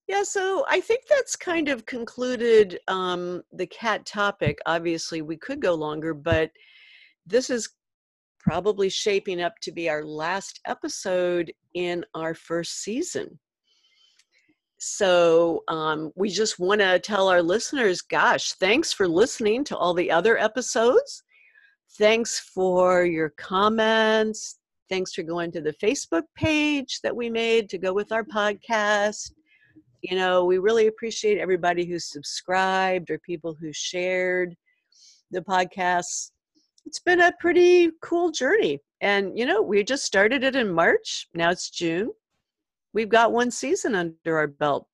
Yeah, 0.09 0.23
so 0.23 0.65
I 0.67 0.81
think 0.81 1.03
that's 1.07 1.35
kind 1.35 1.69
of 1.69 1.85
concluded 1.85 2.79
um, 2.87 3.43
the 3.53 3.67
cat 3.67 4.07
topic. 4.07 4.57
Obviously, 4.65 5.21
we 5.21 5.37
could 5.37 5.61
go 5.61 5.75
longer, 5.75 6.15
but 6.15 6.49
this 7.27 7.51
is 7.51 7.69
probably 8.39 8.89
shaping 8.89 9.39
up 9.39 9.53
to 9.61 9.71
be 9.71 9.87
our 9.87 10.03
last 10.03 10.61
episode 10.65 11.53
in 11.75 12.03
our 12.15 12.33
first 12.33 12.81
season. 12.81 13.37
So 14.79 15.63
um, 15.67 16.11
we 16.15 16.29
just 16.29 16.57
want 16.57 16.81
to 16.81 16.97
tell 16.97 17.27
our 17.27 17.43
listeners, 17.43 18.01
gosh, 18.01 18.53
thanks 18.53 18.91
for 18.91 19.07
listening 19.07 19.63
to 19.65 19.77
all 19.77 19.93
the 19.93 20.09
other 20.09 20.39
episodes. 20.39 21.21
Thanks 21.99 22.39
for 22.39 23.05
your 23.05 23.29
comments. 23.37 24.57
Thanks 24.89 25.13
for 25.13 25.21
going 25.21 25.51
to 25.51 25.61
the 25.61 25.73
Facebook 25.73 26.23
page 26.35 26.99
that 27.03 27.15
we 27.15 27.29
made 27.29 27.69
to 27.69 27.77
go 27.77 27.93
with 27.93 28.11
our 28.11 28.23
podcast 28.23 29.33
you 30.01 30.15
know, 30.15 30.45
we 30.45 30.57
really 30.57 30.87
appreciate 30.87 31.37
everybody 31.37 31.85
who 31.85 31.99
subscribed 31.99 33.09
or 33.09 33.19
people 33.19 33.55
who 33.59 33.71
shared 33.73 34.55
the 35.31 35.41
podcast. 35.41 36.31
It's 36.85 36.99
been 36.99 37.21
a 37.21 37.33
pretty 37.39 37.91
cool 38.01 38.31
journey. 38.31 38.79
And, 39.01 39.37
you 39.37 39.45
know, 39.45 39.61
we 39.61 39.83
just 39.83 40.05
started 40.05 40.43
it 40.43 40.55
in 40.55 40.71
March. 40.71 41.27
Now 41.33 41.51
it's 41.51 41.69
June. 41.69 42.11
We've 42.93 43.09
got 43.09 43.31
one 43.31 43.51
season 43.51 43.95
under 43.95 44.37
our 44.37 44.47
belt. 44.47 44.87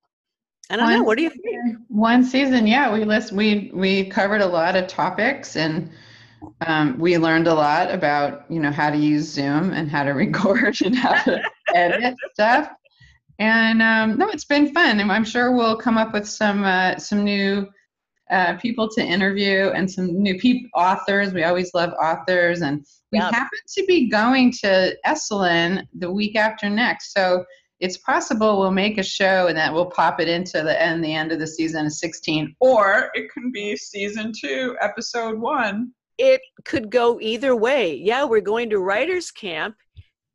I 0.68 0.76
don't 0.76 0.86
one 0.86 0.98
know. 0.98 1.02
What 1.04 1.16
do 1.16 1.24
you 1.24 1.30
think? 1.30 1.78
One 1.88 2.24
season, 2.24 2.66
yeah. 2.66 2.92
We 2.92 3.04
list 3.04 3.32
we 3.32 3.70
we 3.72 4.06
covered 4.06 4.40
a 4.40 4.46
lot 4.46 4.76
of 4.76 4.88
topics 4.88 5.56
and 5.56 5.90
um, 6.66 6.98
we 6.98 7.18
learned 7.18 7.46
a 7.46 7.54
lot 7.54 7.92
about 7.92 8.50
you 8.50 8.60
know 8.60 8.72
how 8.72 8.90
to 8.90 8.96
use 8.96 9.28
Zoom 9.28 9.72
and 9.72 9.88
how 9.88 10.02
to 10.02 10.10
record 10.24 10.76
and 10.84 10.96
how 10.96 11.22
to 11.22 11.42
edit 11.74 12.16
stuff. 12.34 12.70
And 13.38 13.82
um, 13.82 14.18
no, 14.18 14.28
it's 14.28 14.44
been 14.44 14.72
fun, 14.72 15.00
and 15.00 15.12
I'm 15.12 15.24
sure 15.24 15.54
we'll 15.54 15.76
come 15.76 15.98
up 15.98 16.12
with 16.12 16.26
some 16.26 16.64
uh, 16.64 16.96
some 16.96 17.22
new 17.22 17.68
uh, 18.30 18.56
people 18.56 18.88
to 18.88 19.02
interview 19.02 19.70
and 19.74 19.90
some 19.90 20.22
new 20.22 20.38
people 20.38 20.70
authors. 20.74 21.32
We 21.32 21.44
always 21.44 21.74
love 21.74 21.92
authors, 22.02 22.62
and 22.62 22.84
we 23.12 23.18
yep. 23.18 23.32
happen 23.32 23.58
to 23.74 23.84
be 23.86 24.08
going 24.08 24.52
to 24.62 24.96
Esalen 25.06 25.86
the 25.98 26.10
week 26.10 26.34
after 26.36 26.70
next, 26.70 27.12
so 27.12 27.44
it's 27.80 27.98
possible 27.98 28.58
we'll 28.58 28.70
make 28.70 28.98
a 28.98 29.02
show 29.02 29.48
and 29.48 29.56
that 29.56 29.72
we'll 29.72 29.90
pop 29.90 30.20
it 30.20 30.28
into 30.28 30.62
the 30.62 30.80
end 30.80 31.04
the 31.04 31.14
end 31.14 31.32
of 31.32 31.38
the 31.38 31.46
season 31.46 31.86
of 31.86 31.92
16 31.92 32.54
or 32.60 33.10
it 33.14 33.30
can 33.30 33.50
be 33.52 33.76
season 33.76 34.32
2 34.38 34.76
episode 34.80 35.38
1 35.38 35.92
it 36.18 36.40
could 36.64 36.90
go 36.90 37.20
either 37.20 37.54
way 37.54 37.94
yeah 37.94 38.24
we're 38.24 38.40
going 38.40 38.70
to 38.70 38.78
writers 38.78 39.30
camp 39.30 39.76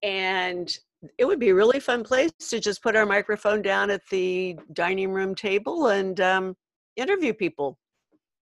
and 0.04 0.78
it 1.18 1.26
would 1.26 1.40
be 1.40 1.50
a 1.50 1.56
really 1.56 1.80
fun 1.80 2.04
place 2.04 2.32
to 2.50 2.60
just 2.60 2.84
put 2.84 2.96
our 2.96 3.06
microphone 3.06 3.62
down 3.62 3.90
at 3.90 4.02
the 4.10 4.58
dining 4.74 5.12
room 5.12 5.34
table 5.34 5.88
and 5.88 6.20
um, 6.22 6.56
interview 6.96 7.34
people. 7.34 7.78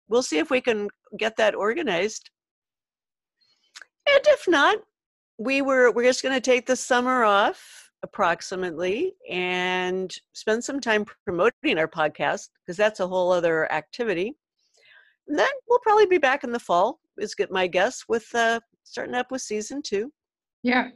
We'll 0.09 0.23
see 0.23 0.39
if 0.39 0.51
we 0.51 0.61
can 0.61 0.89
get 1.19 1.37
that 1.37 1.55
organized. 1.55 2.31
And 4.09 4.23
if 4.27 4.49
not, 4.49 4.79
we 5.39 5.63
were 5.63 5.91
we're 5.93 6.05
just 6.05 6.23
going 6.23 6.35
to 6.35 6.41
take 6.41 6.67
the 6.67 6.77
summer 6.77 7.25
off 7.25 7.91
approximately 8.03 9.15
and 9.29 10.15
spend 10.33 10.65
some 10.65 10.81
time 10.81 11.05
promoting 11.25 11.79
our 11.79 11.89
podcast 11.89 12.49
because 12.65 12.77
that's 12.77 13.01
a 13.01 13.07
whole 13.07 13.31
other 13.31 13.71
activity. 13.71 14.35
And 15.27 15.39
then 15.39 15.49
we'll 15.69 15.81
probably 15.81 16.07
be 16.07 16.19
back 16.19 16.45
in 16.45 16.53
the 16.53 16.59
fall. 16.59 17.01
Is 17.19 17.35
get 17.35 17.51
my 17.51 17.67
guess 17.67 18.05
with 18.09 18.27
uh, 18.35 18.61
starting 18.85 19.15
up 19.15 19.31
with 19.31 19.43
season 19.43 19.83
two. 19.83 20.11
Yeah, 20.63 20.89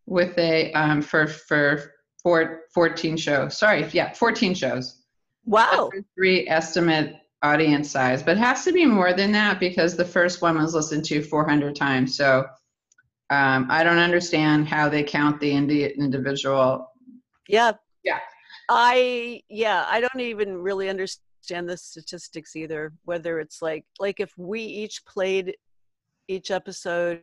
with 0.07 0.39
a 0.39 0.73
um, 0.73 1.03
for 1.03 1.27
for 1.27 1.93
four, 2.23 2.63
14 2.75 3.17
shows. 3.17 3.57
Sorry, 3.57 3.89
yeah, 3.93 4.13
14 4.13 4.55
shows. 4.55 5.03
Wow. 5.45 5.91
Three 6.17 6.49
estimate 6.49 7.17
audience 7.43 7.91
size, 7.91 8.23
but 8.23 8.37
it 8.37 8.41
has 8.41 8.65
to 8.65 8.73
be 8.73 8.85
more 8.85 9.13
than 9.13 9.31
that 9.33 9.61
because 9.61 9.97
the 9.97 10.05
first 10.05 10.43
one 10.43 10.57
was 10.57 10.75
listened 10.75 11.05
to 11.05 11.23
400 11.23 11.77
times. 11.77 12.17
So 12.17 12.47
um, 13.31 13.69
I 13.71 13.85
don't 13.85 13.99
understand 13.99 14.67
how 14.67 14.89
they 14.89 15.05
count 15.05 15.41
the 15.41 15.53
indi- 15.53 15.95
individual. 15.95 16.91
Yeah. 17.49 17.73
Yeah. 18.03 18.19
I 18.69 19.43
yeah, 19.49 19.87
I 19.89 20.01
don't 20.01 20.21
even 20.21 20.59
really 20.59 20.89
understand 20.89 21.69
the 21.69 21.77
statistics 21.77 22.57
either. 22.57 22.93
Whether 23.05 23.41
it's 23.41 23.63
like 23.63 23.85
like 24.01 24.21
if 24.21 24.33
we 24.37 24.61
each 24.61 25.05
played 25.05 25.57
each 26.29 26.51
episode 26.51 27.23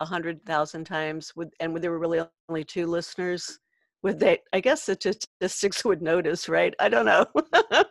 a 0.00 0.04
hundred 0.04 0.44
thousand 0.46 0.84
times, 0.84 1.32
with 1.36 1.50
and 1.60 1.76
there 1.76 1.90
were 1.90 1.98
really 1.98 2.20
only 2.48 2.64
two 2.64 2.86
listeners, 2.86 3.58
would 4.02 4.18
they? 4.18 4.38
I 4.52 4.60
guess 4.60 4.86
the 4.86 4.94
statistics 4.94 5.84
would 5.84 6.02
notice, 6.02 6.48
right? 6.48 6.74
I 6.80 6.88
don't 6.88 7.06
know, 7.06 7.26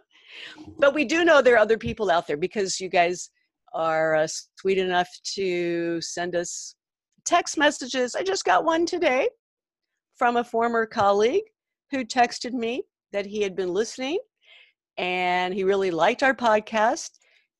but 0.80 0.94
we 0.94 1.06
do 1.06 1.24
know 1.24 1.42
there 1.42 1.56
are 1.56 1.60
other 1.60 1.78
people 1.78 2.10
out 2.10 2.28
there 2.28 2.38
because 2.38 2.80
you 2.80 2.90
guys 2.90 3.30
are 3.74 4.16
uh, 4.16 4.28
sweet 4.60 4.78
enough 4.78 5.10
to 5.36 6.02
send 6.02 6.36
us 6.36 6.76
text 7.26 7.58
messages. 7.58 8.16
I 8.16 8.24
just 8.24 8.44
got 8.44 8.66
one 8.66 8.86
today 8.86 9.30
from 10.16 10.38
a 10.38 10.44
former 10.44 10.86
colleague 10.86 11.44
who 11.92 12.06
texted 12.06 12.54
me 12.54 12.84
that 13.12 13.26
he 13.26 13.42
had 13.42 13.56
been 13.56 13.74
listening 13.74 14.18
and 14.98 15.54
he 15.54 15.64
really 15.64 15.92
liked 15.92 16.24
our 16.24 16.34
podcast. 16.34 17.12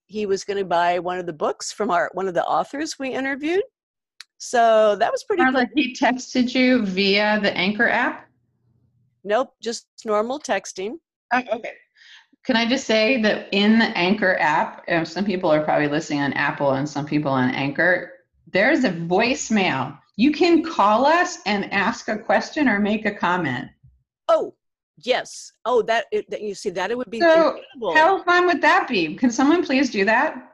He 0.06 0.26
was 0.26 0.44
going 0.44 0.58
to 0.58 0.66
buy 0.66 1.00
one 1.00 1.20
of 1.20 1.26
the 1.26 1.34
books 1.34 1.72
from 1.72 1.90
our 1.90 2.10
one 2.14 2.28
of 2.28 2.34
the 2.34 2.46
authors 2.46 2.98
we 3.00 3.10
interviewed. 3.10 3.64
So 4.38 4.96
that 4.98 5.12
was 5.12 5.24
pretty. 5.24 5.44
Charla, 5.44 5.66
cool. 5.66 5.68
he 5.76 5.96
texted 5.96 6.56
you 6.56 6.86
via 6.86 7.40
the 7.42 7.56
Anchor 7.56 7.88
app. 7.88 8.28
Nope, 9.24 9.54
just 9.62 9.88
normal 10.04 10.40
texting. 10.40 10.94
Oh, 11.32 11.42
okay. 11.54 11.74
Can 12.44 12.56
I 12.56 12.68
just 12.68 12.88
say 12.88 13.22
that 13.22 13.50
in 13.52 13.78
the 13.78 13.96
Anchor 13.98 14.36
app, 14.40 14.84
some 15.08 15.26
people 15.26 15.52
are 15.52 15.64
probably 15.64 15.88
listening 15.88 16.22
on 16.22 16.34
Apple 16.34 16.72
and 16.72 16.90
some 16.90 17.06
people 17.06 17.32
on 17.32 17.52
Anchor. 17.52 18.14
There's 18.52 18.84
a 18.84 18.92
voicemail. 18.92 19.98
You 20.18 20.32
can 20.32 20.64
call 20.64 21.06
us 21.06 21.38
and 21.46 21.72
ask 21.72 22.08
a 22.08 22.18
question 22.18 22.68
or 22.68 22.80
make 22.80 23.06
a 23.06 23.14
comment. 23.14 23.70
Oh, 24.32 24.56
yes. 24.98 25.52
Oh, 25.66 25.82
that, 25.84 26.06
it, 26.12 26.30
that 26.30 26.42
you 26.42 26.56
see 26.56 26.70
that 26.72 26.90
it 26.90 26.98
would 26.98 27.10
be 27.10 27.20
so 27.20 27.58
incredible. 27.58 27.96
How 27.96 28.24
fun 28.24 28.46
would 28.48 28.62
that 28.62 28.88
be? 28.88 29.16
Can 29.16 29.30
someone 29.30 29.64
please 29.64 29.90
do 29.90 30.06
that? 30.06 30.54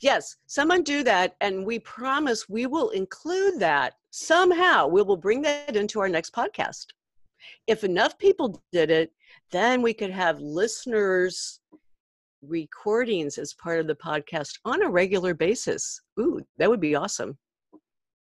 Yes, 0.00 0.36
someone 0.46 0.82
do 0.82 1.02
that, 1.02 1.36
and 1.42 1.66
we 1.66 1.78
promise 1.80 2.48
we 2.48 2.66
will 2.66 2.88
include 2.90 3.60
that 3.60 3.94
somehow. 4.10 4.86
We 4.86 5.02
will 5.02 5.16
bring 5.16 5.42
that 5.42 5.76
into 5.76 6.00
our 6.00 6.08
next 6.08 6.34
podcast. 6.34 6.86
If 7.66 7.84
enough 7.84 8.16
people 8.16 8.62
did 8.72 8.90
it, 8.90 9.12
then 9.50 9.82
we 9.82 9.92
could 9.92 10.10
have 10.10 10.40
listeners 10.40 11.60
recordings 12.42 13.36
as 13.36 13.52
part 13.52 13.80
of 13.80 13.86
the 13.86 13.94
podcast 13.94 14.58
on 14.64 14.82
a 14.82 14.88
regular 14.88 15.34
basis. 15.34 16.00
Ooh, 16.18 16.40
that 16.56 16.70
would 16.70 16.80
be 16.80 16.94
awesome. 16.94 17.36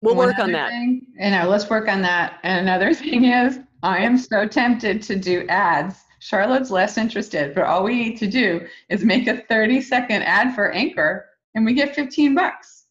We'll 0.00 0.14
One 0.14 0.28
work 0.28 0.38
on 0.38 0.52
that. 0.52 0.70
Thing, 0.70 1.06
you 1.18 1.30
know, 1.30 1.48
let's 1.48 1.68
work 1.68 1.88
on 1.88 2.00
that. 2.02 2.38
And 2.44 2.60
another 2.60 2.94
thing 2.94 3.24
is, 3.24 3.58
I 3.82 3.98
am 3.98 4.18
so 4.18 4.46
tempted 4.46 5.02
to 5.02 5.16
do 5.16 5.46
ads. 5.48 5.96
Charla's 6.20 6.70
less 6.70 6.98
interested, 6.98 7.54
but 7.54 7.64
all 7.64 7.84
we 7.84 7.94
need 7.94 8.16
to 8.18 8.26
do 8.26 8.66
is 8.88 9.04
make 9.04 9.28
a 9.28 9.42
30 9.48 9.80
second 9.80 10.22
ad 10.22 10.54
for 10.54 10.72
Anchor 10.72 11.28
and 11.54 11.64
we 11.64 11.74
get 11.74 11.94
15 11.94 12.34
bucks. 12.34 12.86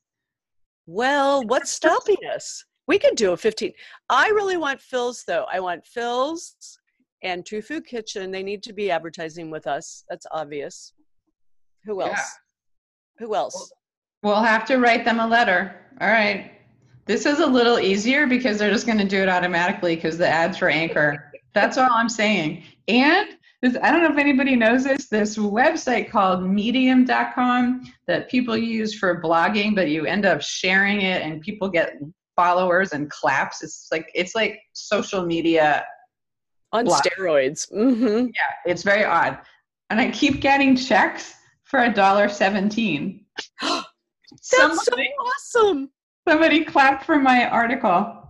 Well, 0.86 1.44
what's 1.44 1.72
stopping 1.72 2.18
us? 2.34 2.64
We 2.88 2.98
could 2.98 3.16
do 3.16 3.34
a 3.34 3.38
15. 3.38 3.74
I 4.10 4.30
really 4.30 4.56
want 4.56 4.80
Philz 4.80 5.26
though. 5.26 5.46
I 5.52 5.60
want 5.60 5.84
Philz 5.86 6.54
and 7.22 7.46
Tofu 7.46 7.82
Kitchen. 7.82 8.32
They 8.32 8.44
need 8.44 8.64
to 8.64 8.74
be 8.74 8.90
advertising 8.90 9.52
with 9.52 9.68
us. 9.68 10.06
That's 10.10 10.26
obvious. 10.32 10.94
Who 11.84 12.02
else? 12.02 12.12
Yeah. 12.12 13.26
Who 13.26 13.36
else? 13.36 13.72
We'll 14.24 14.42
have 14.42 14.66
to 14.66 14.78
write 14.78 15.04
them 15.04 15.20
a 15.20 15.28
letter. 15.28 15.76
All 16.00 16.08
right. 16.08 16.57
This 17.08 17.26
is 17.26 17.40
a 17.40 17.48
little 17.48 17.80
easier 17.80 18.28
because 18.28 18.58
they're 18.58 18.72
just 18.72 18.86
going 18.86 18.98
to 18.98 19.06
do 19.06 19.22
it 19.22 19.30
automatically 19.30 19.96
because 19.96 20.18
the 20.18 20.28
ads 20.28 20.58
for 20.58 20.70
Anchor. 20.70 21.32
That's 21.54 21.78
all 21.78 21.90
I'm 21.90 22.10
saying. 22.10 22.64
And 22.88 23.30
this, 23.62 23.78
I 23.82 23.92
don't 23.92 24.04
know 24.04 24.12
if 24.12 24.18
anybody 24.18 24.56
knows 24.56 24.84
this, 24.84 25.08
this 25.08 25.38
website 25.38 26.12
called 26.12 26.44
medium.com 26.44 27.92
that 28.08 28.30
people 28.30 28.56
use 28.56 28.94
for 28.94 29.22
blogging, 29.22 29.74
but 29.74 29.90
you 29.90 30.06
end 30.06 30.26
up 30.26 30.42
sharing 30.42 31.02
it 31.02 31.24
and 31.24 31.42
people 31.42 31.70
get 31.70 31.98
followers 32.36 32.92
and 32.92 33.10
claps. 33.10 33.64
It's 33.64 33.88
like 33.92 34.12
it's 34.14 34.36
like 34.36 34.60
social 34.74 35.26
media 35.26 35.86
on 36.72 36.86
blog. 36.86 37.02
steroids. 37.02 37.72
Mm-hmm. 37.72 38.28
Yeah, 38.28 38.72
it's 38.72 38.84
very 38.84 39.04
odd. 39.04 39.40
And 39.90 40.00
I 40.00 40.12
keep 40.12 40.40
getting 40.40 40.76
checks 40.76 41.34
for 41.64 41.80
a 41.84 41.94
dollar 41.94 42.30
seventeen. 42.30 43.26
That's 43.62 43.86
somebody, 44.42 45.10
so 45.18 45.62
awesome. 45.66 45.90
Somebody 46.28 46.66
clapped 46.66 47.06
for 47.06 47.18
my 47.18 47.48
article. 47.48 48.30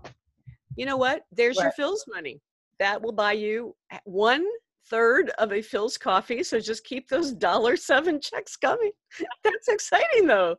You 0.75 0.85
know 0.85 0.97
what? 0.97 1.23
There's 1.31 1.55
what? 1.55 1.63
your 1.63 1.73
Philz 1.87 2.01
money. 2.07 2.39
That 2.77 3.01
will 3.01 3.11
buy 3.11 3.31
you 3.31 3.75
one 4.03 4.45
third 4.87 5.31
of 5.39 5.51
a 5.51 5.55
Philz 5.55 5.99
coffee. 5.99 6.43
So 6.43 6.59
just 6.59 6.83
keep 6.83 7.09
those 7.09 7.31
dollar 7.31 7.75
seven 7.75 8.21
checks 8.21 8.55
coming. 8.55 8.91
That's 9.43 9.67
exciting 9.67 10.27
though. 10.27 10.57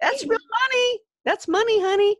That's 0.00 0.24
real 0.24 0.38
money. 0.70 0.98
That's 1.24 1.48
money, 1.48 1.80
honey. 1.80 2.16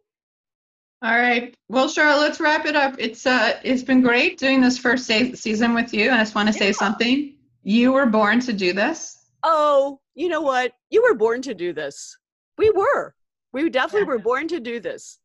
All 1.03 1.19
right. 1.19 1.55
Well, 1.69 1.87
Charla, 1.87 2.21
let's 2.21 2.41
wrap 2.41 2.67
it 2.67 2.75
up. 2.75 2.97
It's 2.99 3.27
uh, 3.27 3.61
it's 3.63 3.83
been 3.83 4.03
great 4.03 4.39
doing 4.39 4.61
this 4.61 4.77
first 4.77 5.07
season 5.07 5.75
with 5.75 5.95
you. 5.95 6.11
I 6.11 6.19
just 6.19 6.35
want 6.35 6.49
to 6.49 6.55
yeah. 6.55 6.67
say 6.67 6.73
something. 6.73 7.37
You 7.63 7.93
were 7.93 8.07
born 8.07 8.41
to 8.41 8.53
do 8.53 8.73
this. 8.73 9.19
Oh, 9.45 10.01
you 10.15 10.29
know 10.29 10.41
what? 10.41 10.73
You 10.91 11.03
were 11.03 11.15
born 11.15 11.43
to 11.43 11.55
do 11.55 11.73
this. 11.73 12.17
We 12.59 12.71
were. 12.71 13.15
We 13.53 13.69
definitely 13.69 14.07
were 14.07 14.19
born 14.19 14.49
to 14.49 14.61
do 14.61 14.81
this. 14.81 15.19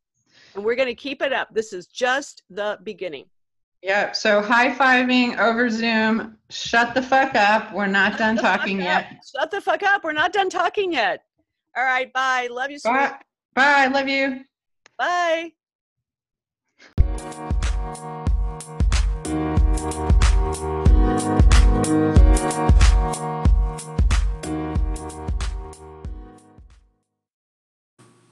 And 0.54 0.64
we're 0.64 0.76
going 0.76 0.88
to 0.88 0.94
keep 0.94 1.22
it 1.22 1.32
up. 1.32 1.48
This 1.52 1.72
is 1.72 1.86
just 1.86 2.42
the 2.50 2.78
beginning. 2.82 3.26
Yep. 3.82 4.16
So 4.16 4.42
high 4.42 4.74
fiving 4.74 5.38
over 5.38 5.70
Zoom. 5.70 6.36
Shut 6.50 6.94
the 6.94 7.02
fuck 7.02 7.34
up. 7.34 7.72
We're 7.72 7.86
not 7.86 8.12
Shut 8.12 8.18
done 8.18 8.36
talking 8.36 8.80
yet. 8.80 9.24
Shut 9.36 9.50
the 9.50 9.60
fuck 9.60 9.82
up. 9.82 10.04
We're 10.04 10.12
not 10.12 10.32
done 10.32 10.50
talking 10.50 10.92
yet. 10.92 11.22
All 11.76 11.84
right. 11.84 12.12
Bye. 12.12 12.48
Love 12.50 12.70
you. 12.70 12.78
Sweet. 12.78 12.92
Bye. 12.92 13.16
Bye. 13.54 13.86
Love 13.86 14.08
you. 14.08 14.44
Bye. 14.98 15.52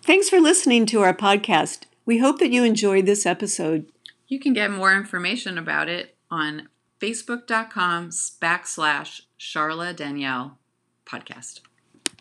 Thanks 0.07 0.29
for 0.29 0.39
listening 0.41 0.87
to 0.87 1.03
our 1.03 1.13
podcast. 1.13 1.87
We 2.05 2.19
hope 2.19 2.39
that 2.39 2.53
you 2.53 2.63
enjoyed 2.63 3.07
this 3.07 3.27
episode. 3.27 3.91
You 4.29 4.39
can 4.39 4.53
get 4.53 4.71
more 4.71 4.93
information 4.93 5.59
about 5.59 5.89
it 5.89 6.15
on 6.31 6.69
facebook.com 7.01 8.11
backslash 8.11 9.23
Charla 9.41 9.97
Danielle 9.97 10.59
podcast. 11.05 11.59